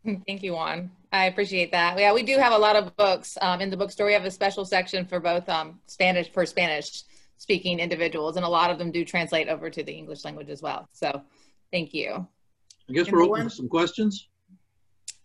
Thank 0.26 0.42
you, 0.42 0.52
Juan. 0.52 0.90
I 1.12 1.26
appreciate 1.26 1.72
that. 1.72 1.98
Yeah, 1.98 2.12
we 2.12 2.22
do 2.22 2.36
have 2.38 2.52
a 2.52 2.58
lot 2.58 2.76
of 2.76 2.96
books 2.96 3.38
um, 3.40 3.60
in 3.60 3.70
the 3.70 3.76
bookstore. 3.76 4.06
We 4.06 4.12
have 4.12 4.24
a 4.24 4.30
special 4.30 4.64
section 4.64 5.04
for 5.06 5.20
both 5.20 5.48
um, 5.48 5.80
Spanish 5.86 6.30
for 6.30 6.44
Spanish 6.46 7.02
speaking 7.38 7.80
individuals, 7.80 8.36
and 8.36 8.44
a 8.44 8.48
lot 8.48 8.70
of 8.70 8.78
them 8.78 8.90
do 8.90 9.04
translate 9.04 9.48
over 9.48 9.70
to 9.70 9.82
the 9.82 9.92
English 9.92 10.24
language 10.24 10.48
as 10.48 10.62
well. 10.62 10.88
So, 10.92 11.22
thank 11.72 11.94
you. 11.94 12.26
I 12.88 12.92
guess 12.92 13.10
we're 13.10 13.22
open 13.22 13.44
for 13.44 13.50
some 13.50 13.68
questions. 13.68 14.28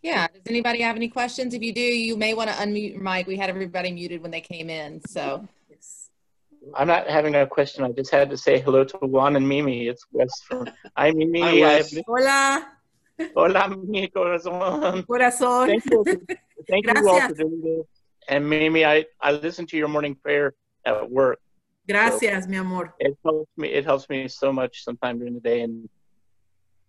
Yeah. 0.01 0.27
Does 0.27 0.41
anybody 0.47 0.81
have 0.81 0.95
any 0.95 1.09
questions? 1.09 1.53
If 1.53 1.61
you 1.61 1.73
do, 1.73 1.81
you 1.81 2.17
may 2.17 2.33
want 2.33 2.49
to 2.49 2.55
unmute 2.55 2.93
your 2.93 3.01
mic. 3.01 3.27
We 3.27 3.37
had 3.37 3.49
everybody 3.49 3.91
muted 3.91 4.21
when 4.21 4.31
they 4.31 4.41
came 4.41 4.69
in. 4.69 5.01
So. 5.07 5.47
I'm 6.75 6.87
not 6.87 7.07
having 7.07 7.33
a 7.33 7.47
question. 7.47 7.83
I 7.83 7.91
just 7.91 8.11
had 8.11 8.29
to 8.29 8.37
say 8.37 8.59
hello 8.59 8.83
to 8.83 8.97
Juan 8.97 9.35
and 9.35 9.47
Mimi. 9.47 9.87
It's 9.87 10.05
Wes 10.11 10.29
from. 10.47 10.69
Hi, 10.97 11.11
Mimi. 11.11 11.41
Hi, 11.41 11.59
Wes. 11.59 11.97
Hola. 12.05 12.67
Hola, 13.35 13.67
mi 13.69 14.07
corazón. 14.09 15.05
Corazón. 15.05 15.67
Thank 15.67 15.85
you, 15.85 16.03
thank 16.69 16.85
you 16.85 17.09
all 17.09 17.21
for 17.21 17.33
doing 17.33 17.61
this. 17.61 17.85
And 18.27 18.49
Mimi, 18.49 18.85
I, 18.85 19.05
I 19.19 19.31
listen 19.31 19.65
to 19.67 19.77
your 19.77 19.87
morning 19.87 20.15
prayer 20.15 20.53
at 20.85 21.09
work. 21.09 21.39
Gracias, 21.87 22.43
so 22.43 22.49
mi 22.49 22.57
amor. 22.57 22.93
It 22.99 23.17
helps 23.23 23.51
me. 23.57 23.69
It 23.69 23.85
helps 23.85 24.07
me 24.09 24.27
so 24.27 24.53
much 24.53 24.83
sometime 24.83 25.17
during 25.19 25.33
the 25.33 25.39
day, 25.39 25.61
and 25.61 25.89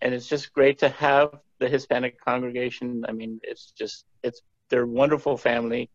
and 0.01 0.15
it's 0.15 0.29
just 0.29 0.53
great 0.53 0.79
to 0.81 0.89
have 0.89 1.31
the 1.59 1.69
Hispanic 1.69 2.21
congregation. 2.21 3.05
I 3.09 3.13
mean, 3.13 3.41
it's 3.43 3.73
just 3.73 4.05
it's 4.23 4.43
they're 4.69 4.87
wonderful 4.87 5.37
family. 5.37 5.91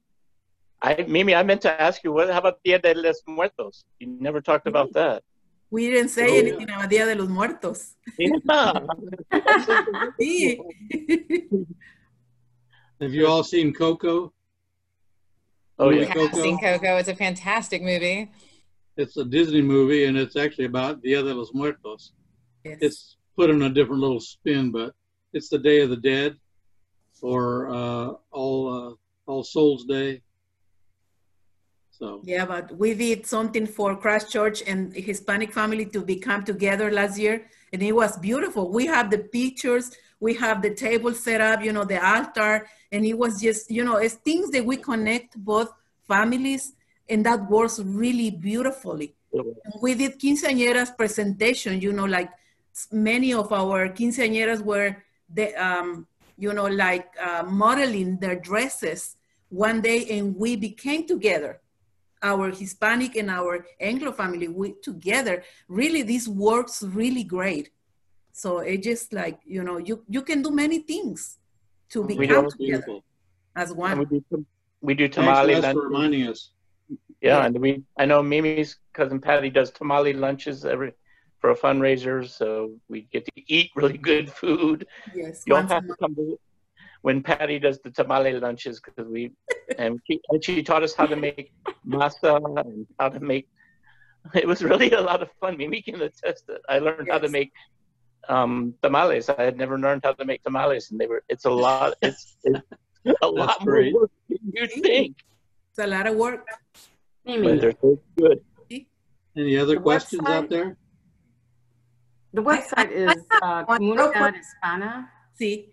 I 0.81 1.05
Mimi, 1.07 1.35
I 1.35 1.43
meant 1.43 1.61
to 1.61 1.81
ask 1.81 2.03
you, 2.03 2.11
what? 2.11 2.29
How 2.29 2.39
about 2.39 2.59
Dia 2.63 2.79
de 2.79 2.93
los 2.95 3.21
Muertos? 3.27 3.83
You 3.99 4.07
never 4.19 4.41
talked 4.41 4.67
about 4.67 4.93
that. 4.93 5.23
We 5.70 5.89
didn't 5.89 6.09
say 6.09 6.30
oh. 6.30 6.39
anything 6.39 6.70
about 6.70 6.89
Dia 6.89 7.05
de 7.05 7.15
los 7.15 7.30
Muertos. 7.30 7.95
Yeah. 8.18 8.30
sí. 10.20 10.59
Have 13.01 13.13
you 13.13 13.28
all 13.28 13.43
seen 13.43 13.74
Coco? 13.74 14.34
Oh 15.78 15.89
We 15.89 15.95
We 15.95 16.01
yeah. 16.01 16.13
have 16.13 16.34
seen 16.34 16.57
Coco. 16.59 16.97
It's 16.97 17.09
a 17.09 17.15
fantastic 17.15 17.84
movie. 17.84 18.32
It's 18.95 19.18
a 19.18 19.26
Disney 19.26 19.61
movie, 19.61 20.05
and 20.05 20.18
it's 20.18 20.36
actually 20.36 20.65
about 20.65 21.03
Dia 21.03 21.22
de 21.22 21.34
los 21.34 21.53
Muertos. 21.53 22.13
Yes. 22.63 22.78
It's 22.82 23.18
put 23.36 23.51
in 23.51 23.61
a 23.61 23.70
different 23.70 24.01
little 24.01 24.20
spin, 24.20 24.72
but 24.72 24.93
it's 25.34 25.49
the 25.49 25.59
Day 25.59 25.82
of 25.82 25.91
the 25.91 25.97
Dead, 25.97 26.36
or 27.22 27.70
uh, 27.70 28.13
All 28.32 28.74
uh, 28.74 28.93
All 29.32 29.43
Souls 29.43 29.86
Day. 29.86 30.22
So 31.97 32.21
Yeah, 32.23 32.45
but 32.45 32.77
we 32.77 32.93
did 32.93 33.25
something 33.25 33.65
for 33.65 33.95
Christ 33.95 34.31
Church 34.31 34.61
and 34.67 34.93
Hispanic 34.93 35.51
family 35.51 35.85
to 35.87 36.01
become 36.01 36.43
together 36.43 36.91
last 36.91 37.17
year, 37.17 37.47
and 37.73 37.81
it 37.81 37.91
was 37.91 38.17
beautiful. 38.17 38.69
We 38.71 38.85
have 38.85 39.09
the 39.09 39.17
pictures, 39.17 39.91
we 40.19 40.35
have 40.35 40.61
the 40.61 40.75
table 40.75 41.13
set 41.13 41.41
up, 41.41 41.63
you 41.63 41.73
know, 41.73 41.85
the 41.85 42.03
altar, 42.05 42.67
and 42.91 43.03
it 43.03 43.17
was 43.17 43.41
just, 43.41 43.71
you 43.71 43.83
know, 43.83 43.97
it's 43.97 44.13
things 44.15 44.51
that 44.51 44.63
we 44.63 44.77
connect 44.77 45.37
both 45.37 45.73
families, 46.07 46.73
and 47.09 47.25
that 47.25 47.49
works 47.49 47.79
really 47.79 48.29
beautifully. 48.29 49.15
We 49.81 49.95
did 49.95 50.19
quinceañeras 50.19 50.95
presentation, 50.95 51.81
you 51.81 51.93
know, 51.93 52.05
like 52.05 52.29
many 52.91 53.33
of 53.33 53.51
our 53.51 53.89
quinceañeras 53.89 54.61
were, 54.61 55.03
the, 55.33 55.55
um, 55.55 56.05
you 56.37 56.53
know, 56.53 56.67
like 56.67 57.07
uh, 57.19 57.43
modeling 57.43 58.19
their 58.19 58.35
dresses 58.35 59.15
one 59.49 59.81
day, 59.81 60.05
and 60.11 60.35
we 60.35 60.55
became 60.55 61.07
together 61.07 61.59
our 62.22 62.49
Hispanic 62.51 63.15
and 63.15 63.30
our 63.30 63.65
Anglo 63.80 64.11
family 64.11 64.47
we 64.47 64.74
together. 64.82 65.43
Really, 65.68 66.01
this 66.03 66.28
works 66.28 66.84
really 66.84 67.24
great. 67.24 67.70
So 68.32 68.59
it 68.59 68.84
just 68.84 69.13
like 69.13 69.39
you 69.45 69.63
know, 69.63 69.78
you 69.78 70.03
you 70.07 70.22
can 70.22 70.41
do 70.41 70.51
many 70.51 70.80
things 70.80 71.38
to 71.89 72.03
We 72.03 72.18
become 72.18 72.49
together 72.49 72.57
beautiful. 72.57 73.03
as 73.55 73.70
And 73.72 73.99
we 73.99 74.05
one. 74.05 74.24
do, 74.30 74.45
we 74.82 74.93
do 74.93 75.05
Thanks, 75.05 75.15
tamale 75.15 75.55
for 75.55 75.61
lunches. 75.61 75.84
reminding 75.84 76.28
us. 76.28 76.51
Yeah, 77.22 77.45
and 77.45 77.59
we 77.59 77.84
I 77.97 78.05
know 78.05 78.22
Mimi's 78.22 78.78
cousin 78.93 79.20
Patty 79.20 79.49
does 79.49 79.72
tamale 79.72 80.13
lunches 80.13 80.65
every 80.65 80.93
for 81.39 81.51
a 81.51 81.55
fundraiser, 81.55 82.28
so 82.28 82.74
we 82.89 83.01
get 83.11 83.26
to 83.26 83.32
eat 83.36 83.72
really 83.76 83.97
good 83.97 84.30
food. 84.32 84.88
Yes, 85.15 85.43
You'll 85.45 85.57
once 85.57 85.72
a 85.72 85.76
have 85.76 85.88
to 85.88 85.95
come 85.99 86.15
to 86.15 86.39
when 87.01 87.21
Patty 87.23 87.59
does 87.59 87.79
the 87.83 87.91
tamale 87.91 88.33
lunches 88.39 88.79
because 88.79 89.07
we 89.09 89.31
and 89.77 89.99
she, 90.07 90.19
and 90.29 90.43
she 90.43 90.63
taught 90.63 90.83
us 90.83 90.93
how 90.93 91.05
to 91.05 91.15
make 91.15 91.51
masa 91.87 92.31
and 92.65 92.87
how 92.99 93.09
to 93.09 93.19
make. 93.19 93.47
It 94.33 94.47
was 94.47 94.61
really 94.63 94.91
a 94.91 94.99
lot 95.01 95.21
of 95.21 95.29
fun. 95.39 95.55
Mimi 95.57 95.81
can 95.81 96.01
attest 96.01 96.47
that 96.47 96.61
I 96.67 96.79
learned 96.79 97.07
how 97.09 97.19
to 97.19 97.29
make 97.29 97.51
um, 98.27 98.73
tamales. 98.83 99.29
I 99.29 99.41
had 99.43 99.57
never 99.57 99.77
learned 99.79 100.01
how 100.03 100.13
to 100.13 100.25
make 100.25 100.43
tamales, 100.43 100.91
and 100.91 100.99
they 100.99 101.07
were. 101.07 101.23
It's 101.29 101.45
a 101.45 101.49
lot. 101.49 101.93
It's, 102.01 102.35
it's 102.43 102.61
a 103.21 103.27
lot 103.27 103.63
more 103.65 103.85
work 103.93 104.11
than 104.27 104.39
you 104.53 104.67
think, 104.67 105.15
It's 105.69 105.79
a 105.79 105.87
lot 105.87 106.07
of 106.07 106.15
work. 106.17 106.45
but 107.25 107.31
Mimi, 107.31 107.57
they're 107.57 107.73
so 107.81 107.99
good. 108.17 108.39
Any 109.37 109.55
other 109.57 109.75
The 109.75 109.81
questions 109.81 110.27
out 110.27 110.49
there? 110.49 110.77
the 112.33 112.41
website 112.43 112.91
is 112.91 113.13
uh, 113.41 113.63
Comunidad 113.65 114.11
quick- 114.13 114.35
Hispana 114.43 115.07
Sí, 115.39 115.69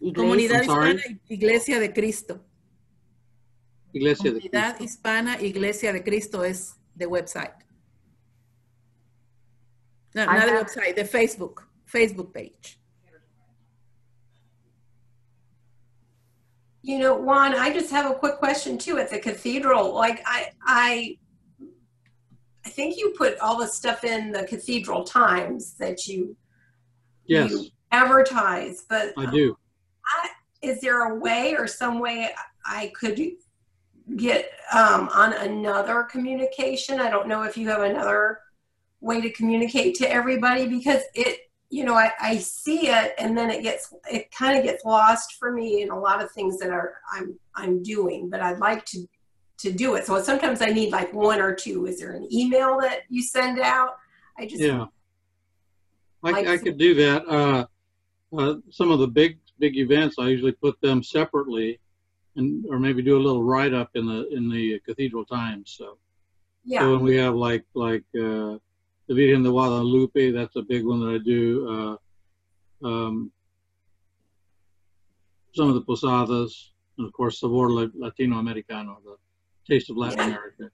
Iglesia. 0.00 0.22
Comunidad 0.22 0.62
Hispana, 0.62 1.20
Iglesia 1.28 1.80
de 1.80 1.92
Cristo. 1.92 2.40
Iglesia 3.92 4.30
de 4.30 4.40
Comunidad 4.40 4.76
Cristo. 4.76 4.84
Hispana, 4.84 5.42
Iglesia 5.42 5.92
de 5.92 6.00
Cristo 6.02 6.42
is 6.42 6.74
the 6.96 7.06
website. 7.06 7.52
No, 10.14 10.22
I 10.22 10.38
not 10.38 10.46
the 10.46 10.52
website, 10.52 10.96
the 10.96 11.04
Facebook, 11.04 11.62
Facebook 11.92 12.32
page. 12.34 12.78
You 16.82 16.98
know, 16.98 17.14
Juan, 17.14 17.54
I 17.54 17.72
just 17.72 17.90
have 17.90 18.10
a 18.10 18.14
quick 18.14 18.38
question 18.38 18.78
too. 18.78 18.98
At 18.98 19.10
the 19.10 19.18
cathedral, 19.18 19.94
like 19.94 20.22
I, 20.24 20.48
I, 20.64 21.18
I 22.64 22.68
think 22.70 22.96
you 22.96 23.14
put 23.16 23.38
all 23.38 23.58
the 23.58 23.66
stuff 23.66 24.02
in 24.02 24.32
the 24.32 24.44
Cathedral 24.44 25.04
Times 25.04 25.74
that 25.74 26.06
you 26.06 26.36
Yes, 27.26 27.50
you 27.50 27.66
advertise, 27.92 28.84
but 28.88 29.12
I 29.16 29.30
do. 29.30 29.56
Is 30.62 30.80
there 30.80 31.10
a 31.12 31.14
way 31.18 31.54
or 31.54 31.66
some 31.66 31.98
way 32.00 32.30
I 32.64 32.92
could 32.94 33.18
get 34.16 34.50
um, 34.72 35.08
on 35.12 35.32
another 35.32 36.02
communication? 36.04 37.00
I 37.00 37.10
don't 37.10 37.28
know 37.28 37.42
if 37.42 37.56
you 37.56 37.68
have 37.68 37.82
another 37.82 38.40
way 39.00 39.20
to 39.20 39.30
communicate 39.30 39.94
to 39.96 40.10
everybody 40.10 40.68
because 40.68 41.02
it, 41.14 41.50
you 41.70 41.84
know, 41.84 41.94
I, 41.94 42.10
I 42.20 42.36
see 42.38 42.88
it 42.88 43.14
and 43.18 43.36
then 43.36 43.50
it 43.50 43.62
gets, 43.62 43.94
it 44.10 44.30
kind 44.32 44.58
of 44.58 44.64
gets 44.64 44.84
lost 44.84 45.36
for 45.38 45.52
me 45.52 45.82
in 45.82 45.90
a 45.90 45.98
lot 45.98 46.22
of 46.22 46.30
things 46.32 46.58
that 46.58 46.70
are 46.70 46.96
I'm 47.12 47.38
I'm 47.54 47.82
doing, 47.82 48.28
but 48.28 48.40
I'd 48.40 48.58
like 48.58 48.84
to 48.86 49.06
to 49.58 49.72
do 49.72 49.94
it. 49.94 50.06
So 50.06 50.20
sometimes 50.22 50.62
I 50.62 50.66
need 50.66 50.90
like 50.90 51.12
one 51.12 51.40
or 51.40 51.54
two. 51.54 51.86
Is 51.86 52.00
there 52.00 52.12
an 52.12 52.26
email 52.32 52.80
that 52.80 53.00
you 53.08 53.22
send 53.22 53.60
out? 53.60 53.96
I 54.38 54.46
just 54.46 54.60
Yeah. 54.62 54.86
I, 56.22 56.30
Like- 56.30 56.46
I 56.46 56.58
could 56.58 56.78
do 56.78 56.94
that. 56.94 57.26
Uh, 57.26 57.66
uh, 58.36 58.54
some 58.70 58.90
of 58.90 59.00
the 59.00 59.08
big, 59.08 59.39
big 59.60 59.76
events, 59.76 60.16
I 60.18 60.28
usually 60.28 60.52
put 60.52 60.80
them 60.80 61.02
separately 61.02 61.78
and, 62.36 62.64
or 62.70 62.78
maybe 62.78 63.02
do 63.02 63.16
a 63.16 63.24
little 63.26 63.42
write-up 63.42 63.90
in 63.94 64.06
the, 64.06 64.28
in 64.36 64.48
the 64.48 64.80
Cathedral 64.86 65.24
Times. 65.24 65.74
So, 65.78 65.98
yeah. 66.64 66.80
so 66.80 66.92
when 66.92 67.02
we 67.02 67.16
have 67.16 67.34
like, 67.34 67.64
like, 67.74 68.04
uh, 68.14 68.56
the 69.06 69.14
Virgen 69.14 69.42
de 69.42 69.50
Guadalupe, 69.50 70.30
that's 70.30 70.56
a 70.56 70.62
big 70.62 70.84
one 70.84 71.00
that 71.00 71.12
I 71.14 71.18
do. 71.18 71.98
Uh, 72.82 72.88
um, 72.88 73.32
some 75.52 75.68
of 75.68 75.74
the 75.74 75.80
Posadas, 75.80 76.72
and 76.96 77.06
of 77.06 77.12
course, 77.12 77.40
Sabor 77.40 77.70
La- 77.70 78.08
Latinoamericano, 78.08 78.96
the 79.04 79.16
Taste 79.68 79.90
of 79.90 79.96
Latin 79.96 80.18
Yeah. 80.18 80.26
America. 80.26 80.70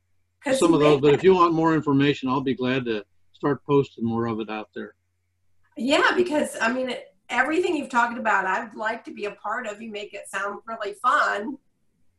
Some 0.55 0.75
of 0.75 0.81
those, 0.81 1.01
but 1.01 1.13
if 1.13 1.25
you 1.25 1.35
want 1.35 1.55
more 1.55 1.75
information, 1.75 2.29
I'll 2.29 2.41
be 2.41 2.55
glad 2.55 2.85
to 2.85 3.05
start 3.33 3.65
posting 3.65 4.05
more 4.05 4.27
of 4.27 4.39
it 4.39 4.49
out 4.49 4.69
there. 4.77 4.95
Yeah, 5.77 6.13
because 6.17 6.57
I 6.61 6.73
mean, 6.73 6.91
it, 6.91 7.16
everything 7.29 7.77
you've 7.77 7.89
talked 7.89 8.19
about, 8.19 8.47
I'd 8.47 8.75
like 8.75 9.05
to 9.05 9.13
be 9.13 9.25
a 9.27 9.33
part 9.33 9.67
of. 9.67 9.81
You 9.81 9.91
make 9.91 10.15
it 10.15 10.29
sound 10.29 10.61
really 10.67 10.95
fun, 10.95 11.59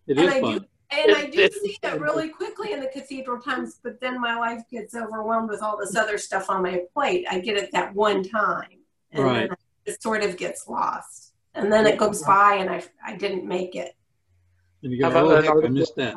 It 0.07 0.17
and 0.17 0.27
is 0.27 0.33
I 0.33 0.41
fun. 0.41 0.57
do, 0.59 0.65
and 0.91 1.15
I 1.15 1.25
do 1.25 1.39
it- 1.41 1.53
see 1.53 1.77
it 1.81 1.99
really 1.99 2.29
quickly 2.29 2.73
in 2.73 2.79
the 2.79 2.87
Cathedral 2.87 3.41
Times. 3.41 3.79
But 3.83 3.99
then 3.99 4.19
my 4.19 4.35
life 4.37 4.63
gets 4.69 4.95
overwhelmed 4.95 5.49
with 5.49 5.61
all 5.61 5.77
this 5.77 5.95
other 5.95 6.17
stuff 6.17 6.49
on 6.49 6.61
my 6.63 6.83
plate. 6.93 7.25
I 7.29 7.39
get 7.39 7.57
it 7.57 7.71
that 7.71 7.93
one 7.93 8.23
time, 8.23 8.79
and 9.11 9.23
Right. 9.23 9.51
it 9.85 10.01
sort 10.01 10.23
of 10.23 10.37
gets 10.37 10.67
lost, 10.67 11.33
and 11.55 11.71
then 11.71 11.87
it 11.87 11.97
goes 11.97 12.23
by, 12.23 12.55
and 12.55 12.69
I 12.69 12.83
I 13.03 13.15
didn't 13.15 13.45
make 13.45 13.75
it. 13.75 13.93
And 14.83 14.91
you 14.91 14.99
go, 14.99 15.05
How 15.09 15.11
about 15.11 15.25
oh, 15.31 15.35
an 15.37 15.43
heck, 15.43 15.65
I 15.65 15.67
missed 15.69 15.95
that. 15.95 16.15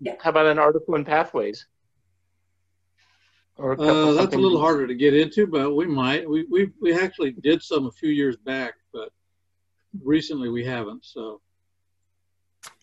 Yeah. 0.00 0.16
How 0.20 0.30
about 0.30 0.46
an 0.46 0.58
article 0.58 0.94
in 0.94 1.04
Pathways? 1.04 1.66
Or 3.60 3.72
a 3.72 3.76
couple, 3.76 3.90
Uh, 3.90 4.04
that's 4.06 4.16
a 4.16 4.20
something- 4.22 4.40
little 4.40 4.58
harder 4.60 4.86
to 4.86 4.94
get 4.94 5.12
into, 5.14 5.46
but 5.46 5.74
we 5.74 5.86
might. 5.86 6.28
We, 6.28 6.44
we, 6.50 6.72
we 6.80 6.94
actually 6.98 7.32
did 7.32 7.62
some 7.62 7.86
a 7.86 7.90
few 7.90 8.08
years 8.08 8.36
back, 8.36 8.74
but 8.92 9.12
recently 10.02 10.48
we 10.48 10.64
haven't. 10.64 11.04
So, 11.04 11.42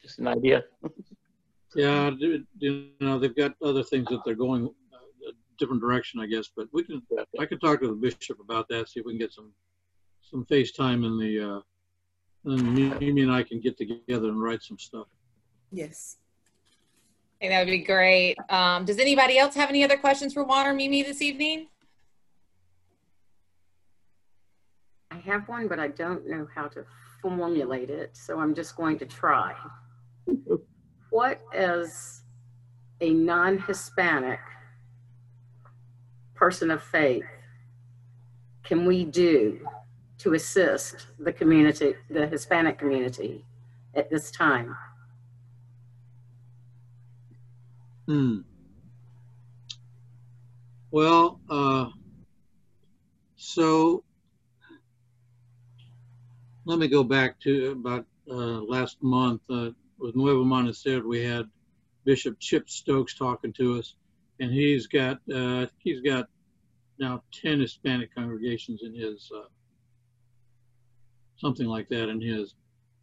Just 0.02 0.20
an 0.20 0.28
idea. 0.28 0.66
yeah, 1.76 2.12
you 2.60 2.92
know, 3.00 3.18
they've 3.18 3.36
got 3.36 3.56
other 3.64 3.82
things 3.84 4.08
that 4.10 4.22
they're 4.24 4.36
going 4.36 4.66
uh, 4.94 5.30
a 5.30 5.32
different 5.58 5.82
direction, 5.82 6.20
I 6.20 6.28
guess, 6.28 6.48
but 6.56 6.68
we 6.72 6.84
can, 6.84 7.02
I 7.40 7.46
could 7.48 7.60
talk 7.60 7.82
to 7.82 7.88
the 7.88 7.94
bishop 7.96 8.40
about 8.40 8.68
that, 8.70 8.88
see 8.90 9.00
if 9.00 9.06
we 9.06 9.14
can 9.14 9.20
get 9.20 9.34
some, 9.34 9.52
some 10.22 10.46
FaceTime 10.46 11.04
in 11.06 11.18
the, 11.18 11.56
uh, 11.56 11.62
and 12.46 12.76
Mimi 13.00 13.24
and 13.24 13.32
I 13.32 13.42
can 13.42 13.60
get 13.60 13.78
together 13.78 14.30
and 14.30 14.40
write 14.40 14.62
some 14.62 14.78
stuff. 14.78 15.08
Yes. 15.72 16.18
That 17.42 17.60
would 17.60 17.72
be 17.72 17.80
great. 17.80 18.36
Um, 18.50 18.86
does 18.86 18.98
anybody 19.00 19.38
else 19.38 19.54
have 19.56 19.70
any 19.70 19.84
other 19.84 19.98
questions 19.98 20.34
for 20.34 20.44
Juan 20.44 20.66
or 20.66 20.74
Mimi 20.74 21.04
this 21.04 21.22
evening? 21.22 21.68
I 25.12 25.18
have 25.18 25.48
one, 25.48 25.68
but 25.68 25.80
I 25.80 25.90
don't 25.90 26.28
know 26.28 26.48
how 26.54 26.68
to 26.70 26.84
formulate 27.22 27.90
it, 27.90 28.16
so 28.16 28.40
I'm 28.40 28.56
just 28.56 28.76
going 28.76 28.98
to 29.00 29.06
try. 29.06 29.54
What 31.10 31.42
as 31.54 32.24
a 33.02 33.12
non-Hispanic 33.12 34.40
person 36.34 36.72
of 36.72 36.82
faith 36.82 37.26
can 38.64 38.86
we 38.86 39.06
do 39.06 39.66
to 40.20 40.34
assist 40.34 41.08
the 41.20 41.32
community, 41.32 41.96
the 42.10 42.28
Hispanic 42.28 42.78
community 42.78 43.46
at 43.96 44.10
this 44.10 44.32
time? 44.32 44.76
Hmm. 48.08 48.38
Well, 50.92 51.42
uh, 51.50 51.90
so 53.36 54.04
let 56.66 56.80
me 56.80 56.88
go 56.88 57.04
back 57.04 57.40
to 57.42 57.72
about 57.72 58.06
uh, 58.32 58.62
last 58.64 58.98
month 59.04 59.42
uh, 59.50 59.72
with 60.00 60.16
Nuevo 60.16 60.46
Monasterio. 60.46 61.04
We 61.04 61.24
had 61.24 61.50
Bishop 62.06 62.40
Chip 62.40 62.70
Stokes 62.70 63.14
talking 63.14 63.52
to 63.54 63.78
us, 63.78 63.96
and 64.40 64.52
he's 64.52 64.88
got 64.88 65.20
uh, 65.34 65.66
he's 65.80 66.00
got 66.00 66.30
now 67.00 67.22
ten 67.34 67.60
Hispanic 67.60 68.16
congregations 68.16 68.82
in 68.84 68.94
his 68.96 69.30
uh, 69.36 69.48
something 71.38 71.68
like 71.68 71.90
that 71.90 72.10
in 72.10 72.20
his, 72.22 72.56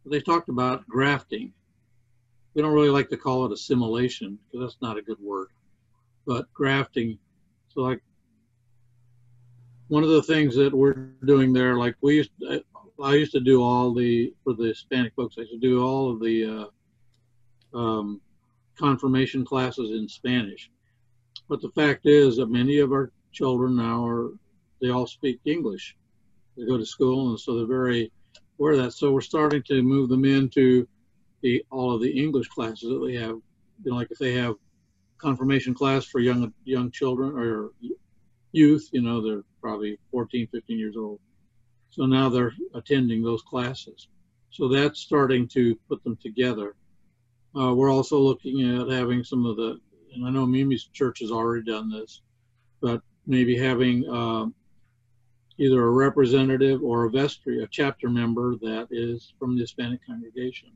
they 0.05 0.21
talked 0.21 0.49
about 0.49 0.87
grafting. 0.87 1.53
We 2.55 2.61
don't 2.61 2.73
really 2.73 2.89
like 2.89 3.09
to 3.09 3.17
call 3.17 3.45
it 3.45 3.51
assimilation 3.51 4.39
because 4.51 4.65
that's 4.65 4.81
not 4.81 4.97
a 4.97 5.01
good 5.01 5.19
word, 5.19 5.49
but 6.25 6.51
grafting. 6.53 7.19
So 7.67 7.81
like 7.81 8.01
one 9.89 10.03
of 10.03 10.09
the 10.09 10.23
things 10.23 10.55
that 10.55 10.73
we're 10.73 11.09
doing 11.25 11.51
there, 11.53 11.77
like 11.77 11.95
we 12.01 12.15
used, 12.15 12.31
I, 12.49 12.61
I 13.03 13.15
used 13.15 13.33
to 13.33 13.41
do 13.41 13.61
all 13.61 13.93
the 13.93 14.33
for 14.43 14.53
the 14.53 14.67
Hispanic 14.67 15.13
folks. 15.15 15.35
I 15.37 15.41
used 15.41 15.53
to 15.53 15.59
do 15.59 15.83
all 15.83 16.09
of 16.09 16.21
the 16.21 16.69
uh, 17.73 17.77
um, 17.77 18.21
confirmation 18.77 19.45
classes 19.45 19.91
in 19.91 20.07
Spanish. 20.07 20.71
But 21.49 21.61
the 21.61 21.69
fact 21.71 22.05
is 22.05 22.37
that 22.37 22.49
many 22.49 22.79
of 22.79 22.91
our 22.91 23.11
children 23.33 23.75
now 23.75 24.07
are 24.07 24.31
they 24.81 24.89
all 24.89 25.07
speak 25.07 25.39
English. 25.45 25.95
They 26.57 26.65
go 26.65 26.77
to 26.77 26.85
school, 26.85 27.29
and 27.29 27.39
so 27.39 27.57
they're 27.57 27.65
very 27.65 28.11
aware 28.57 28.73
of 28.73 28.79
that. 28.79 28.93
So 28.93 29.11
we're 29.11 29.21
starting 29.21 29.61
to 29.63 29.83
move 29.83 30.09
them 30.09 30.23
into 30.23 30.87
the 31.45 31.63
all 31.69 31.93
of 31.93 32.01
the 32.01 32.09
English 32.09 32.47
classes 32.47 32.89
that 32.89 33.05
they 33.05 33.13
have. 33.13 33.37
You 33.83 33.91
know, 33.91 33.95
like 33.95 34.09
if 34.09 34.17
they 34.17 34.33
have 34.33 34.55
confirmation 35.19 35.73
class 35.75 36.03
for 36.05 36.19
young 36.19 36.51
young 36.63 36.89
children 36.91 37.37
or 37.37 37.69
youth, 38.51 38.89
you 38.91 39.01
know, 39.01 39.21
they're 39.21 39.43
probably 39.61 39.99
14, 40.11 40.47
15 40.51 40.79
years 40.79 40.95
old. 40.97 41.19
So 41.91 42.05
now 42.05 42.29
they're 42.29 42.53
attending 42.73 43.21
those 43.21 43.43
classes. 43.43 44.07
So 44.49 44.67
that's 44.67 44.99
starting 44.99 45.47
to 45.49 45.75
put 45.87 46.03
them 46.03 46.17
together. 46.17 46.75
Uh, 47.57 47.73
we're 47.73 47.91
also 47.91 48.17
looking 48.19 48.57
at 48.63 48.89
having 48.89 49.23
some 49.23 49.45
of 49.45 49.55
the, 49.55 49.79
and 50.13 50.25
I 50.25 50.29
know 50.29 50.45
Mimi's 50.45 50.85
church 50.85 51.19
has 51.19 51.31
already 51.31 51.63
done 51.63 51.89
this, 51.89 52.21
but 52.81 53.01
maybe 53.27 53.57
having 53.57 54.09
uh, 54.09 54.45
either 55.57 55.83
a 55.83 55.91
representative 55.91 56.81
or 56.83 57.05
a 57.05 57.09
vestry, 57.09 57.63
a 57.63 57.67
chapter 57.67 58.09
member 58.09 58.55
that 58.57 58.87
is 58.91 59.33
from 59.39 59.55
the 59.55 59.61
Hispanic 59.61 60.05
congregation. 60.05 60.71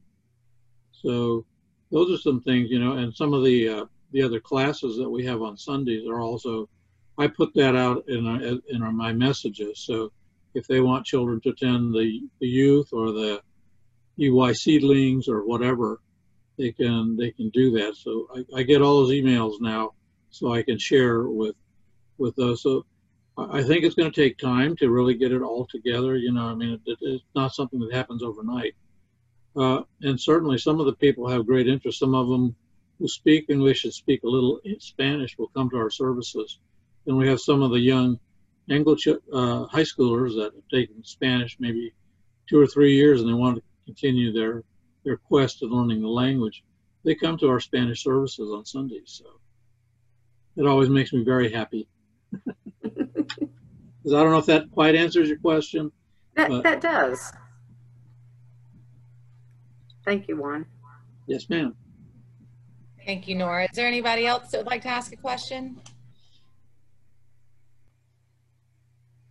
So 1.01 1.45
those 1.91 2.11
are 2.11 2.21
some 2.21 2.41
things, 2.41 2.69
you 2.69 2.79
know, 2.79 2.93
and 2.93 3.13
some 3.13 3.33
of 3.33 3.43
the 3.43 3.69
uh, 3.69 3.85
the 4.11 4.23
other 4.23 4.39
classes 4.39 4.97
that 4.97 5.09
we 5.09 5.25
have 5.25 5.41
on 5.41 5.57
Sundays 5.57 6.07
are 6.07 6.19
also. 6.19 6.69
I 7.17 7.27
put 7.27 7.53
that 7.55 7.75
out 7.75 8.07
in 8.07 8.25
a, 8.25 8.73
in 8.73 8.81
our, 8.81 8.93
my 8.93 9.11
messages. 9.11 9.81
So 9.81 10.09
if 10.53 10.67
they 10.67 10.79
want 10.79 11.05
children 11.05 11.41
to 11.41 11.49
attend 11.49 11.93
the, 11.93 12.21
the 12.39 12.47
youth 12.47 12.93
or 12.93 13.11
the 13.11 13.41
EY 14.17 14.53
seedlings 14.53 15.27
or 15.27 15.45
whatever, 15.45 15.99
they 16.57 16.71
can 16.71 17.15
they 17.15 17.31
can 17.31 17.49
do 17.49 17.71
that. 17.71 17.95
So 17.95 18.27
I, 18.35 18.59
I 18.59 18.63
get 18.63 18.81
all 18.81 19.01
those 19.01 19.11
emails 19.11 19.61
now, 19.61 19.93
so 20.29 20.53
I 20.53 20.63
can 20.63 20.77
share 20.77 21.23
with 21.23 21.55
with 22.17 22.35
those. 22.35 22.61
So 22.61 22.85
I 23.37 23.63
think 23.63 23.83
it's 23.83 23.95
going 23.95 24.11
to 24.11 24.21
take 24.21 24.37
time 24.37 24.75
to 24.77 24.89
really 24.89 25.13
get 25.13 25.31
it 25.31 25.41
all 25.41 25.65
together. 25.65 26.17
You 26.17 26.33
know, 26.33 26.47
I 26.47 26.55
mean, 26.55 26.79
it, 26.85 26.97
it's 27.01 27.23
not 27.33 27.53
something 27.53 27.79
that 27.79 27.93
happens 27.93 28.21
overnight. 28.21 28.75
Uh, 29.55 29.81
and 30.01 30.19
certainly, 30.19 30.57
some 30.57 30.79
of 30.79 30.85
the 30.85 30.93
people 30.93 31.27
have 31.27 31.45
great 31.45 31.67
interest. 31.67 31.99
Some 31.99 32.15
of 32.15 32.27
them 32.29 32.55
who 32.99 33.07
speak 33.07 33.45
English 33.49 33.83
and 33.85 33.93
speak 33.93 34.23
a 34.23 34.27
little 34.27 34.59
Spanish 34.79 35.37
will 35.37 35.47
come 35.47 35.69
to 35.69 35.77
our 35.77 35.89
services. 35.89 36.59
And 37.07 37.17
we 37.17 37.27
have 37.27 37.39
some 37.39 37.61
of 37.61 37.71
the 37.71 37.79
young 37.79 38.19
English 38.69 39.07
uh, 39.07 39.65
high 39.65 39.83
schoolers 39.83 40.35
that 40.35 40.51
have 40.53 40.67
taken 40.71 41.03
Spanish 41.03 41.57
maybe 41.59 41.93
two 42.47 42.59
or 42.59 42.67
three 42.67 42.95
years, 42.95 43.21
and 43.21 43.29
they 43.29 43.33
want 43.33 43.57
to 43.57 43.63
continue 43.85 44.31
their 44.31 44.63
their 45.03 45.17
quest 45.17 45.63
of 45.63 45.71
learning 45.71 46.01
the 46.01 46.07
language. 46.07 46.63
They 47.03 47.15
come 47.15 47.37
to 47.37 47.47
our 47.47 47.59
Spanish 47.59 48.03
services 48.03 48.51
on 48.51 48.65
Sundays. 48.65 49.21
So 49.23 49.39
it 50.57 50.67
always 50.67 50.89
makes 50.89 51.13
me 51.13 51.23
very 51.23 51.51
happy. 51.51 51.87
Because 52.31 52.47
I 54.13 54.21
don't 54.21 54.31
know 54.31 54.37
if 54.37 54.45
that 54.47 54.69
quite 54.71 54.95
answers 54.95 55.29
your 55.29 55.39
question. 55.39 55.91
That, 56.35 56.63
that 56.63 56.81
does. 56.81 57.31
Thank 60.09 60.27
you, 60.27 60.37
Juan. 60.37 60.65
Yes, 61.27 61.51
ma'am. 61.51 61.75
Thank 63.05 63.27
you, 63.27 63.35
Nora. 63.35 63.65
Is 63.65 63.75
there 63.75 63.85
anybody 63.85 64.25
else 64.25 64.49
that 64.49 64.57
would 64.57 64.65
like 64.65 64.81
to 64.81 64.87
ask 64.87 65.13
a 65.13 65.15
question? 65.15 65.79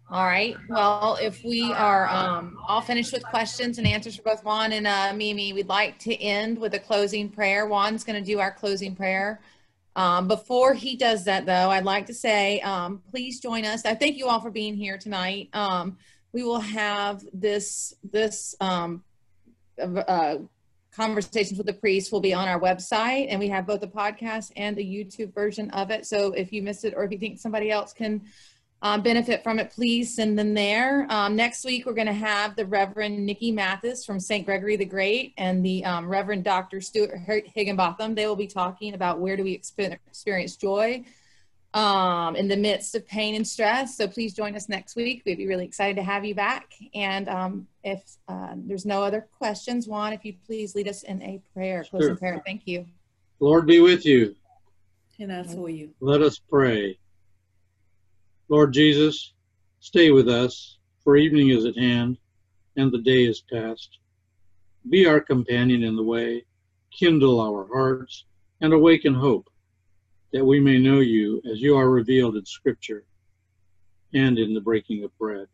All 0.09 0.25
right, 0.25 0.57
well, 0.69 1.19
if 1.21 1.43
we 1.43 1.73
are 1.73 2.07
um, 2.07 2.59
all 2.69 2.81
finished 2.81 3.13
with 3.13 3.25
questions 3.25 3.79
and 3.79 3.89
answers 3.89 4.15
for 4.15 4.23
both 4.23 4.45
Juan 4.45 4.71
and 4.71 4.87
uh, 4.87 5.13
Mimi, 5.17 5.53
we'd 5.53 5.67
like 5.67 5.99
to 5.99 6.15
end 6.15 6.57
with 6.57 6.75
a 6.75 6.79
closing 6.79 7.29
prayer. 7.29 7.67
Juan's 7.67 8.05
going 8.05 8.23
to 8.23 8.25
do 8.25 8.39
our 8.39 8.53
closing 8.53 8.95
prayer. 8.95 9.41
Um, 9.97 10.29
Before 10.29 10.75
he 10.75 10.95
does 10.95 11.25
that, 11.25 11.45
though, 11.45 11.71
I'd 11.71 11.85
like 11.85 12.07
to 12.07 12.15
say, 12.15 12.61
um, 12.61 13.03
please 13.11 13.41
join 13.41 13.65
us. 13.65 13.85
I 13.85 13.97
thank 13.97 14.17
you 14.17 14.29
all 14.29 14.41
for 14.41 14.53
being 14.53 14.77
here 14.77 14.97
tonight. 14.97 15.49
Um, 15.55 15.99
We 16.33 16.45
will 16.45 16.61
have 16.61 17.25
this, 17.33 17.95
this 18.05 18.55
um, 18.61 19.03
uh, 19.81 20.37
conversations 20.95 21.59
with 21.59 21.67
the 21.67 21.73
priest 21.73 22.13
will 22.13 22.21
be 22.21 22.35
on 22.35 22.49
our 22.49 22.61
website 22.61 23.27
and 23.29 23.39
we 23.39 23.49
have 23.49 23.67
both 23.67 23.81
the 23.81 23.89
podcast 23.89 24.51
and 24.57 24.77
the 24.77 24.85
youtube 24.85 25.33
version 25.35 25.71
of 25.71 25.91
it. 25.91 26.07
So 26.07 26.33
if 26.33 26.53
you 26.53 26.63
miss 26.63 26.85
it 26.85 26.95
or 26.97 27.05
if 27.05 27.13
you 27.13 27.19
think 27.19 27.39
somebody 27.39 27.71
else 27.71 27.93
can 27.93 28.23
um, 28.81 29.03
benefit 29.03 29.43
from 29.43 29.59
it 29.59 29.71
please 29.71 30.15
send 30.15 30.39
them 30.39 30.55
there. 30.55 31.07
Um, 31.11 31.35
next 31.35 31.65
week 31.65 31.85
we're 31.85 31.95
going 31.95 32.07
to 32.07 32.13
have 32.13 32.57
the 32.57 32.67
reverend 32.67 33.25
nikki 33.27 33.53
mathis 33.53 34.05
from 34.05 34.21
st 34.21 34.47
gregory 34.47 34.77
the 34.77 34.85
great 34.85 35.35
and 35.37 35.65
the 35.65 35.85
um, 35.85 36.09
reverend 36.09 36.45
dr 36.45 36.81
stuart 36.81 37.13
higginbotham. 37.55 38.15
They 38.15 38.27
will 38.27 38.37
be 38.37 38.47
talking 38.47 38.95
about 38.95 39.19
where 39.19 39.37
do 39.37 39.45
we 39.45 39.53
experience 39.53 40.57
joy 40.57 41.05
um, 41.75 42.35
in 42.37 42.49
the 42.49 42.57
midst 42.57 42.95
of 42.95 43.07
pain 43.07 43.35
and 43.35 43.47
stress. 43.47 43.97
So 43.97 44.09
please 44.09 44.33
join 44.35 44.55
us 44.57 44.69
next 44.69 44.97
week. 44.97 45.23
We'd 45.27 45.39
be 45.39 45.47
really 45.47 45.65
excited 45.65 45.97
to 45.97 46.03
have 46.03 46.25
you 46.25 46.35
back. 46.35 46.73
And 46.95 47.29
um, 47.29 47.67
if 47.85 48.03
uh, 48.27 48.55
there's 48.57 48.87
no 48.87 49.03
other 49.03 49.29
questions, 49.37 49.87
Juan, 49.87 50.13
if 50.13 50.25
you'd 50.25 50.43
please 50.45 50.75
lead 50.75 50.89
us 50.89 51.03
in 51.03 51.23
a 51.23 51.41
prayer, 51.53 51.85
closing 51.85 52.11
Sure. 52.11 52.17
prayer. 52.17 52.43
Thank 52.45 52.67
you. 52.67 52.87
Lord 53.41 53.67
be 53.67 53.81
with 53.81 54.05
you. 54.07 54.35
And 55.21 55.33
as 55.33 55.53
for 55.53 55.69
you. 55.69 55.91
Let 56.01 56.23
us 56.23 56.39
pray. 56.39 56.97
Lord 58.49 58.73
Jesus, 58.73 59.35
stay 59.81 60.11
with 60.13 60.29
us, 60.29 60.79
for 61.03 61.17
evening 61.17 61.49
is 61.51 61.65
at 61.65 61.77
hand 61.77 62.19
and 62.77 62.93
the 62.93 63.03
day 63.03 63.25
is 63.25 63.43
past. 63.53 63.99
Be 64.89 65.07
our 65.07 65.21
companion 65.21 65.83
in 65.83 65.97
the 65.97 66.03
way, 66.03 66.45
kindle 66.97 67.41
our 67.41 67.67
hearts, 67.67 68.25
and 68.61 68.73
awaken 68.73 69.13
hope, 69.13 69.49
that 70.33 70.45
we 70.45 70.61
may 70.61 70.79
know 70.79 71.01
you 71.01 71.41
as 71.51 71.61
you 71.61 71.77
are 71.77 71.91
revealed 71.91 72.37
in 72.37 72.45
Scripture 72.45 73.05
and 74.15 74.39
in 74.39 74.55
the 74.55 74.61
breaking 74.61 75.05
of 75.05 75.17
bread. 75.19 75.47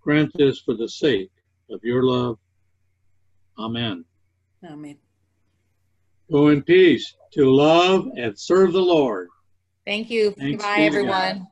Grant 0.00 0.30
this 0.34 0.60
for 0.60 0.74
the 0.74 0.88
sake 0.88 1.30
of 1.70 1.82
your 1.82 2.02
love. 2.02 2.38
Amen. 3.58 4.04
Amen. 4.64 4.98
Go 6.30 6.48
in 6.48 6.62
peace 6.62 7.14
to 7.32 7.50
love 7.50 8.08
and 8.16 8.38
serve 8.38 8.72
the 8.72 8.80
Lord. 8.80 9.28
Thank 9.84 10.10
you. 10.10 10.32
Thanks 10.32 10.62
Goodbye, 10.62 10.76
be 10.76 10.80
to 10.82 10.86
everyone. 10.86 11.46